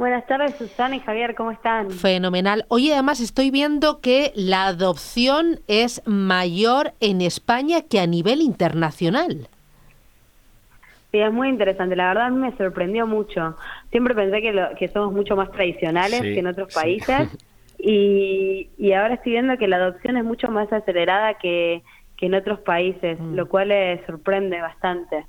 Buenas 0.00 0.26
tardes, 0.26 0.54
Susana 0.54 0.96
y 0.96 1.00
Javier, 1.00 1.34
¿cómo 1.34 1.50
están? 1.50 1.90
Fenomenal. 1.90 2.64
Oye, 2.68 2.94
además 2.94 3.20
estoy 3.20 3.50
viendo 3.50 4.00
que 4.00 4.32
la 4.34 4.68
adopción 4.68 5.60
es 5.68 6.00
mayor 6.06 6.94
en 7.00 7.20
España 7.20 7.82
que 7.82 8.00
a 8.00 8.06
nivel 8.06 8.40
internacional. 8.40 9.46
Sí, 11.12 11.18
es 11.18 11.30
muy 11.30 11.50
interesante. 11.50 11.96
La 11.96 12.14
verdad 12.14 12.30
me 12.30 12.50
sorprendió 12.56 13.06
mucho. 13.06 13.58
Siempre 13.90 14.14
pensé 14.14 14.40
que, 14.40 14.68
que 14.78 14.88
somos 14.88 15.12
mucho 15.12 15.36
más 15.36 15.52
tradicionales 15.52 16.22
que 16.22 16.38
en 16.38 16.46
otros 16.46 16.72
países 16.72 17.28
y, 17.78 18.70
y 18.78 18.92
ahora 18.94 19.16
estoy 19.16 19.32
viendo 19.32 19.58
que 19.58 19.68
la 19.68 19.76
adopción 19.76 20.16
es 20.16 20.24
mucho 20.24 20.48
más 20.48 20.72
acelerada 20.72 21.34
que, 21.34 21.82
que 22.20 22.26
en 22.26 22.34
otros 22.34 22.58
países, 22.60 23.18
mm. 23.18 23.34
lo 23.34 23.48
cual 23.48 23.68
les 23.68 24.04
sorprende 24.04 24.60
bastante. 24.60 25.24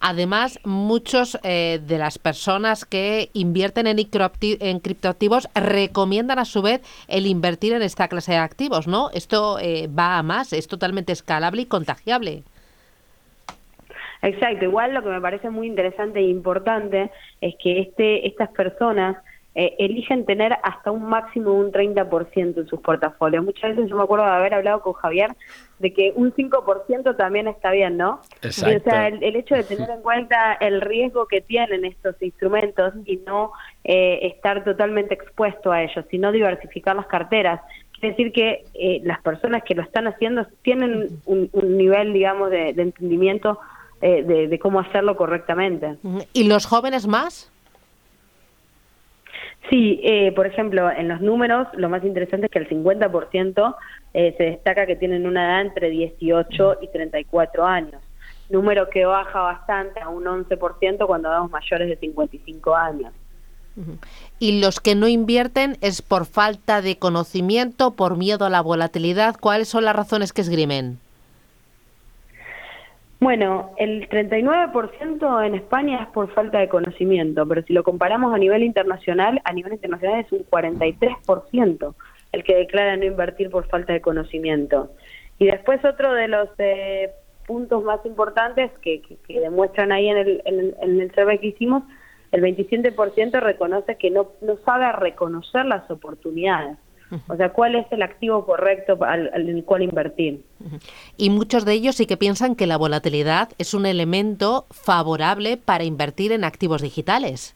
Además, 0.00 0.58
muchos 0.64 1.38
eh, 1.42 1.78
de 1.86 1.98
las 1.98 2.18
personas 2.18 2.86
que 2.86 3.28
invierten 3.34 3.86
en, 3.86 3.98
en 3.98 4.80
criptoactivos 4.80 5.48
recomiendan 5.54 6.38
a 6.38 6.46
su 6.46 6.62
vez 6.62 6.80
el 7.06 7.26
invertir 7.26 7.74
en 7.74 7.82
esta 7.82 8.08
clase 8.08 8.32
de 8.32 8.38
activos, 8.38 8.88
¿no? 8.88 9.10
Esto 9.10 9.58
eh, 9.60 9.88
va 9.88 10.16
a 10.16 10.22
más, 10.22 10.54
es 10.54 10.68
totalmente 10.68 11.12
escalable 11.12 11.62
y 11.62 11.66
contagiable. 11.66 12.44
Exacto, 14.22 14.64
igual 14.64 14.94
lo 14.94 15.02
que 15.02 15.10
me 15.10 15.20
parece 15.20 15.50
muy 15.50 15.66
interesante 15.66 16.20
e 16.20 16.28
importante 16.28 17.10
es 17.42 17.54
que 17.62 17.80
este, 17.80 18.26
estas 18.26 18.48
personas 18.52 19.18
eh, 19.54 19.76
eligen 19.78 20.24
tener 20.24 20.56
hasta 20.62 20.90
un 20.90 21.04
máximo 21.04 21.50
de 21.50 21.56
un 21.56 21.72
30% 21.72 22.56
en 22.56 22.66
sus 22.66 22.80
portafolios. 22.80 23.44
Muchas 23.44 23.76
veces 23.76 23.90
yo 23.90 23.96
me 23.96 24.04
acuerdo 24.04 24.24
de 24.24 24.30
haber 24.30 24.54
hablado 24.54 24.80
con 24.80 24.94
Javier 24.94 25.36
de 25.78 25.92
que 25.92 26.12
un 26.16 26.32
5% 26.32 27.16
también 27.18 27.48
está 27.48 27.70
bien, 27.70 27.98
¿no? 27.98 28.22
Exacto. 28.40 28.78
o 28.78 28.80
sea, 28.90 29.08
el, 29.08 29.36
hecho 29.36 29.54
de 29.54 29.64
tener 29.64 29.90
en 29.90 30.00
cuenta 30.00 30.54
el 30.54 30.80
riesgo 30.80 31.26
que 31.26 31.42
tienen 31.42 31.84
estos 31.84 32.14
instrumentos 32.22 32.94
y 33.04 33.18
no 33.26 33.52
eh, 33.84 34.20
estar 34.22 34.64
totalmente 34.64 35.14
expuesto 35.14 35.70
a 35.70 35.82
ellos, 35.82 36.04
sino 36.10 36.32
diversificar 36.32 36.96
las 36.96 37.06
carteras. 37.06 37.60
Quiere 37.92 38.16
decir 38.16 38.32
que 38.32 38.64
eh, 38.72 39.00
las 39.04 39.20
personas 39.20 39.64
que 39.64 39.74
lo 39.74 39.82
están 39.82 40.06
haciendo 40.06 40.46
tienen 40.62 41.08
un, 41.26 41.50
nivel, 41.76 42.14
digamos, 42.14 42.50
de, 42.50 42.70
entendimiento 42.70 43.58
de, 44.00 44.48
de 44.48 44.58
cómo 44.58 44.80
hacerlo 44.80 45.14
correctamente. 45.14 45.96
¿Y 46.32 46.44
los 46.48 46.66
jóvenes 46.66 47.06
más? 47.06 47.51
Sí, 49.70 50.00
eh, 50.02 50.32
por 50.32 50.46
ejemplo, 50.46 50.90
en 50.90 51.08
los 51.08 51.20
números, 51.20 51.68
lo 51.74 51.88
más 51.88 52.04
interesante 52.04 52.46
es 52.46 52.52
que 52.52 52.58
el 52.58 52.68
50% 52.68 53.76
eh, 54.12 54.34
se 54.36 54.44
destaca 54.44 54.86
que 54.86 54.96
tienen 54.96 55.26
una 55.26 55.44
edad 55.46 55.60
entre 55.62 55.88
18 55.90 56.78
y 56.82 56.88
34 56.88 57.64
años, 57.64 58.02
número 58.50 58.90
que 58.90 59.04
baja 59.04 59.40
bastante 59.40 60.00
a 60.00 60.08
un 60.08 60.24
11% 60.24 61.06
cuando 61.06 61.30
damos 61.30 61.50
mayores 61.50 61.88
de 61.88 61.96
55 61.96 62.74
años. 62.74 63.12
Y 64.38 64.60
los 64.60 64.80
que 64.80 64.94
no 64.94 65.08
invierten 65.08 65.78
es 65.80 66.02
por 66.02 66.26
falta 66.26 66.82
de 66.82 66.98
conocimiento, 66.98 67.92
por 67.92 68.18
miedo 68.18 68.44
a 68.44 68.50
la 68.50 68.60
volatilidad. 68.60 69.36
¿Cuáles 69.40 69.68
son 69.68 69.86
las 69.86 69.96
razones 69.96 70.34
que 70.34 70.42
esgrimen? 70.42 70.98
Bueno, 73.22 73.70
el 73.76 74.08
39% 74.08 75.46
en 75.46 75.54
España 75.54 76.02
es 76.02 76.08
por 76.08 76.34
falta 76.34 76.58
de 76.58 76.68
conocimiento, 76.68 77.46
pero 77.46 77.62
si 77.62 77.72
lo 77.72 77.84
comparamos 77.84 78.34
a 78.34 78.38
nivel 78.38 78.64
internacional, 78.64 79.40
a 79.44 79.52
nivel 79.52 79.74
internacional 79.74 80.24
es 80.24 80.32
un 80.32 80.44
43% 80.44 81.94
el 82.32 82.42
que 82.42 82.56
declara 82.56 82.96
no 82.96 83.04
invertir 83.04 83.48
por 83.48 83.68
falta 83.68 83.92
de 83.92 84.00
conocimiento. 84.00 84.90
Y 85.38 85.46
después 85.46 85.84
otro 85.84 86.12
de 86.14 86.26
los 86.26 86.48
eh, 86.58 87.12
puntos 87.46 87.84
más 87.84 88.04
importantes 88.06 88.72
que, 88.80 89.00
demuestran 89.28 89.92
ahí 89.92 90.08
en 90.08 90.16
el, 90.16 90.42
en, 90.44 91.00
el, 91.00 91.14
survey 91.14 91.38
que 91.38 91.46
hicimos, 91.46 91.84
el 92.32 92.42
27% 92.42 93.38
reconoce 93.38 93.98
que 93.98 94.10
no, 94.10 94.32
no 94.40 94.56
sabe 94.64 94.90
reconocer 94.90 95.64
las 95.66 95.88
oportunidades. 95.92 96.76
O 97.28 97.36
sea, 97.36 97.50
¿cuál 97.50 97.74
es 97.74 97.86
el 97.90 98.02
activo 98.02 98.46
correcto 98.46 98.98
al, 99.02 99.30
el 99.34 99.64
cual 99.64 99.82
invertir? 99.82 100.42
Y 101.16 101.30
muchos 101.30 101.64
de 101.64 101.74
ellos 101.74 101.96
sí 101.96 102.06
que 102.06 102.16
piensan 102.16 102.56
que 102.56 102.66
la 102.66 102.78
volatilidad 102.78 103.50
es 103.58 103.74
un 103.74 103.86
elemento 103.86 104.66
favorable 104.70 105.56
para 105.56 105.84
invertir 105.84 106.32
en 106.32 106.44
activos 106.44 106.80
digitales. 106.80 107.54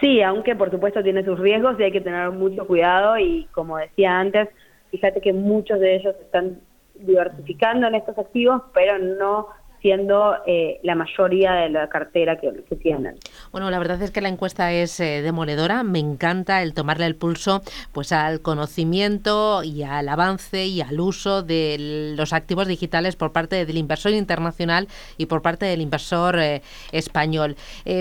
Sí, 0.00 0.20
aunque 0.22 0.56
por 0.56 0.70
supuesto 0.70 1.02
tiene 1.02 1.24
sus 1.24 1.38
riesgos 1.38 1.78
y 1.78 1.84
hay 1.84 1.92
que 1.92 2.00
tener 2.00 2.30
mucho 2.30 2.66
cuidado 2.66 3.18
y 3.18 3.46
como 3.52 3.76
decía 3.76 4.18
antes, 4.18 4.48
fíjate 4.90 5.20
que 5.20 5.32
muchos 5.32 5.78
de 5.78 5.96
ellos 5.96 6.16
están 6.20 6.58
diversificando 6.94 7.86
en 7.86 7.94
estos 7.94 8.18
activos, 8.18 8.62
pero 8.74 8.98
no 8.98 9.48
siendo 9.82 10.36
eh, 10.46 10.78
la 10.84 10.94
mayoría 10.94 11.52
de 11.52 11.68
la 11.68 11.88
cartera 11.88 12.38
que, 12.38 12.52
tienen. 12.76 13.16
Bueno, 13.50 13.70
la 13.70 13.78
verdad 13.78 14.00
es 14.00 14.10
que 14.10 14.20
la 14.20 14.28
encuesta 14.28 14.72
es 14.72 14.98
eh, 15.00 15.20
demoledora. 15.20 15.82
Me 15.82 15.98
encanta 15.98 16.62
el 16.62 16.72
tomarle 16.72 17.04
el 17.06 17.16
pulso 17.16 17.60
pues 17.92 18.12
al 18.12 18.40
conocimiento 18.40 19.62
y 19.62 19.82
al 19.82 20.08
avance 20.08 20.64
y 20.64 20.80
al 20.80 21.00
uso 21.00 21.42
de 21.42 22.14
los 22.16 22.32
activos 22.32 22.68
digitales 22.68 23.16
por 23.16 23.32
parte 23.32 23.66
del 23.66 23.76
inversor 23.76 24.12
internacional 24.12 24.88
y 25.18 25.26
por 25.26 25.42
parte 25.42 25.66
del 25.66 25.80
inversor 25.80 26.38
eh, 26.38 26.62
español. 26.92 27.56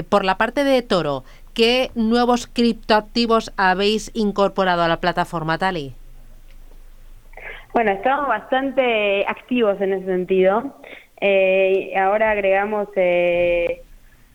por 0.10 0.24
la 0.24 0.38
parte 0.38 0.64
de 0.64 0.82
Toro, 0.84 1.24
¿qué 1.54 1.90
nuevos 1.96 2.48
criptoactivos 2.48 3.52
habéis 3.58 4.12
incorporado 4.14 4.84
a 4.84 4.88
la 4.88 5.02
plataforma 5.02 5.58
Tali? 5.58 5.96
Bueno, 7.74 7.92
estamos 7.92 8.28
bastante 8.28 9.26
activos 9.28 9.80
en 9.80 9.94
ese 9.94 10.06
sentido. 10.06 10.76
Eh, 11.22 11.94
ahora 11.96 12.32
agregamos 12.32 12.90
eh, 12.96 13.84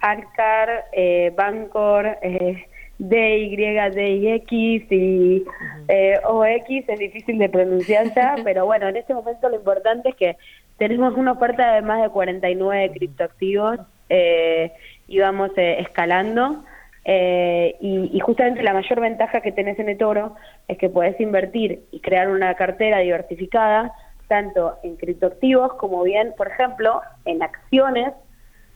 Arcar, 0.00 0.86
eh, 0.92 1.32
Bancor, 1.36 2.16
eh, 2.22 2.64
DY, 2.98 3.56
DYX 3.56 4.52
y 4.92 5.44
eh, 5.88 6.20
OX, 6.24 6.88
es 6.88 6.98
difícil 6.98 7.38
de 7.38 7.48
pronunciar 7.48 8.14
ya, 8.14 8.36
pero 8.44 8.64
bueno, 8.66 8.88
en 8.88 8.96
este 8.96 9.14
momento 9.14 9.48
lo 9.48 9.56
importante 9.56 10.10
es 10.10 10.14
que 10.14 10.36
tenemos 10.78 11.14
una 11.14 11.32
oferta 11.32 11.74
de 11.74 11.82
más 11.82 12.02
de 12.02 12.08
49 12.08 12.92
criptoactivos 12.94 13.80
eh, 14.08 14.72
y 15.08 15.18
vamos 15.18 15.50
escalando. 15.56 16.64
Eh, 17.08 17.76
y, 17.80 18.18
justamente 18.18 18.64
la 18.64 18.72
mayor 18.72 19.00
ventaja 19.00 19.40
que 19.40 19.52
tenés 19.52 19.78
en 19.78 19.88
eToro 19.88 20.34
es 20.66 20.76
que 20.76 20.88
podés 20.88 21.18
invertir 21.20 21.84
y 21.92 22.00
crear 22.00 22.28
una 22.28 22.54
cartera 22.54 22.98
diversificada 22.98 23.92
tanto 24.28 24.78
en 24.82 24.96
criptoactivos 24.96 25.74
como 25.74 26.02
bien, 26.02 26.34
por 26.36 26.48
ejemplo, 26.48 27.00
en 27.24 27.42
acciones 27.42 28.12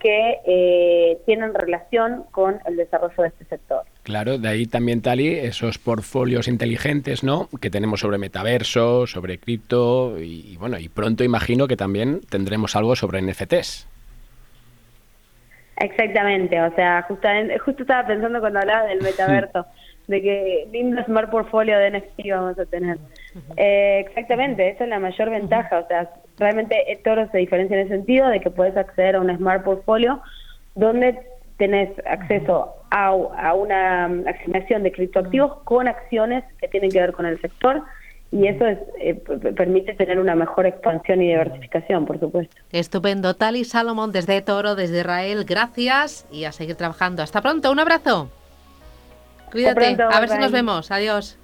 que 0.01 0.39
eh, 0.47 1.19
tienen 1.27 1.55
relación 1.55 2.25
con 2.31 2.59
el 2.65 2.77
desarrollo 2.77 3.23
de 3.23 3.29
este 3.29 3.45
sector. 3.45 3.83
Claro, 4.03 4.39
de 4.39 4.49
ahí 4.49 4.67
también, 4.67 5.03
Tali, 5.03 5.29
esos 5.29 5.79
portfolios 5.79 6.49
inteligentes, 6.49 7.23
¿no? 7.23 7.49
Que 7.61 7.71
tenemos 7.71 8.01
sobre 8.01 8.17
metaverso, 8.17 9.07
sobre 9.07 9.39
cripto 9.39 10.19
y, 10.19 10.57
bueno, 10.57 10.79
y 10.79 10.89
pronto 10.89 11.23
imagino 11.23 11.69
que 11.69 11.77
también 11.77 12.21
tendremos 12.31 12.75
algo 12.77 12.97
sobre 12.97 13.21
NFTs. 13.21 13.87
Exactamente, 15.77 16.61
o 16.61 16.75
sea, 16.75 17.03
justamente, 17.03 17.59
justo 17.59 17.83
estaba 17.83 18.07
pensando 18.07 18.41
cuando 18.41 18.59
hablaba 18.59 18.87
del 18.87 19.03
metaverso, 19.03 19.67
de 20.09 20.23
que 20.23 20.69
lindo 20.73 21.03
smart 21.05 21.31
portfolio 21.31 21.79
de 21.79 21.99
NFT 21.99 22.31
vamos 22.31 22.59
a 22.59 22.65
tener. 22.65 22.99
Eh, 23.57 24.05
exactamente, 24.07 24.69
esa 24.69 24.85
es 24.85 24.91
la 24.91 24.99
mayor 24.99 25.31
ventaja, 25.31 25.79
o 25.79 25.87
sea, 25.87 26.11
realmente 26.39 26.77
Toro 27.05 27.29
se 27.31 27.39
diferencia 27.39 27.77
en 27.77 27.83
el 27.83 27.89
sentido 27.89 28.29
de 28.29 28.41
que 28.41 28.51
puedes 28.51 28.77
acceder 28.77 29.17
a 29.17 29.21
un 29.21 29.37
smart 29.37 29.65
portfolio 29.65 30.21
donde 30.75 31.19
tenés 31.59 31.91
acceso 32.07 32.75
a, 32.91 33.09
a 33.09 33.55
una 33.55 34.07
asignación 34.27 34.83
de 34.83 34.93
criptoactivos 34.93 35.63
con 35.65 35.89
acciones 35.89 36.43
que 36.59 36.69
tienen 36.69 36.91
que 36.91 37.01
ver 37.01 37.13
con 37.13 37.27
el 37.27 37.41
sector 37.41 37.83
y 38.33 38.47
eso 38.47 38.65
es, 38.65 38.79
eh, 39.01 39.15
permite 39.57 39.95
tener 39.95 40.21
una 40.21 40.37
mejor 40.37 40.65
expansión 40.65 41.21
y 41.21 41.29
diversificación, 41.29 42.07
por 42.07 42.21
supuesto. 42.21 42.55
Estupendo. 42.71 43.35
Tali 43.35 43.65
Salomón 43.65 44.13
desde 44.13 44.41
Toro, 44.41 44.77
desde 44.77 45.01
Israel, 45.01 45.45
gracias 45.45 46.27
y 46.31 46.45
a 46.45 46.53
seguir 46.53 46.77
trabajando. 46.77 47.23
Hasta 47.23 47.43
pronto, 47.43 47.73
un 47.73 47.81
abrazo. 47.81 48.31
Cuídate, 49.51 49.97
a 50.01 50.21
ver 50.21 50.29
si 50.29 50.39
nos 50.39 50.53
vemos. 50.53 50.93
Adiós. 50.93 51.37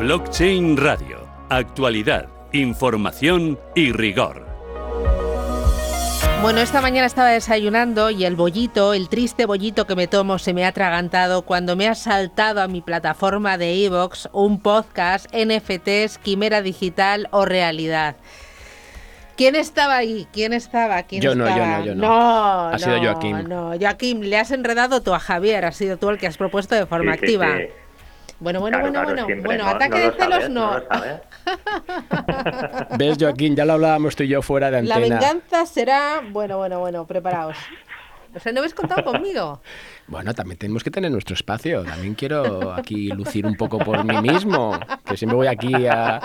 Blockchain 0.00 0.78
Radio. 0.78 1.28
Actualidad, 1.50 2.26
información 2.52 3.58
y 3.74 3.92
rigor. 3.92 4.46
Bueno, 6.40 6.60
esta 6.60 6.80
mañana 6.80 7.06
estaba 7.06 7.28
desayunando 7.28 8.10
y 8.10 8.24
el 8.24 8.34
bollito, 8.34 8.94
el 8.94 9.10
triste 9.10 9.44
bollito 9.44 9.86
que 9.86 9.94
me 9.96 10.06
tomo, 10.06 10.38
se 10.38 10.54
me 10.54 10.64
ha 10.64 10.68
atragantado 10.68 11.42
cuando 11.42 11.76
me 11.76 11.86
ha 11.86 11.94
saltado 11.94 12.62
a 12.62 12.66
mi 12.66 12.80
plataforma 12.80 13.58
de 13.58 13.84
Evox 13.84 14.30
un 14.32 14.62
podcast 14.62 15.26
NFTs, 15.34 16.16
quimera 16.16 16.62
digital 16.62 17.28
o 17.30 17.44
realidad. 17.44 18.16
¿Quién 19.36 19.54
estaba 19.54 19.98
ahí? 19.98 20.26
¿Quién 20.32 20.54
estaba? 20.54 21.02
¿Quién 21.02 21.20
yo 21.20 21.34
no, 21.34 21.46
yo 21.46 21.66
no, 21.66 21.84
yo 21.84 21.94
no. 21.94 22.08
No, 22.08 22.68
ha 22.68 22.78
sido 22.78 22.98
Joaquín. 23.02 23.48
No, 23.50 23.74
Joaquín, 23.78 24.30
le 24.30 24.38
has 24.38 24.50
enredado 24.50 25.02
tú 25.02 25.12
a 25.12 25.18
Javier, 25.18 25.66
has 25.66 25.76
sido 25.76 25.98
tú 25.98 26.08
el 26.08 26.16
que 26.16 26.26
has 26.26 26.38
propuesto 26.38 26.74
de 26.74 26.86
forma 26.86 27.12
activa. 27.12 27.58
Bueno, 28.40 28.60
bueno, 28.60 28.80
bueno, 28.80 29.04
bueno. 29.04 29.26
Bueno, 29.44 29.66
ataque 29.66 29.98
de 29.98 30.12
celos 30.12 30.48
no. 30.48 30.80
¿Ves, 32.98 33.18
Joaquín? 33.20 33.54
Ya 33.54 33.66
lo 33.66 33.74
hablábamos 33.74 34.16
tú 34.16 34.22
y 34.22 34.28
yo 34.28 34.40
fuera 34.40 34.70
de 34.70 34.78
antena. 34.78 34.98
La 34.98 35.00
venganza 35.00 35.66
será. 35.66 36.22
Bueno, 36.30 36.56
bueno, 36.56 36.80
bueno, 36.80 37.06
preparaos. 37.06 37.58
O 38.34 38.38
sea, 38.38 38.52
¿no 38.52 38.60
habéis 38.60 38.74
contado 38.74 39.04
conmigo? 39.04 39.60
Bueno, 40.10 40.34
también 40.34 40.58
tenemos 40.58 40.82
que 40.82 40.90
tener 40.90 41.10
nuestro 41.10 41.34
espacio. 41.34 41.84
También 41.84 42.14
quiero 42.14 42.72
aquí 42.72 43.08
lucir 43.08 43.46
un 43.46 43.54
poco 43.54 43.78
por 43.78 44.04
mí 44.04 44.20
mismo. 44.20 44.78
Que 45.04 45.16
siempre 45.16 45.36
voy 45.36 45.46
aquí 45.46 45.86
a, 45.86 46.20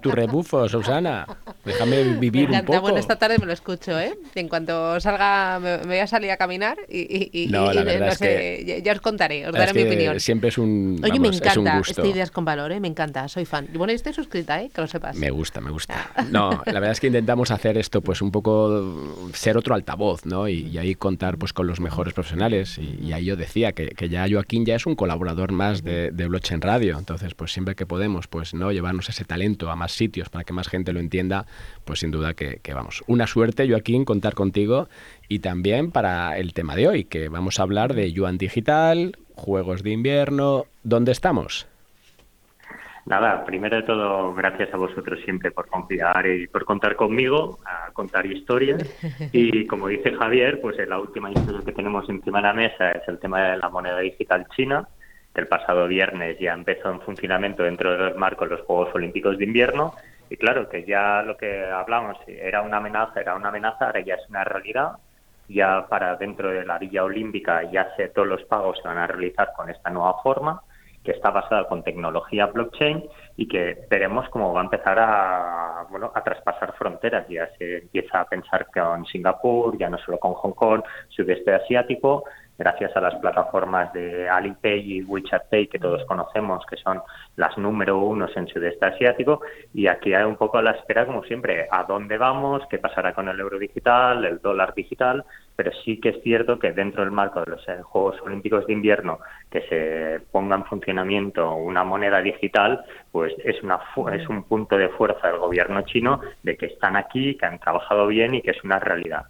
tu 0.00 0.10
rebufo, 0.10 0.68
Susana. 0.68 1.26
Déjame 1.64 2.02
vivir 2.14 2.50
un 2.50 2.64
poco. 2.64 2.80
Bueno, 2.80 2.98
esta 2.98 3.16
tarde 3.16 3.38
me 3.38 3.46
lo 3.46 3.52
escucho, 3.52 3.98
¿eh? 3.98 4.16
En 4.34 4.48
cuanto 4.48 4.98
salga, 5.00 5.58
me, 5.60 5.76
voy 5.78 5.98
a 5.98 6.06
salir 6.06 6.30
a 6.30 6.36
caminar 6.36 6.78
y, 6.88 7.48
no, 7.50 7.72
la 7.72 7.82
verdad 7.82 8.08
es 8.12 8.18
que, 8.18 8.82
ya 8.82 8.92
os 8.92 9.00
contaré, 9.00 9.46
os 9.46 9.52
daré 9.52 9.74
mi 9.74 9.82
opinión. 9.82 10.18
Siempre 10.18 10.48
es 10.48 10.58
un, 10.58 11.00
Oye, 11.04 11.20
me 11.20 11.28
encanta 11.28 11.80
este 11.80 12.08
Ideas 12.08 12.30
con 12.30 12.44
Valor, 12.44 12.72
¿eh? 12.72 12.80
Me 12.80 12.88
encanta, 12.88 13.28
soy 13.28 13.44
fan. 13.44 13.68
Y 13.72 13.76
bueno, 13.76 13.92
estoy 13.92 14.14
suscrita, 14.14 14.62
¿eh? 14.62 14.70
Que 14.72 14.80
lo 14.80 14.86
sepas. 14.86 15.16
Me 15.16 15.30
gusta, 15.30 15.60
me 15.60 15.70
gusta. 15.70 16.10
No, 16.30 16.62
la 16.64 16.72
verdad 16.72 16.92
es 16.92 17.00
que 17.00 17.08
intentamos 17.08 17.50
hacer 17.50 17.76
esto, 17.78 18.00
pues 18.00 18.22
un 18.22 18.30
poco 18.30 19.28
ser 19.32 19.56
otro 19.56 19.74
altavoz, 19.74 20.24
¿no? 20.24 20.48
Y, 20.48 20.76
ahí 20.78 20.94
contar 20.94 21.38
pues 21.38 21.52
con 21.52 21.66
los 21.66 21.80
mejores 21.80 22.14
profesionales. 22.14 22.78
Y, 22.78 23.12
ahí 23.12 23.25
yo 23.26 23.36
decía 23.36 23.72
que, 23.72 24.08
ya 24.08 24.26
Joaquín 24.30 24.64
ya 24.64 24.76
es 24.76 24.86
un 24.86 24.94
colaborador 24.94 25.52
más 25.52 25.82
de, 25.82 26.10
de 26.10 26.26
Blockchain 26.26 26.60
Radio. 26.60 26.98
Entonces, 26.98 27.34
pues 27.34 27.52
siempre 27.52 27.74
que 27.74 27.84
podemos, 27.84 28.26
pues 28.28 28.54
no 28.54 28.72
llevarnos 28.72 29.08
ese 29.08 29.24
talento 29.24 29.70
a 29.70 29.76
más 29.76 29.92
sitios 29.92 30.28
para 30.28 30.44
que 30.44 30.52
más 30.52 30.68
gente 30.68 30.92
lo 30.92 31.00
entienda, 31.00 31.46
pues 31.84 32.00
sin 32.00 32.10
duda 32.10 32.34
que, 32.34 32.60
vamos. 32.72 33.02
Una 33.06 33.26
suerte, 33.26 33.68
Joaquín, 33.68 34.04
contar 34.04 34.34
contigo 34.34 34.88
y 35.28 35.40
también 35.40 35.90
para 35.90 36.38
el 36.38 36.54
tema 36.54 36.76
de 36.76 36.88
hoy, 36.88 37.04
que 37.04 37.28
vamos 37.28 37.58
a 37.58 37.62
hablar 37.62 37.94
de 37.94 38.12
Yuan 38.12 38.38
Digital, 38.38 39.16
juegos 39.34 39.82
de 39.82 39.90
invierno. 39.90 40.66
¿Dónde 40.82 41.12
estamos? 41.12 41.66
Nada, 43.06 43.44
primero 43.44 43.76
de 43.76 43.84
todo, 43.84 44.34
gracias 44.34 44.74
a 44.74 44.76
vosotros 44.76 45.20
siempre 45.24 45.52
por 45.52 45.68
confiar 45.68 46.26
y 46.26 46.48
por 46.48 46.64
contar 46.64 46.96
conmigo, 46.96 47.60
a 47.64 47.92
contar 47.92 48.26
historias. 48.26 48.82
Y 49.32 49.64
como 49.68 49.86
dice 49.86 50.12
Javier, 50.12 50.60
pues 50.60 50.76
la 50.88 50.98
última 50.98 51.30
historia 51.30 51.60
que 51.64 51.72
tenemos 51.72 52.08
encima 52.08 52.38
de 52.38 52.48
la 52.48 52.52
mesa 52.52 52.90
es 52.90 53.06
el 53.06 53.20
tema 53.20 53.42
de 53.42 53.58
la 53.58 53.68
moneda 53.68 54.00
digital 54.00 54.48
china. 54.56 54.88
El 55.36 55.46
pasado 55.46 55.86
viernes 55.86 56.36
ya 56.40 56.52
empezó 56.52 56.90
en 56.90 57.00
funcionamiento 57.00 57.62
dentro 57.62 57.92
de 57.92 57.98
los 57.98 58.16
marcos 58.16 58.50
los 58.50 58.62
Juegos 58.62 58.92
Olímpicos 58.92 59.38
de 59.38 59.44
Invierno. 59.44 59.94
Y 60.28 60.36
claro, 60.36 60.68
que 60.68 60.84
ya 60.84 61.22
lo 61.22 61.36
que 61.36 61.64
hablamos 61.64 62.18
era 62.26 62.62
una 62.62 62.78
amenaza, 62.78 63.20
era 63.20 63.36
una 63.36 63.50
amenaza, 63.50 63.86
ahora 63.86 64.00
ya 64.00 64.14
es 64.14 64.28
una 64.28 64.42
realidad. 64.42 64.96
Ya 65.48 65.86
para 65.88 66.16
dentro 66.16 66.50
de 66.50 66.64
la 66.64 66.78
Villa 66.78 67.04
Olímpica 67.04 67.70
ya 67.70 67.94
sé 67.96 68.08
todos 68.08 68.26
los 68.26 68.42
pagos 68.46 68.78
se 68.82 68.88
van 68.88 68.98
a 68.98 69.06
realizar 69.06 69.52
con 69.56 69.70
esta 69.70 69.90
nueva 69.90 70.20
forma 70.24 70.60
que 71.06 71.12
está 71.12 71.30
basada 71.30 71.68
con 71.68 71.84
tecnología 71.84 72.46
blockchain 72.46 73.04
y 73.36 73.46
que 73.46 73.86
veremos 73.88 74.28
cómo 74.30 74.52
va 74.52 74.60
a 74.60 74.64
empezar 74.64 74.98
a, 74.98 75.86
bueno, 75.88 76.10
a 76.12 76.24
traspasar 76.24 76.74
fronteras. 76.76 77.28
Ya 77.28 77.48
se 77.56 77.78
empieza 77.78 78.20
a 78.20 78.24
pensar 78.24 78.66
con 78.74 79.06
Singapur, 79.06 79.78
ya 79.78 79.88
no 79.88 79.98
solo 79.98 80.18
con 80.18 80.34
Hong 80.34 80.52
Kong, 80.52 80.82
sudeste 81.08 81.54
asiático, 81.54 82.24
gracias 82.58 82.96
a 82.96 83.00
las 83.00 83.14
plataformas 83.16 83.92
de 83.92 84.28
Alipay 84.28 84.98
y 84.98 85.02
WeChat 85.02 85.48
Pay 85.50 85.68
que 85.68 85.78
todos 85.78 86.04
conocemos, 86.06 86.64
que 86.66 86.76
son 86.76 87.02
las 87.36 87.56
número 87.58 87.98
uno 87.98 88.26
en 88.34 88.46
sudeste 88.48 88.86
asiático. 88.86 89.40
Y 89.74 89.86
aquí 89.86 90.14
hay 90.14 90.24
un 90.24 90.36
poco 90.36 90.58
a 90.58 90.62
la 90.62 90.72
espera, 90.72 91.06
como 91.06 91.22
siempre, 91.24 91.68
a 91.70 91.84
dónde 91.84 92.18
vamos, 92.18 92.62
qué 92.70 92.78
pasará 92.78 93.12
con 93.14 93.28
el 93.28 93.38
euro 93.38 93.58
digital, 93.58 94.24
el 94.24 94.40
dólar 94.40 94.74
digital. 94.74 95.24
Pero 95.54 95.70
sí 95.84 95.98
que 96.00 96.10
es 96.10 96.22
cierto 96.22 96.58
que 96.58 96.72
dentro 96.72 97.02
del 97.02 97.12
marco 97.12 97.40
de 97.40 97.52
los 97.52 97.68
eh, 97.68 97.80
Juegos 97.82 98.20
Olímpicos 98.22 98.66
de 98.66 98.74
Invierno, 98.74 99.20
que 99.50 99.62
se 99.68 100.20
ponga 100.30 100.56
en 100.56 100.64
funcionamiento 100.64 101.54
una 101.54 101.84
moneda 101.84 102.20
digital, 102.20 102.84
pues 103.10 103.32
es, 103.44 103.62
una, 103.62 103.80
es 104.12 104.28
un 104.28 104.44
punto 104.44 104.76
de 104.76 104.88
fuerza 104.90 105.28
del 105.28 105.38
gobierno 105.38 105.82
chino 105.82 106.20
de 106.42 106.56
que 106.56 106.66
están 106.66 106.96
aquí, 106.96 107.36
que 107.36 107.46
han 107.46 107.58
trabajado 107.58 108.06
bien 108.06 108.34
y 108.34 108.42
que 108.42 108.50
es 108.50 108.64
una 108.64 108.78
realidad. 108.78 109.26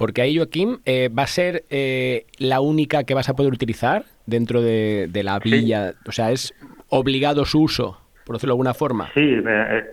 Porque 0.00 0.22
ahí, 0.22 0.38
Joaquín, 0.38 0.78
eh, 0.86 1.10
¿va 1.10 1.24
a 1.24 1.26
ser 1.26 1.64
eh, 1.68 2.24
la 2.38 2.62
única 2.62 3.04
que 3.04 3.12
vas 3.12 3.28
a 3.28 3.34
poder 3.34 3.52
utilizar 3.52 4.04
dentro 4.24 4.62
de, 4.62 5.10
la 5.22 5.38
villa? 5.40 5.92
O 6.06 6.12
sea, 6.12 6.30
¿es 6.30 6.54
obligado 6.88 7.44
su 7.44 7.60
uso, 7.60 8.00
por 8.24 8.36
decirlo 8.36 8.52
de 8.52 8.54
alguna 8.54 8.72
forma? 8.72 9.10
Sí, 9.12 9.42
eh, 9.46 9.84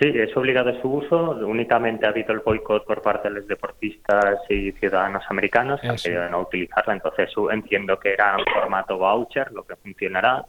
sí, 0.00 0.12
es 0.14 0.34
obligado 0.34 0.80
su 0.80 0.90
uso. 0.90 1.32
Únicamente 1.46 2.06
ha 2.06 2.08
habido 2.08 2.32
el 2.32 2.38
boicot 2.38 2.86
por 2.86 3.02
parte 3.02 3.28
de 3.28 3.34
los 3.34 3.46
deportistas 3.46 4.36
y 4.48 4.72
ciudadanos 4.72 5.24
americanos 5.28 5.78
que 5.82 5.88
han 5.88 5.96
querido 5.96 6.30
no 6.30 6.40
utilizarla. 6.40 6.94
Entonces 6.94 7.28
entiendo 7.52 7.98
que 7.98 8.14
era 8.14 8.38
un 8.38 8.44
formato 8.46 8.96
voucher, 8.96 9.52
lo 9.52 9.64
que 9.64 9.76
funcionará 9.76 10.42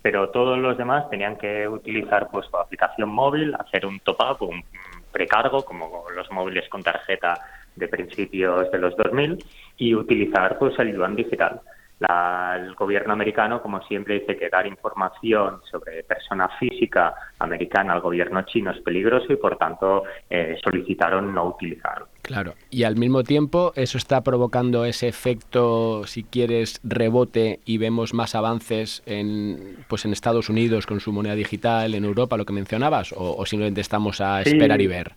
pero 0.00 0.30
todos 0.30 0.56
los 0.56 0.78
demás 0.78 1.10
tenían 1.10 1.36
que 1.36 1.66
utilizar 1.66 2.28
pues 2.30 2.46
su 2.46 2.56
aplicación 2.56 3.08
móvil, 3.08 3.52
hacer 3.58 3.84
un 3.84 3.98
top-up, 3.98 4.48
un 4.48 4.62
precargo, 5.10 5.64
como 5.64 6.04
los 6.14 6.30
móviles 6.30 6.68
con 6.68 6.84
tarjeta 6.84 7.34
de 7.78 7.88
principios 7.88 8.70
de 8.70 8.78
los 8.78 8.96
2000 8.96 9.38
y 9.78 9.94
utilizar 9.94 10.58
pues 10.58 10.78
el 10.78 10.94
yuan 10.94 11.16
digital. 11.16 11.60
el 12.00 12.74
gobierno 12.74 13.12
americano, 13.12 13.60
como 13.60 13.82
siempre, 13.82 14.20
dice 14.20 14.36
que 14.36 14.48
dar 14.48 14.66
información 14.66 15.60
sobre 15.70 16.04
persona 16.04 16.48
física 16.60 17.14
americana 17.38 17.94
al 17.94 18.00
gobierno 18.00 18.42
chino 18.42 18.70
es 18.70 18.80
peligroso 18.82 19.32
y, 19.32 19.36
por 19.36 19.56
tanto, 19.56 20.04
eh, 20.30 20.56
solicitaron 20.62 21.34
no 21.34 21.46
utilizarlo. 21.46 22.08
Claro, 22.22 22.54
y 22.70 22.84
al 22.84 22.96
mismo 22.96 23.24
tiempo 23.24 23.72
eso 23.74 23.96
está 23.96 24.20
provocando 24.22 24.84
ese 24.84 25.08
efecto, 25.08 26.06
si 26.06 26.24
quieres, 26.24 26.78
rebote 26.84 27.60
y 27.64 27.78
vemos 27.78 28.12
más 28.12 28.34
avances 28.34 29.02
en, 29.06 29.78
pues 29.88 30.04
en 30.04 30.12
Estados 30.12 30.50
Unidos 30.50 30.86
con 30.86 31.00
su 31.00 31.10
moneda 31.10 31.34
digital, 31.34 31.94
en 31.94 32.04
Europa, 32.04 32.36
lo 32.36 32.44
que 32.44 32.52
mencionabas, 32.52 33.14
o, 33.16 33.44
simplemente 33.46 33.80
estamos 33.80 34.20
a 34.20 34.42
esperar 34.42 34.80
y 34.80 34.86
ver. 34.86 35.12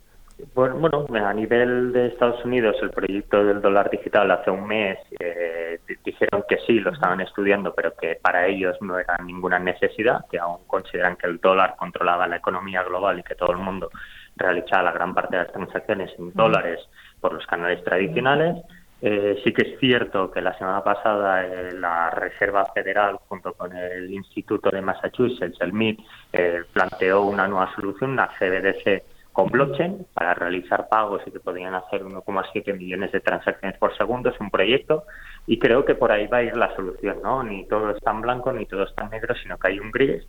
Bueno, 0.54 1.06
a 1.24 1.32
nivel 1.32 1.92
de 1.92 2.08
Estados 2.08 2.44
Unidos, 2.44 2.76
el 2.82 2.90
proyecto 2.90 3.44
del 3.44 3.60
dólar 3.60 3.88
digital 3.90 4.30
hace 4.30 4.50
un 4.50 4.66
mes 4.66 4.98
eh, 5.20 5.78
dijeron 6.04 6.44
que 6.48 6.58
sí, 6.66 6.80
lo 6.80 6.90
estaban 6.90 7.20
estudiando, 7.20 7.72
pero 7.74 7.94
que 7.94 8.18
para 8.20 8.46
ellos 8.46 8.76
no 8.80 8.98
era 8.98 9.16
ninguna 9.18 9.58
necesidad, 9.60 10.26
que 10.30 10.38
aún 10.38 10.66
consideran 10.66 11.16
que 11.16 11.28
el 11.28 11.38
dólar 11.38 11.76
controlaba 11.78 12.26
la 12.26 12.36
economía 12.36 12.82
global 12.82 13.20
y 13.20 13.22
que 13.22 13.36
todo 13.36 13.52
el 13.52 13.58
mundo 13.58 13.90
realizar 14.36 14.82
la 14.82 14.92
gran 14.92 15.14
parte 15.14 15.36
de 15.36 15.44
las 15.44 15.52
transacciones 15.52 16.10
en 16.18 16.32
dólares 16.32 16.80
por 17.20 17.32
los 17.32 17.46
canales 17.46 17.82
tradicionales. 17.84 18.56
Eh, 19.00 19.40
sí 19.42 19.52
que 19.52 19.62
es 19.62 19.80
cierto 19.80 20.30
que 20.30 20.40
la 20.40 20.56
semana 20.58 20.82
pasada 20.82 21.44
eh, 21.44 21.72
la 21.72 22.10
Reserva 22.10 22.66
Federal, 22.66 23.18
junto 23.28 23.52
con 23.52 23.76
el 23.76 24.12
Instituto 24.12 24.70
de 24.70 24.80
Massachusetts, 24.80 25.60
el 25.60 25.72
MIT, 25.72 26.00
eh, 26.32 26.62
planteó 26.72 27.22
una 27.22 27.48
nueva 27.48 27.74
solución, 27.74 28.12
una 28.12 28.28
CBDC 28.38 29.02
con 29.32 29.48
blockchain 29.48 30.06
para 30.12 30.34
realizar 30.34 30.88
pagos 30.88 31.22
y 31.26 31.30
que 31.30 31.40
podían 31.40 31.74
hacer 31.74 32.04
1,7 32.04 32.76
millones 32.76 33.12
de 33.12 33.20
transacciones 33.20 33.78
por 33.78 33.96
segundo. 33.96 34.30
Es 34.30 34.40
un 34.40 34.50
proyecto 34.50 35.04
y 35.46 35.58
creo 35.58 35.84
que 35.84 35.94
por 35.94 36.12
ahí 36.12 36.26
va 36.26 36.38
a 36.38 36.42
ir 36.42 36.56
la 36.56 36.74
solución, 36.76 37.18
¿no? 37.22 37.42
Ni 37.42 37.66
todo 37.66 37.90
es 37.90 38.02
tan 38.02 38.20
blanco 38.20 38.52
ni 38.52 38.66
todo 38.66 38.84
es 38.84 38.94
tan 38.94 39.10
negro, 39.10 39.34
sino 39.42 39.58
que 39.58 39.68
hay 39.68 39.80
un 39.80 39.90
gris 39.90 40.22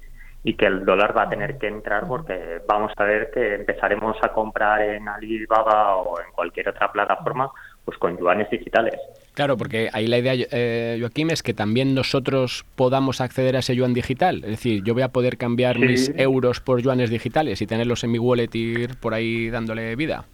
y 0.44 0.56
que 0.56 0.66
el 0.66 0.86
dólar 0.86 1.18
va 1.18 1.24
a 1.24 1.30
tener 1.30 1.58
que 1.58 1.68
entrar 1.68 2.08
porque 2.08 2.62
vamos 2.68 2.92
a 2.98 3.04
ver 3.04 3.32
que 3.32 3.56
empezaremos 3.56 4.18
a 4.22 4.30
comprar 4.30 4.82
en 4.82 5.08
Alibaba 5.08 5.96
o 5.96 6.20
en 6.20 6.32
cualquier 6.34 6.70
otra 6.70 6.92
plataforma 6.92 7.50
pues 7.86 7.98
con 7.98 8.18
yuanes 8.18 8.50
digitales. 8.50 9.00
Claro, 9.34 9.58
porque 9.58 9.90
ahí 9.94 10.06
la 10.06 10.20
idea, 10.20 10.34
eh, 10.36 10.98
Joaquín, 11.00 11.32
es 11.32 11.42
que 11.42 11.56
también 11.56 11.96
nosotros 11.96 12.66
podamos 12.76 13.20
acceder 13.20 13.56
a 13.56 13.60
ese 13.60 13.76
yuan 13.76 13.94
digital. 13.94 14.38
Es 14.44 14.52
decir, 14.52 14.84
yo 14.84 14.94
voy 14.94 15.02
a 15.02 15.10
poder 15.10 15.38
cambiar 15.38 15.80
mis 15.80 16.12
euros 16.18 16.60
por 16.60 16.82
yuanes 16.82 17.10
digitales 17.10 17.62
y 17.62 17.68
tenerlos 17.68 18.04
en 18.04 18.12
mi 18.12 18.20
wallet 18.20 18.50
y 18.54 18.60
ir 18.60 18.96
por 19.00 19.16
ahí 19.16 19.50
dándole 19.50 19.96
vida. 19.96 20.26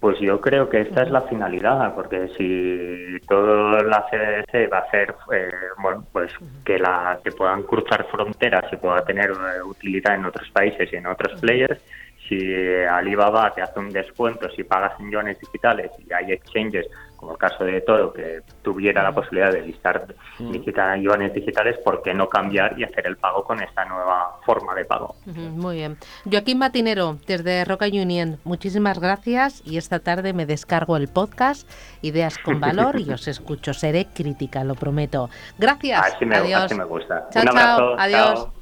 Pues 0.00 0.20
yo 0.20 0.40
creo 0.40 0.68
que 0.68 0.82
esta 0.82 1.02
es 1.02 1.10
la 1.10 1.22
finalidad, 1.22 1.94
porque 1.94 2.28
si 2.36 3.26
todo 3.26 3.82
la 3.82 4.06
CDC 4.08 4.70
va 4.72 4.78
a 4.78 4.82
hacer, 4.82 5.14
eh, 5.32 5.50
bueno, 5.82 6.04
pues 6.12 6.30
que 6.64 6.78
la 6.78 7.18
que 7.24 7.32
puedan 7.32 7.62
cruzar 7.64 8.06
fronteras 8.08 8.70
y 8.72 8.76
pueda 8.76 9.04
tener 9.04 9.30
eh, 9.30 9.62
utilidad 9.64 10.14
en 10.14 10.26
otros 10.26 10.48
países 10.50 10.92
y 10.92 10.96
en 10.96 11.06
otros 11.06 11.40
players, 11.40 11.80
si 12.28 12.54
Alibaba 12.88 13.52
te 13.54 13.62
hace 13.62 13.80
un 13.80 13.90
descuento 13.90 14.48
si 14.50 14.62
pagas 14.62 14.92
en 15.00 15.10
yuanes 15.10 15.40
digitales 15.40 15.90
y 16.06 16.12
hay 16.12 16.32
exchanges 16.32 16.86
como 17.18 17.32
el 17.32 17.38
caso 17.38 17.64
de 17.64 17.80
Toro, 17.82 18.12
que 18.12 18.40
tuviera 18.62 19.02
la 19.02 19.12
posibilidad 19.12 19.52
de 19.52 19.62
listar 19.62 20.06
digital, 20.38 21.00
yuanes 21.02 21.34
digitales, 21.34 21.76
¿por 21.84 22.00
qué 22.02 22.14
no 22.14 22.28
cambiar 22.28 22.78
y 22.78 22.84
hacer 22.84 23.06
el 23.06 23.16
pago 23.16 23.42
con 23.44 23.60
esta 23.60 23.84
nueva 23.84 24.38
forma 24.46 24.74
de 24.74 24.84
pago? 24.84 25.16
muy 25.26 25.76
bien. 25.76 25.98
Joaquín 26.30 26.58
Matinero, 26.58 27.18
desde 27.26 27.64
Roca 27.64 27.86
Union, 27.86 28.38
muchísimas 28.44 28.98
gracias 29.00 29.62
y 29.66 29.76
esta 29.76 29.98
tarde 29.98 30.32
me 30.32 30.46
descargo 30.46 30.96
el 30.96 31.08
podcast 31.08 31.68
Ideas 32.02 32.38
con 32.38 32.60
Valor 32.60 33.00
y 33.00 33.10
os 33.12 33.26
escucho. 33.28 33.74
Seré 33.74 34.06
crítica, 34.06 34.62
lo 34.64 34.76
prometo. 34.76 35.28
Gracias. 35.58 36.14
Así 36.14 36.24
me, 36.24 36.36
adiós. 36.36 36.62
Así 36.62 36.74
me 36.76 36.84
gusta. 36.84 37.28
Chao, 37.30 37.42
Un 37.42 37.48
abrazo. 37.48 37.76
chao. 37.78 37.96
Adiós. 37.98 38.57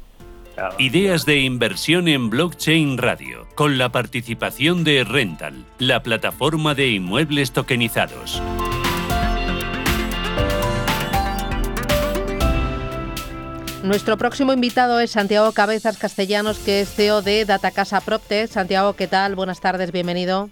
Ideas 0.78 1.26
de 1.26 1.40
inversión 1.40 2.08
en 2.08 2.30
blockchain 2.30 2.96
radio, 2.96 3.46
con 3.54 3.76
la 3.76 3.90
participación 3.90 4.84
de 4.84 5.04
Rental, 5.04 5.66
la 5.78 6.02
plataforma 6.02 6.74
de 6.74 6.88
inmuebles 6.88 7.52
tokenizados. 7.52 8.42
Nuestro 13.82 14.16
próximo 14.16 14.54
invitado 14.54 14.98
es 14.98 15.10
Santiago 15.10 15.52
Cabezas 15.52 15.98
Castellanos, 15.98 16.58
que 16.58 16.80
es 16.80 16.88
CEO 16.88 17.20
de 17.20 17.44
Data 17.44 17.70
Casa 17.70 18.00
Proptech. 18.00 18.48
Santiago, 18.48 18.94
¿qué 18.94 19.06
tal? 19.06 19.34
Buenas 19.34 19.60
tardes, 19.60 19.92
bienvenido. 19.92 20.48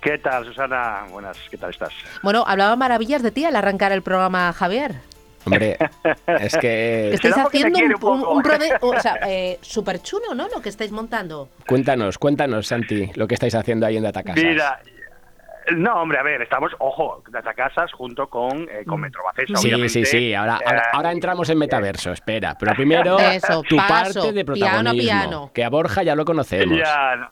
¿Qué 0.00 0.18
tal, 0.18 0.44
Susana? 0.44 1.04
Buenas, 1.10 1.38
¿qué 1.50 1.56
tal 1.56 1.70
estás? 1.70 1.92
Bueno, 2.22 2.44
hablaba 2.46 2.74
maravillas 2.74 3.22
de 3.22 3.30
ti 3.30 3.44
al 3.44 3.54
arrancar 3.54 3.92
el 3.92 4.02
programa, 4.02 4.52
Javier. 4.52 5.11
Hombre, 5.44 5.76
es 6.40 6.56
que... 6.56 7.14
Estáis 7.14 7.36
haciendo 7.36 7.78
un, 7.78 7.94
un, 8.20 8.26
un 8.36 8.42
prode- 8.42 8.76
o 8.80 9.00
sea, 9.00 9.18
eh, 9.26 9.58
súper 9.60 10.00
chulo, 10.02 10.34
¿no? 10.34 10.48
Lo 10.48 10.60
que 10.62 10.68
estáis 10.68 10.92
montando. 10.92 11.48
Cuéntanos, 11.66 12.18
cuéntanos, 12.18 12.66
Santi, 12.66 13.10
lo 13.16 13.26
que 13.26 13.34
estáis 13.34 13.54
haciendo 13.54 13.86
ahí 13.86 13.96
en 13.96 14.04
Datacasas. 14.04 14.42
Mira, 14.42 14.80
no, 15.76 15.94
hombre, 16.02 16.18
a 16.18 16.22
ver, 16.22 16.42
estamos, 16.42 16.72
ojo, 16.78 17.22
Datacasas 17.30 17.92
junto 17.92 18.28
con, 18.28 18.62
eh, 18.68 18.84
con 18.86 19.00
Metrobacesa, 19.00 19.56
Sí, 19.56 19.68
obviamente. 19.68 19.88
sí, 19.90 20.04
sí, 20.04 20.34
ahora, 20.34 20.54
ahora, 20.64 20.78
Eh, 20.78 20.90
ahora 20.92 21.12
entramos 21.12 21.48
en 21.50 21.58
metaverso, 21.58 22.12
espera, 22.12 22.56
pero 22.58 22.74
primero 22.74 23.18
Eso, 23.18 23.62
tu 23.62 23.76
paso, 23.76 24.20
parte 24.22 24.32
de 24.32 24.44
piano, 24.44 24.44
protagonismo, 24.44 25.02
piano. 25.02 25.50
que 25.54 25.64
a 25.64 25.70
Borja 25.70 26.02
ya 26.02 26.14
lo 26.16 26.24
conocemos. 26.24 26.76
Ya, 26.78 27.16
no. 27.16 27.28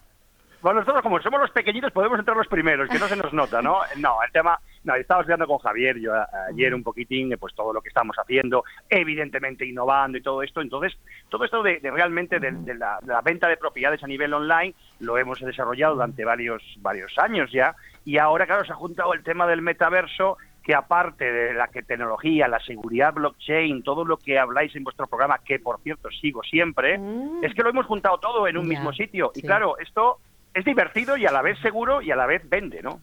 Bueno, 0.62 0.80
nosotros 0.80 1.02
como 1.02 1.20
somos 1.22 1.40
los 1.40 1.50
pequeñitos 1.52 1.90
podemos 1.90 2.18
entrar 2.18 2.36
los 2.36 2.46
primeros, 2.46 2.88
que 2.88 2.98
no 2.98 3.08
se 3.08 3.16
nos 3.16 3.32
nota, 3.32 3.62
¿no? 3.62 3.78
No, 3.96 4.22
el 4.22 4.30
tema, 4.30 4.61
no, 4.85 4.95
estaba 4.95 5.20
estudiando 5.20 5.47
con 5.47 5.59
Javier 5.59 5.99
yo 5.99 6.12
ayer 6.49 6.74
un 6.74 6.83
poquitín, 6.83 7.33
eh, 7.33 7.37
pues 7.37 7.55
todo 7.55 7.72
lo 7.72 7.81
que 7.83 7.89
estamos 7.89 8.16
haciendo, 8.16 8.64
evidentemente 8.89 9.66
innovando 9.66 10.18
y 10.18 10.22
todo 10.22 10.43
esto, 10.43 10.61
entonces 10.61 10.97
todo 11.28 11.45
esto 11.45 11.62
de, 11.62 11.81
de 11.81 11.91
realmente 11.91 12.39
de, 12.39 12.51
de 12.53 12.74
la, 12.74 12.99
de 13.03 13.12
la 13.12 13.20
venta 13.20 13.49
de 13.49 13.57
propiedades 13.57 14.03
a 14.03 14.07
nivel 14.07 14.33
online 14.33 14.74
lo 15.01 15.18
hemos 15.18 15.41
desarrollado 15.41 15.95
durante 15.95 16.24
varios 16.24 16.62
varios 16.78 17.12
años 17.18 17.51
ya. 17.53 17.74
Y 18.05 18.18
ahora 18.18 18.47
claro 18.47 18.64
se 18.64 18.72
ha 18.72 18.76
juntado 18.76 19.12
el 19.12 19.22
tema 19.22 19.47
del 19.47 19.62
metaverso 19.62 20.39
que 20.62 20.74
aparte 20.74 21.31
de 21.31 21.55
la 21.55 21.68
que 21.68 21.83
tecnología, 21.83 22.47
la 22.47 22.61
seguridad 22.61 23.14
blockchain, 23.14 23.83
todo 23.83 24.05
lo 24.05 24.18
que 24.18 24.39
habláis 24.39 24.74
en 24.76 24.85
vuestro 24.85 25.07
programa, 25.07 25.39
que 25.39 25.59
por 25.59 25.81
cierto 25.81 26.11
sigo 26.11 26.43
siempre, 26.43 27.01
es 27.43 27.55
que 27.55 27.62
lo 27.62 27.70
hemos 27.70 27.87
juntado 27.87 28.18
todo 28.18 28.47
en 28.47 28.57
un 28.59 28.68
mismo 28.68 28.93
sitio. 28.93 29.33
Y 29.35 29.43
claro, 29.43 29.78
esto 29.78 30.18
es 30.53 30.64
divertido 30.64 31.16
y 31.16 31.26
a 31.26 31.33
la 31.33 31.43
vez 31.43 31.59
seguro 31.61 32.03
y 32.03 32.11
a 32.11 32.16
la 32.16 32.26
vez 32.26 32.49
vende, 32.49 32.83
¿no? 32.83 33.01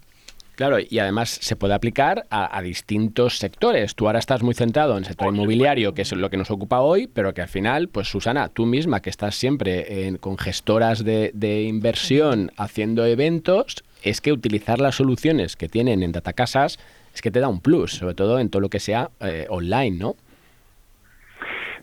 Claro, 0.58 0.78
y 0.80 0.98
además 0.98 1.38
se 1.40 1.56
puede 1.56 1.76
aplicar 1.76 2.26
a, 2.32 2.60
distintos 2.64 3.38
sectores. 3.38 3.94
Tú 3.94 4.08
ahora 4.08 4.18
estás 4.18 4.42
muy 4.42 4.56
centrado 4.56 4.94
en 4.94 5.04
el 5.04 5.06
sector 5.06 5.32
inmobiliario, 5.32 5.94
que 5.94 6.02
es 6.02 6.12
lo 6.14 6.32
que 6.32 6.38
nos 6.38 6.50
ocupa 6.50 6.80
hoy, 6.80 7.06
pero 7.06 7.32
que 7.36 7.44
al 7.44 7.48
final, 7.48 7.90
pues 7.90 8.08
Susana, 8.08 8.50
tú 8.50 8.66
misma 8.66 9.00
que 9.00 9.12
estás 9.12 9.36
siempre 9.36 10.08
en- 10.08 10.18
con 10.18 10.36
gestoras 10.40 11.04
de, 11.04 11.30
de 11.36 11.62
inversión 11.62 12.52
haciendo 12.58 13.06
eventos, 13.06 13.84
es 14.02 14.20
que 14.20 14.32
utilizar 14.32 14.80
las 14.80 14.96
soluciones 14.96 15.56
que 15.56 15.70
tienen 15.70 16.02
en 16.02 16.12
Datacasas 16.12 16.80
es 17.14 17.22
que 17.22 17.30
te 17.30 17.40
da 17.40 17.50
un 17.50 17.62
plus, 17.62 17.94
sobre 17.94 18.16
todo 18.16 18.40
en 18.40 18.50
todo 18.50 18.62
lo 18.62 18.70
que 18.70 18.80
sea 18.80 19.12
eh, 19.20 19.46
online, 19.50 19.96
¿no? 20.00 20.16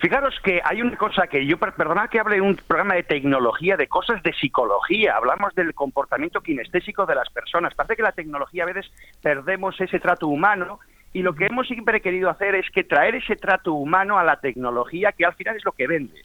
Fijaros 0.05 0.39
que 0.45 0.61
hay 0.63 0.83
una 0.83 0.99
cosa 0.99 1.27
que 1.29 1.47
yo, 1.47 1.57
per- 1.57 1.73
perdonad 1.73 2.11
que 2.11 2.21
hable 2.21 2.35
de 2.35 2.43
un 2.43 2.57
programa 2.57 2.93
de 2.93 3.05
tecnología, 3.05 3.79
de 3.79 3.89
cosas 3.89 4.23
de 4.23 4.35
psicología, 4.35 5.17
hablamos 5.17 5.55
del 5.55 5.73
comportamiento 5.73 6.43
kinestésico 6.43 7.07
de 7.07 7.15
las 7.15 7.31
personas. 7.31 7.73
Parece 7.73 7.97
que 7.97 8.03
la 8.03 8.13
tecnología 8.13 8.65
a 8.65 8.67
veces 8.67 8.93
perdemos 9.23 9.81
ese 9.81 9.99
trato 10.01 10.29
humano 10.29 10.79
y 11.15 11.23
lo 11.23 11.35
que 11.35 11.47
hemos 11.47 11.67
siempre 11.69 12.03
querido 12.03 12.29
hacer 12.29 12.55
es 12.55 12.69
que 12.71 12.85
traer 12.85 13.15
ese 13.15 13.35
trato 13.37 13.73
humano 13.73 14.19
a 14.19 14.25
la 14.25 14.37
tecnología, 14.41 15.13
que 15.13 15.25
al 15.25 15.33
final 15.37 15.57
es 15.57 15.65
lo 15.65 15.73
que 15.73 15.87
vende. 15.87 16.21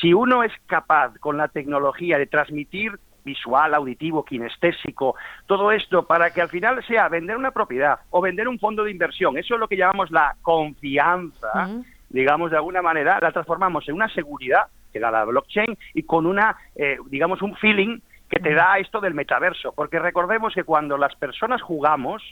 Si 0.00 0.14
uno 0.14 0.42
es 0.42 0.52
capaz 0.66 1.12
con 1.18 1.36
la 1.36 1.48
tecnología 1.48 2.16
de 2.16 2.26
transmitir 2.26 2.98
visual, 3.22 3.74
auditivo, 3.74 4.24
kinestésico, 4.24 5.14
todo 5.44 5.72
esto 5.72 6.06
para 6.06 6.30
que 6.32 6.40
al 6.40 6.48
final 6.48 6.82
sea 6.86 7.06
vender 7.10 7.36
una 7.36 7.50
propiedad 7.50 7.98
o 8.08 8.22
vender 8.22 8.48
un 8.48 8.58
fondo 8.58 8.82
de 8.82 8.92
inversión, 8.92 9.36
eso 9.36 9.56
es 9.56 9.60
lo 9.60 9.68
que 9.68 9.76
llamamos 9.76 10.10
la 10.10 10.36
confianza, 10.40 11.68
digamos 12.10 12.50
de 12.50 12.58
alguna 12.58 12.82
manera, 12.82 13.18
la 13.20 13.32
transformamos 13.32 13.88
en 13.88 13.94
una 13.94 14.08
seguridad 14.08 14.64
que 14.92 15.00
da 15.00 15.10
la 15.10 15.24
blockchain 15.24 15.76
y 15.94 16.02
con 16.02 16.26
una, 16.26 16.56
eh, 16.76 16.98
digamos, 17.06 17.40
un 17.42 17.56
feeling 17.56 18.00
que 18.28 18.40
te 18.40 18.54
da 18.54 18.78
esto 18.78 19.00
del 19.00 19.14
metaverso, 19.14 19.72
porque 19.72 19.98
recordemos 19.98 20.54
que 20.54 20.62
cuando 20.64 20.96
las 20.98 21.14
personas 21.16 21.62
jugamos, 21.62 22.22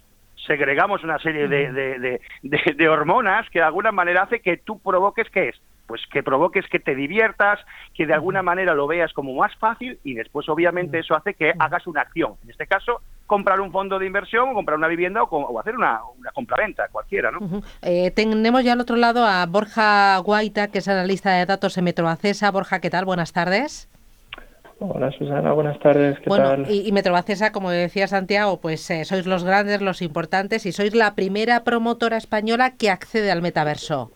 segregamos 0.46 1.02
una 1.02 1.18
serie 1.18 1.48
de, 1.48 1.72
de- 1.72 1.98
de- 1.98 2.20
de- 2.42 2.74
de 2.74 2.88
hormonas 2.88 3.48
que 3.50 3.58
de 3.58 3.64
alguna 3.64 3.90
manera 3.92 4.22
hace 4.22 4.40
que 4.40 4.56
tú 4.58 4.78
provoques, 4.80 5.28
¿qué 5.30 5.48
es? 5.48 5.60
Pues 5.86 6.02
que 6.12 6.22
provoques 6.22 6.66
que 6.68 6.78
te 6.78 6.94
diviertas, 6.94 7.58
que 7.94 8.06
de 8.06 8.14
alguna 8.14 8.42
manera 8.42 8.74
lo 8.74 8.86
veas 8.86 9.12
como 9.12 9.34
más 9.34 9.54
fácil 9.56 9.98
y 10.04 10.14
después 10.14 10.48
obviamente 10.48 10.98
eso 11.00 11.16
hace 11.16 11.34
que 11.34 11.52
hagas 11.58 11.86
una 11.86 12.02
acción. 12.02 12.34
En 12.44 12.50
este 12.50 12.66
caso, 12.66 13.00
comprar 13.28 13.60
un 13.60 13.70
fondo 13.70 14.00
de 14.00 14.06
inversión 14.06 14.48
o 14.48 14.54
comprar 14.54 14.76
una 14.76 14.88
vivienda 14.88 15.22
o, 15.22 15.28
o 15.28 15.60
hacer 15.60 15.76
una, 15.76 16.00
una 16.18 16.32
compraventa, 16.32 16.88
cualquiera, 16.90 17.30
¿no? 17.30 17.62
Eh, 17.82 18.10
tenemos 18.10 18.64
ya 18.64 18.72
al 18.72 18.80
otro 18.80 18.96
lado 18.96 19.24
a 19.24 19.46
Borja 19.46 20.18
Guaita, 20.18 20.68
que 20.68 20.78
es 20.78 20.88
analista 20.88 21.30
de 21.30 21.46
datos 21.46 21.78
en 21.78 21.84
Metrobacesa. 21.84 22.50
Borja, 22.50 22.80
¿qué 22.80 22.90
tal? 22.90 23.04
Buenas 23.04 23.32
tardes. 23.32 23.88
Hola 24.80 25.10
Susana, 25.10 25.52
buenas 25.52 25.78
tardes, 25.80 26.18
¿qué 26.20 26.28
bueno, 26.28 26.50
tal? 26.50 26.70
y, 26.70 26.86
y 26.86 26.92
Metrobacesa, 26.92 27.50
como 27.50 27.70
decía 27.70 28.06
Santiago, 28.06 28.60
pues 28.60 28.88
eh, 28.90 29.04
sois 29.04 29.26
los 29.26 29.42
grandes, 29.42 29.82
los 29.82 30.02
importantes 30.02 30.66
y 30.66 30.72
sois 30.72 30.94
la 30.94 31.14
primera 31.16 31.64
promotora 31.64 32.16
española 32.16 32.76
que 32.78 32.88
accede 32.88 33.30
al 33.30 33.42
metaverso. 33.42 34.12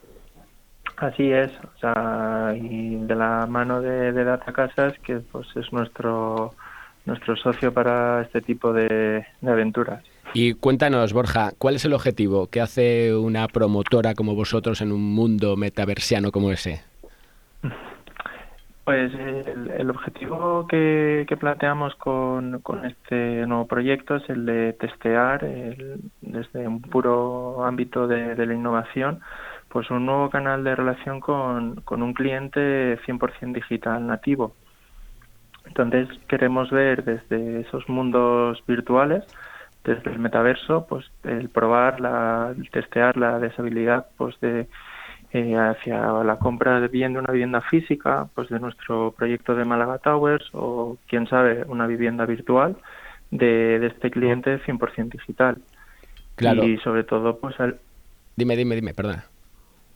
Así 0.98 1.32
es, 1.32 1.50
o 1.64 1.78
sea, 1.80 2.54
y 2.54 2.94
de 2.94 3.14
la 3.14 3.46
mano 3.46 3.82
de, 3.82 4.12
de 4.12 4.24
Data 4.24 4.52
Casas, 4.52 4.94
que 5.04 5.16
pues 5.16 5.48
es 5.56 5.72
nuestro 5.72 6.54
nuestro 7.04 7.36
socio 7.36 7.72
para 7.72 8.22
este 8.22 8.40
tipo 8.40 8.72
de, 8.72 9.24
de 9.40 9.50
aventuras. 9.50 10.02
Y 10.34 10.54
cuéntanos, 10.54 11.12
Borja, 11.12 11.52
¿cuál 11.58 11.74
es 11.76 11.84
el 11.84 11.92
objetivo 11.92 12.46
que 12.46 12.60
hace 12.60 13.14
una 13.14 13.48
promotora 13.48 14.14
como 14.14 14.34
vosotros 14.34 14.80
en 14.80 14.92
un 14.92 15.14
mundo 15.14 15.56
metaversiano 15.56 16.32
como 16.32 16.50
ese? 16.52 16.82
Pues 18.84 19.12
el, 19.14 19.70
el 19.70 19.90
objetivo 19.90 20.66
que, 20.66 21.24
que 21.28 21.36
planteamos 21.36 21.94
con, 21.96 22.60
con 22.62 22.84
este 22.84 23.46
nuevo 23.46 23.66
proyecto 23.66 24.16
es 24.16 24.28
el 24.28 24.44
de 24.44 24.72
testear 24.72 25.44
el- 25.44 26.00
desde 26.20 26.66
un 26.66 26.80
puro 26.80 27.64
ámbito 27.64 28.08
de, 28.08 28.34
de 28.34 28.46
la 28.46 28.54
innovación 28.54 29.20
pues 29.68 29.90
un 29.90 30.04
nuevo 30.04 30.28
canal 30.28 30.64
de 30.64 30.74
relación 30.76 31.20
con, 31.20 31.76
con 31.82 32.02
un 32.02 32.12
cliente 32.12 32.98
100% 33.06 33.54
digital 33.54 34.06
nativo. 34.06 34.54
Entonces 35.74 36.06
queremos 36.28 36.70
ver 36.70 37.02
desde 37.02 37.62
esos 37.62 37.88
mundos 37.88 38.62
virtuales, 38.66 39.24
desde 39.84 40.10
el 40.10 40.18
metaverso, 40.18 40.86
pues 40.86 41.06
el 41.24 41.48
probar, 41.48 41.98
la, 41.98 42.52
el 42.54 42.68
testear 42.68 43.16
la 43.16 43.38
deshabilidad 43.38 44.06
pues 44.18 44.38
de 44.40 44.68
eh, 45.32 45.56
hacia 45.56 46.22
la 46.24 46.36
compra 46.36 46.78
de 46.78 46.88
bien 46.88 47.14
de 47.14 47.20
una 47.20 47.32
vivienda 47.32 47.62
física, 47.62 48.28
pues 48.34 48.50
de 48.50 48.60
nuestro 48.60 49.12
proyecto 49.12 49.54
de 49.54 49.64
Málaga 49.64 49.96
Towers 49.96 50.44
o 50.52 50.98
quién 51.08 51.26
sabe 51.26 51.64
una 51.66 51.86
vivienda 51.86 52.26
virtual 52.26 52.76
de, 53.30 53.78
de 53.78 53.86
este 53.86 54.10
cliente 54.10 54.62
100% 54.62 55.08
digital. 55.12 55.56
Claro. 56.34 56.64
Y 56.64 56.76
sobre 56.80 57.04
todo 57.04 57.38
pues 57.38 57.58
al... 57.60 57.78
Dime, 58.36 58.56
dime, 58.56 58.74
dime, 58.74 58.92
perdona. 58.92 59.24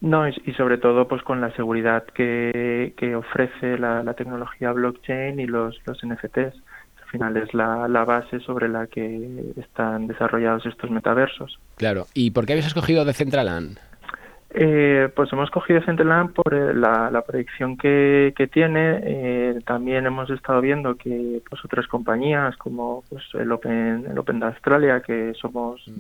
No, 0.01 0.29
y, 0.29 0.35
sobre 0.57 0.79
todo 0.79 1.09
pues 1.09 1.23
con 1.23 1.41
la 1.41 1.51
seguridad 1.53 2.05
que, 2.05 2.93
que 2.97 3.17
ofrece 3.17 3.79
la, 3.79 4.03
la, 4.03 4.15
tecnología 4.15 4.73
blockchain 4.73 5.41
y 5.41 5.47
los, 5.47 5.81
los 5.87 5.99
NFTs. 6.05 6.55
Al 7.03 7.11
final 7.11 7.37
es 7.37 7.55
la, 7.55 7.89
la, 7.89 8.05
base 8.05 8.41
sobre 8.41 8.69
la 8.69 8.87
que 8.89 9.53
están 9.57 10.07
desarrollados 10.07 10.67
estos 10.67 10.91
metaversos. 10.91 11.59
Claro. 11.77 12.07
¿Y 12.15 12.33
por 12.33 12.45
qué 12.45 12.53
habéis 12.53 12.67
escogido 12.67 13.05
Decentraland? 13.05 13.79
Eh, 14.51 15.09
pues 15.15 15.33
hemos 15.33 15.51
cogido 15.51 15.81
Decentraland 15.81 16.33
por 16.33 16.55
eh, 16.55 16.73
la, 16.73 17.11
la 17.11 17.23
proyección 17.23 17.77
que, 17.77 18.33
que 18.37 18.47
tiene. 18.47 19.01
Eh, 19.03 19.59
también 19.67 20.07
hemos 20.07 20.31
estado 20.31 20.61
viendo 20.61 20.97
que 20.97 21.43
pues 21.49 21.65
otras 21.65 21.87
compañías 21.89 22.57
como 22.57 23.05
pues, 23.09 23.23
el 23.35 23.51
Open 23.53 24.07
el 24.11 24.19
Open 24.19 24.41
de 24.41 24.47
Australia, 24.47 25.01
que 25.01 25.35
somos 25.35 25.83
mm. 25.87 25.99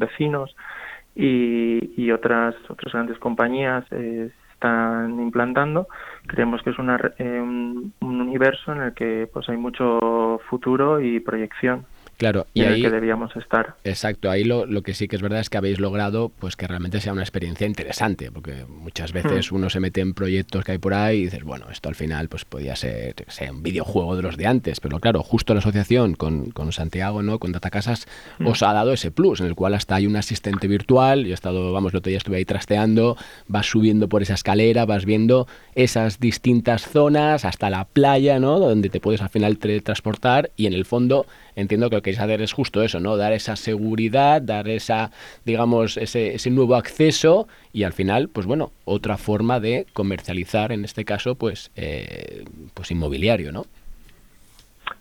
Vecinos, 1.16 1.98
y, 1.98 2.10
otras 2.10 2.54
otras 2.68 2.92
grandes 2.92 3.18
compañías 3.18 3.84
eh, 3.90 4.30
están 4.52 5.20
implantando. 5.20 5.88
Creemos 6.26 6.62
que 6.62 6.70
es 6.70 6.78
una, 6.78 6.98
eh, 7.18 7.40
un, 7.40 7.92
universo 8.00 8.72
en 8.72 8.82
el 8.82 8.94
que 8.94 9.28
pues 9.32 9.48
hay 9.48 9.56
mucho 9.56 10.40
futuro 10.48 11.00
y 11.00 11.20
proyección 11.20 11.86
Claro, 12.16 12.46
y, 12.54 12.62
ahí 12.62 12.80
que 12.80 12.90
debíamos 12.90 13.36
estar. 13.36 13.74
Exacto, 13.84 14.30
ahí 14.30 14.42
lo, 14.42 14.64
lo, 14.64 14.82
que 14.82 14.94
sí 14.94 15.06
que 15.06 15.16
es 15.16 15.22
verdad 15.22 15.40
es 15.40 15.50
que 15.50 15.58
habéis 15.58 15.80
logrado 15.80 16.30
pues 16.38 16.56
que 16.56 16.66
realmente 16.66 17.00
sea 17.00 17.12
una 17.12 17.22
experiencia 17.22 17.66
interesante, 17.66 18.30
porque 18.30 18.64
muchas 18.66 19.12
veces 19.12 19.52
hmm. 19.52 19.54
uno 19.54 19.68
se 19.68 19.80
mete 19.80 20.00
en 20.00 20.14
proyectos 20.14 20.64
que 20.64 20.72
hay 20.72 20.78
por 20.78 20.94
ahí 20.94 21.18
y 21.18 21.24
dices, 21.24 21.44
bueno, 21.44 21.66
esto 21.70 21.90
al 21.90 21.94
final 21.94 22.28
pues 22.28 22.46
podía 22.46 22.74
ser, 22.74 23.14
un 23.50 23.62
videojuego 23.62 24.16
de 24.16 24.22
los 24.22 24.38
de 24.38 24.46
antes, 24.46 24.80
pero 24.80 24.98
claro, 24.98 25.22
justo 25.22 25.52
la 25.52 25.60
asociación 25.60 26.14
con, 26.14 26.50
con 26.52 26.72
Santiago, 26.72 27.22
¿no? 27.22 27.38
con 27.38 27.52
Data 27.52 27.68
Casas, 27.68 28.06
hmm. 28.38 28.46
os 28.46 28.62
ha 28.62 28.72
dado 28.72 28.94
ese 28.94 29.10
plus, 29.10 29.40
en 29.40 29.46
el 29.46 29.54
cual 29.54 29.74
hasta 29.74 29.96
hay 29.96 30.06
un 30.06 30.16
asistente 30.16 30.68
virtual, 30.68 31.24
yo 31.24 31.32
he 31.32 31.34
estado, 31.34 31.70
vamos, 31.72 31.92
el 31.92 31.98
otro 31.98 32.08
día 32.08 32.18
estuve 32.18 32.38
ahí 32.38 32.46
trasteando, 32.46 33.18
vas 33.46 33.66
subiendo 33.66 34.08
por 34.08 34.22
esa 34.22 34.34
escalera, 34.34 34.86
vas 34.86 35.04
viendo 35.04 35.46
esas 35.74 36.18
distintas 36.18 36.88
zonas 36.88 37.44
hasta 37.44 37.68
la 37.68 37.84
playa, 37.84 38.38
¿no? 38.38 38.58
Donde 38.58 38.88
te 38.88 39.00
puedes 39.00 39.20
al 39.20 39.28
final 39.28 39.58
teletransportar 39.58 40.50
y 40.56 40.66
en 40.66 40.72
el 40.72 40.86
fondo 40.86 41.26
entiendo 41.56 41.90
que 41.90 41.96
lo 41.96 42.02
que 42.02 42.10
queréis 42.10 42.20
hacer 42.20 42.42
es 42.42 42.52
justo 42.52 42.82
eso, 42.82 43.00
¿no? 43.00 43.16
Dar 43.16 43.32
esa 43.32 43.56
seguridad, 43.56 44.40
dar 44.40 44.68
esa, 44.68 45.10
digamos, 45.44 45.96
ese, 45.96 46.34
ese 46.34 46.50
nuevo 46.50 46.76
acceso 46.76 47.48
y 47.72 47.82
al 47.82 47.92
final, 47.92 48.28
pues 48.28 48.46
bueno, 48.46 48.70
otra 48.84 49.16
forma 49.16 49.58
de 49.58 49.86
comercializar, 49.92 50.70
en 50.70 50.84
este 50.84 51.04
caso, 51.04 51.34
pues, 51.34 51.72
eh, 51.74 52.44
pues 52.74 52.90
inmobiliario, 52.90 53.50
¿no? 53.50 53.64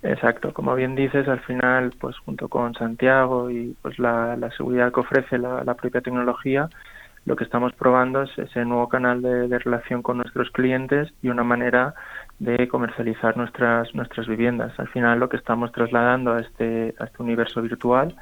Exacto, 0.02 0.54
como 0.54 0.76
bien 0.76 0.96
dices, 0.96 1.28
al 1.28 1.42
final, 1.42 1.94
pues 2.00 2.18
junto 2.20 2.48
con 2.48 2.74
Santiago 2.74 3.50
y 3.52 3.76
pues 3.82 4.00
la, 4.00 4.36
la 4.38 4.52
seguridad 4.52 4.92
que 4.92 5.00
ofrece 5.00 5.38
la, 5.38 5.74
propia 5.74 6.02
tecnología, 6.02 6.70
lo 7.26 7.36
que 7.36 7.44
estamos 7.44 7.74
probando 7.74 8.22
es 8.22 8.38
ese 8.38 8.66
nuevo 8.66 8.88
canal 8.88 9.22
de 9.22 9.58
relación 9.60 10.04
con 10.04 10.18
nuestros 10.18 10.52
clientes 10.52 11.12
y 11.24 11.30
una 11.30 11.44
manera 11.44 11.96
de 12.40 12.68
comercializar 12.68 13.38
nuestras 13.38 13.94
nuestras 13.96 14.28
viviendas. 14.28 14.78
Al 14.80 14.88
final 14.90 15.20
lo 15.20 15.30
que 15.30 15.38
estamos 15.38 15.72
trasladando 15.72 16.34
a 16.34 16.42
este, 16.42 16.94
a 17.00 17.06
este 17.06 17.24
universo 17.24 17.62
virtual 17.62 18.16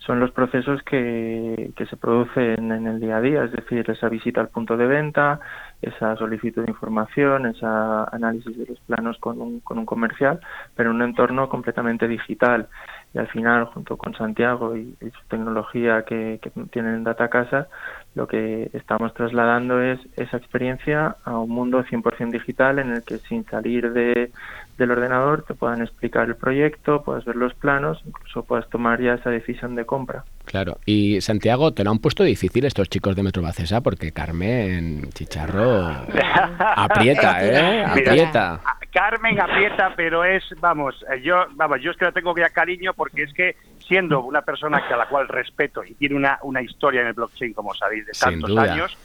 son 0.00 0.18
los 0.18 0.30
procesos 0.30 0.82
que, 0.82 1.72
que 1.76 1.86
se 1.86 1.96
producen 1.96 2.72
en 2.72 2.86
el 2.86 3.00
día 3.00 3.18
a 3.18 3.20
día, 3.20 3.44
es 3.44 3.52
decir, 3.52 3.88
esa 3.90 4.08
visita 4.08 4.40
al 4.40 4.48
punto 4.48 4.76
de 4.78 4.86
venta, 4.86 5.40
esa 5.82 6.16
solicitud 6.16 6.64
de 6.64 6.70
información, 6.70 7.46
ese 7.46 7.66
análisis 7.66 8.56
de 8.56 8.66
los 8.66 8.80
planos 8.80 9.18
con 9.18 9.40
un, 9.42 9.60
con 9.60 9.78
un 9.78 9.84
comercial, 9.84 10.40
pero 10.74 10.90
en 10.90 10.96
un 10.96 11.02
entorno 11.02 11.48
completamente 11.50 12.08
digital. 12.08 12.68
Y 13.12 13.18
al 13.18 13.28
final, 13.28 13.66
junto 13.66 13.98
con 13.98 14.14
Santiago 14.14 14.74
y, 14.74 14.96
su 15.00 15.26
tecnología 15.28 16.02
que, 16.04 16.38
que 16.40 16.50
tienen 16.70 16.94
en 16.94 17.04
Data 17.04 17.28
Casa, 17.28 17.68
lo 18.14 18.26
que 18.26 18.70
estamos 18.72 19.14
trasladando 19.14 19.80
es 19.80 20.00
esa 20.16 20.36
experiencia 20.36 21.16
a 21.24 21.38
un 21.38 21.50
mundo 21.50 21.84
100% 21.84 22.30
digital 22.30 22.78
en 22.80 22.92
el 22.92 23.02
que 23.04 23.18
sin 23.18 23.44
salir 23.44 23.92
de, 23.92 24.32
del 24.80 24.90
ordenador 24.90 25.44
te 25.46 25.54
puedan 25.54 25.82
explicar 25.82 26.26
el 26.26 26.36
proyecto, 26.36 27.02
puedas 27.02 27.24
ver 27.26 27.36
los 27.36 27.54
planos, 27.54 28.02
incluso 28.06 28.42
puedas 28.42 28.68
tomar 28.70 29.00
ya 29.00 29.14
esa 29.14 29.30
decisión 29.30 29.74
de 29.74 29.84
compra. 29.84 30.24
Claro, 30.46 30.78
y 30.86 31.20
Santiago, 31.20 31.72
te 31.72 31.84
lo 31.84 31.90
han 31.90 31.98
puesto 31.98 32.24
difícil 32.24 32.64
estos 32.64 32.88
chicos 32.88 33.14
de 33.14 33.22
Metro 33.22 33.42
Bacesa 33.42 33.82
porque 33.82 34.10
Carmen 34.10 35.10
Chicharro 35.10 35.86
aprieta, 36.58 37.44
¿eh? 37.44 37.84
Aprieta. 37.84 38.60
Carmen 38.90 39.38
aprieta, 39.38 39.92
pero 39.94 40.24
es, 40.24 40.42
vamos, 40.58 41.04
yo, 41.22 41.44
vamos, 41.54 41.80
yo 41.82 41.92
es 41.92 41.96
que 41.96 42.06
la 42.06 42.12
tengo 42.12 42.34
ya 42.36 42.48
cariño 42.48 42.92
porque 42.94 43.24
es 43.24 43.32
que 43.34 43.56
siendo 43.86 44.22
una 44.22 44.42
persona 44.42 44.82
que 44.88 44.94
a 44.94 44.96
la 44.96 45.08
cual 45.08 45.28
respeto 45.28 45.84
y 45.84 45.94
tiene 45.94 46.16
una, 46.16 46.38
una 46.42 46.62
historia 46.62 47.02
en 47.02 47.08
el 47.08 47.12
blockchain, 47.12 47.52
como 47.52 47.74
sabéis, 47.74 48.06
de 48.06 48.12
tantos 48.12 48.56
años, 48.56 48.96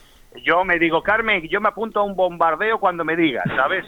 yo 0.42 0.64
me 0.64 0.78
digo, 0.78 1.02
Carmen, 1.02 1.46
yo 1.48 1.60
me 1.60 1.68
apunto 1.68 2.00
a 2.00 2.02
un 2.02 2.16
bombardeo 2.16 2.78
cuando 2.78 3.04
me 3.04 3.14
digas, 3.14 3.44
¿sabes? 3.54 3.84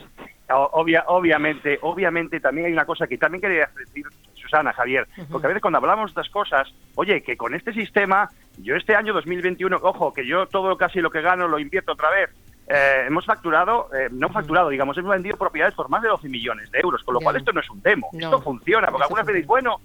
Obvia, 0.50 1.04
obviamente, 1.08 1.78
obviamente 1.82 2.40
también 2.40 2.68
hay 2.68 2.72
una 2.72 2.86
cosa 2.86 3.06
que 3.06 3.18
también 3.18 3.42
quería 3.42 3.68
decir 3.76 4.06
Susana, 4.34 4.72
Javier, 4.72 5.06
porque 5.30 5.46
a 5.46 5.48
veces 5.48 5.60
cuando 5.60 5.78
hablamos 5.78 6.06
de 6.06 6.20
estas 6.20 6.32
cosas, 6.32 6.72
oye, 6.94 7.22
que 7.22 7.36
con 7.36 7.54
este 7.54 7.72
sistema, 7.72 8.30
yo 8.56 8.74
este 8.74 8.94
año 8.94 9.12
2021, 9.12 9.78
ojo, 9.82 10.12
que 10.12 10.26
yo 10.26 10.46
todo 10.46 10.76
casi 10.78 11.00
lo 11.00 11.10
que 11.10 11.20
gano 11.20 11.48
lo 11.48 11.58
invierto 11.58 11.92
otra 11.92 12.10
vez, 12.10 12.30
eh, 12.66 13.04
hemos 13.06 13.24
facturado, 13.24 13.88
eh, 13.94 14.08
no 14.10 14.28
facturado, 14.28 14.68
digamos, 14.68 14.96
hemos 14.98 15.10
vendido 15.10 15.36
propiedades 15.36 15.74
por 15.74 15.88
más 15.88 16.02
de 16.02 16.08
12 16.08 16.28
millones 16.28 16.70
de 16.70 16.80
euros, 16.80 17.02
con 17.02 17.14
lo 17.14 17.20
cual 17.20 17.36
esto 17.36 17.52
no 17.52 17.60
es 17.60 17.70
un 17.70 17.80
demo, 17.80 18.08
esto 18.12 18.40
funciona, 18.40 18.88
porque 18.88 19.04
algunas 19.04 19.26
veces, 19.26 19.46
bueno, 19.46 19.80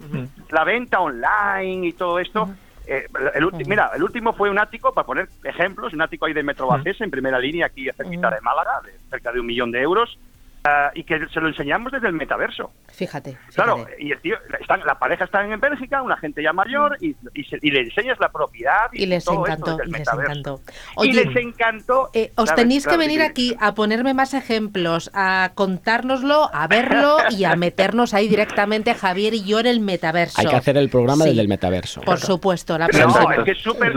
la 0.50 0.64
venta 0.64 1.00
online 1.00 1.88
y 1.88 1.92
todo 1.92 2.18
esto, 2.18 2.48
eh, 2.86 3.06
el 3.34 3.50
mira, 3.66 3.90
el 3.94 4.02
último 4.02 4.34
fue 4.34 4.50
un 4.50 4.58
ático, 4.58 4.92
para 4.92 5.06
poner 5.06 5.28
ejemplos, 5.44 5.94
un 5.94 6.02
ático 6.02 6.26
ahí 6.26 6.34
de 6.34 6.42
Metro 6.42 6.68
en 6.84 7.10
primera 7.10 7.38
línea, 7.38 7.66
aquí 7.66 7.88
cerquita 7.96 8.30
de 8.30 8.40
Málaga, 8.42 8.82
de 8.84 8.92
cerca 9.08 9.32
de 9.32 9.40
un 9.40 9.46
millón 9.46 9.70
de 9.70 9.80
euros, 9.80 10.18
Uh, 10.66 10.88
y 10.94 11.04
que 11.04 11.20
se 11.28 11.40
lo 11.40 11.48
enseñamos 11.48 11.92
desde 11.92 12.08
el 12.08 12.14
metaverso. 12.14 12.72
Fíjate. 12.88 13.32
fíjate. 13.32 13.54
Claro, 13.54 13.86
y 13.98 14.12
el 14.12 14.20
tío, 14.22 14.36
están, 14.58 14.80
la 14.86 14.98
pareja 14.98 15.24
está 15.24 15.44
en 15.44 15.60
Bélgica, 15.60 16.00
una 16.00 16.16
gente 16.16 16.42
ya 16.42 16.54
mayor, 16.54 16.96
y, 17.02 17.14
y, 17.34 17.44
se, 17.44 17.58
y 17.60 17.70
le 17.70 17.80
enseñas 17.80 18.18
la 18.18 18.30
propiedad. 18.30 18.86
Y, 18.94 19.02
y 19.02 19.06
les 19.06 19.26
todo 19.26 19.44
encantó, 19.44 19.76
y 19.84 19.90
les 19.90 20.08
encantó. 20.08 20.60
Oye, 20.94 21.10
y 21.10 21.12
les 21.12 21.36
encantó. 21.36 22.08
Eh, 22.14 22.32
os 22.36 22.48
¿sabes? 22.48 22.62
tenéis 22.62 22.84
claro, 22.84 22.98
que 22.98 23.06
venir 23.06 23.20
aquí 23.20 23.54
a 23.60 23.74
ponerme 23.74 24.14
más 24.14 24.32
ejemplos, 24.32 25.10
a 25.12 25.52
contárnoslo, 25.54 26.48
a 26.50 26.66
verlo 26.66 27.18
y 27.28 27.44
a 27.44 27.56
meternos 27.56 28.14
ahí 28.14 28.26
directamente, 28.26 28.94
Javier 28.94 29.34
y 29.34 29.44
yo, 29.44 29.60
en 29.60 29.66
el 29.66 29.80
metaverso. 29.80 30.40
Hay 30.40 30.46
que 30.46 30.56
hacer 30.56 30.78
el 30.78 30.88
programa 30.88 31.24
sí. 31.24 31.34
del 31.34 31.46
metaverso. 31.46 32.00
Por 32.00 32.20
supuesto, 32.20 32.78
la 32.78 32.86
próxima. 32.86 33.20
No, 33.20 33.32
es 33.32 33.44
que 33.44 33.50
es 33.50 33.58
súper 33.58 33.92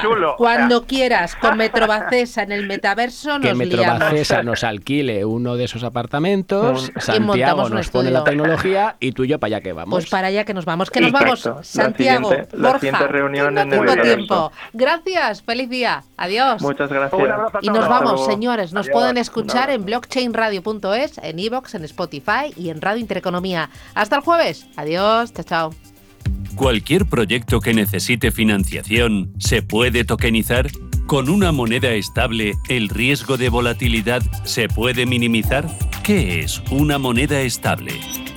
chulo. 0.00 0.36
Cuando 0.38 0.86
quieras, 0.86 1.36
con 1.36 1.58
Metrobacesa 1.58 2.44
en 2.44 2.52
el 2.52 2.66
metaverso, 2.66 3.38
nos 3.38 3.46
Que 3.46 3.54
Metrobacesa 3.54 4.42
nos 4.42 4.64
alquile 4.64 5.26
uno 5.26 5.56
de 5.56 5.64
esos 5.64 5.84
apartamentos 5.98 6.92
Santiago 6.96 7.68
nos 7.68 7.88
pone 7.90 8.10
la 8.10 8.24
tecnología 8.24 8.96
y 9.00 9.12
tú 9.12 9.24
y 9.24 9.28
yo 9.28 9.38
para 9.38 9.56
allá 9.56 9.62
que 9.62 9.72
vamos. 9.72 9.90
Pues 9.90 10.10
para 10.10 10.28
allá 10.28 10.44
que 10.44 10.54
nos 10.54 10.64
vamos. 10.64 10.90
Que 10.90 11.00
nos 11.00 11.12
vamos, 11.12 11.48
Santiago, 11.62 12.30
la 12.30 12.36
siguiente, 12.36 12.56
Borja. 12.56 12.72
La 12.72 12.78
siguiente 12.78 13.08
reunión 13.08 13.54
no 13.54 13.60
en 13.60 13.70
tengo 13.70 13.92
el 13.92 14.02
tiempo. 14.02 14.52
Gracias, 14.72 15.42
feliz 15.42 15.68
día. 15.68 16.04
Adiós. 16.16 16.62
Muchas 16.62 16.90
gracias. 16.90 17.22
Y 17.62 17.68
nos 17.68 17.88
vamos, 17.88 18.26
señores. 18.26 18.72
Nos 18.72 18.86
Adiós. 18.86 18.94
pueden 18.94 19.16
escuchar 19.18 19.70
en 19.70 19.84
blockchainradio.es, 19.84 21.18
en 21.18 21.38
iVoox, 21.38 21.74
en 21.74 21.84
Spotify 21.84 22.52
y 22.56 22.70
en 22.70 22.80
Radio 22.80 23.00
Intereconomía. 23.00 23.70
Hasta 23.94 24.16
el 24.16 24.22
jueves. 24.22 24.68
Adiós. 24.76 25.32
Chao, 25.32 25.44
chao. 25.44 25.74
Cualquier 26.56 27.06
proyecto 27.06 27.60
que 27.60 27.72
necesite 27.72 28.30
financiación 28.30 29.32
se 29.38 29.62
puede 29.62 30.04
tokenizar. 30.04 30.68
¿Con 31.08 31.30
una 31.30 31.52
moneda 31.52 31.94
estable 31.94 32.58
el 32.68 32.90
riesgo 32.90 33.38
de 33.38 33.48
volatilidad 33.48 34.20
se 34.44 34.68
puede 34.68 35.06
minimizar? 35.06 35.66
¿Qué 36.04 36.40
es 36.40 36.62
una 36.70 36.98
moneda 36.98 37.40
estable? 37.40 37.92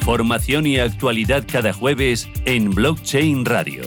Formación 0.05 0.65
y 0.65 0.79
actualidad 0.79 1.43
cada 1.51 1.73
jueves 1.73 2.29
en 2.45 2.69
Blockchain 2.69 3.43
Radio. 3.43 3.83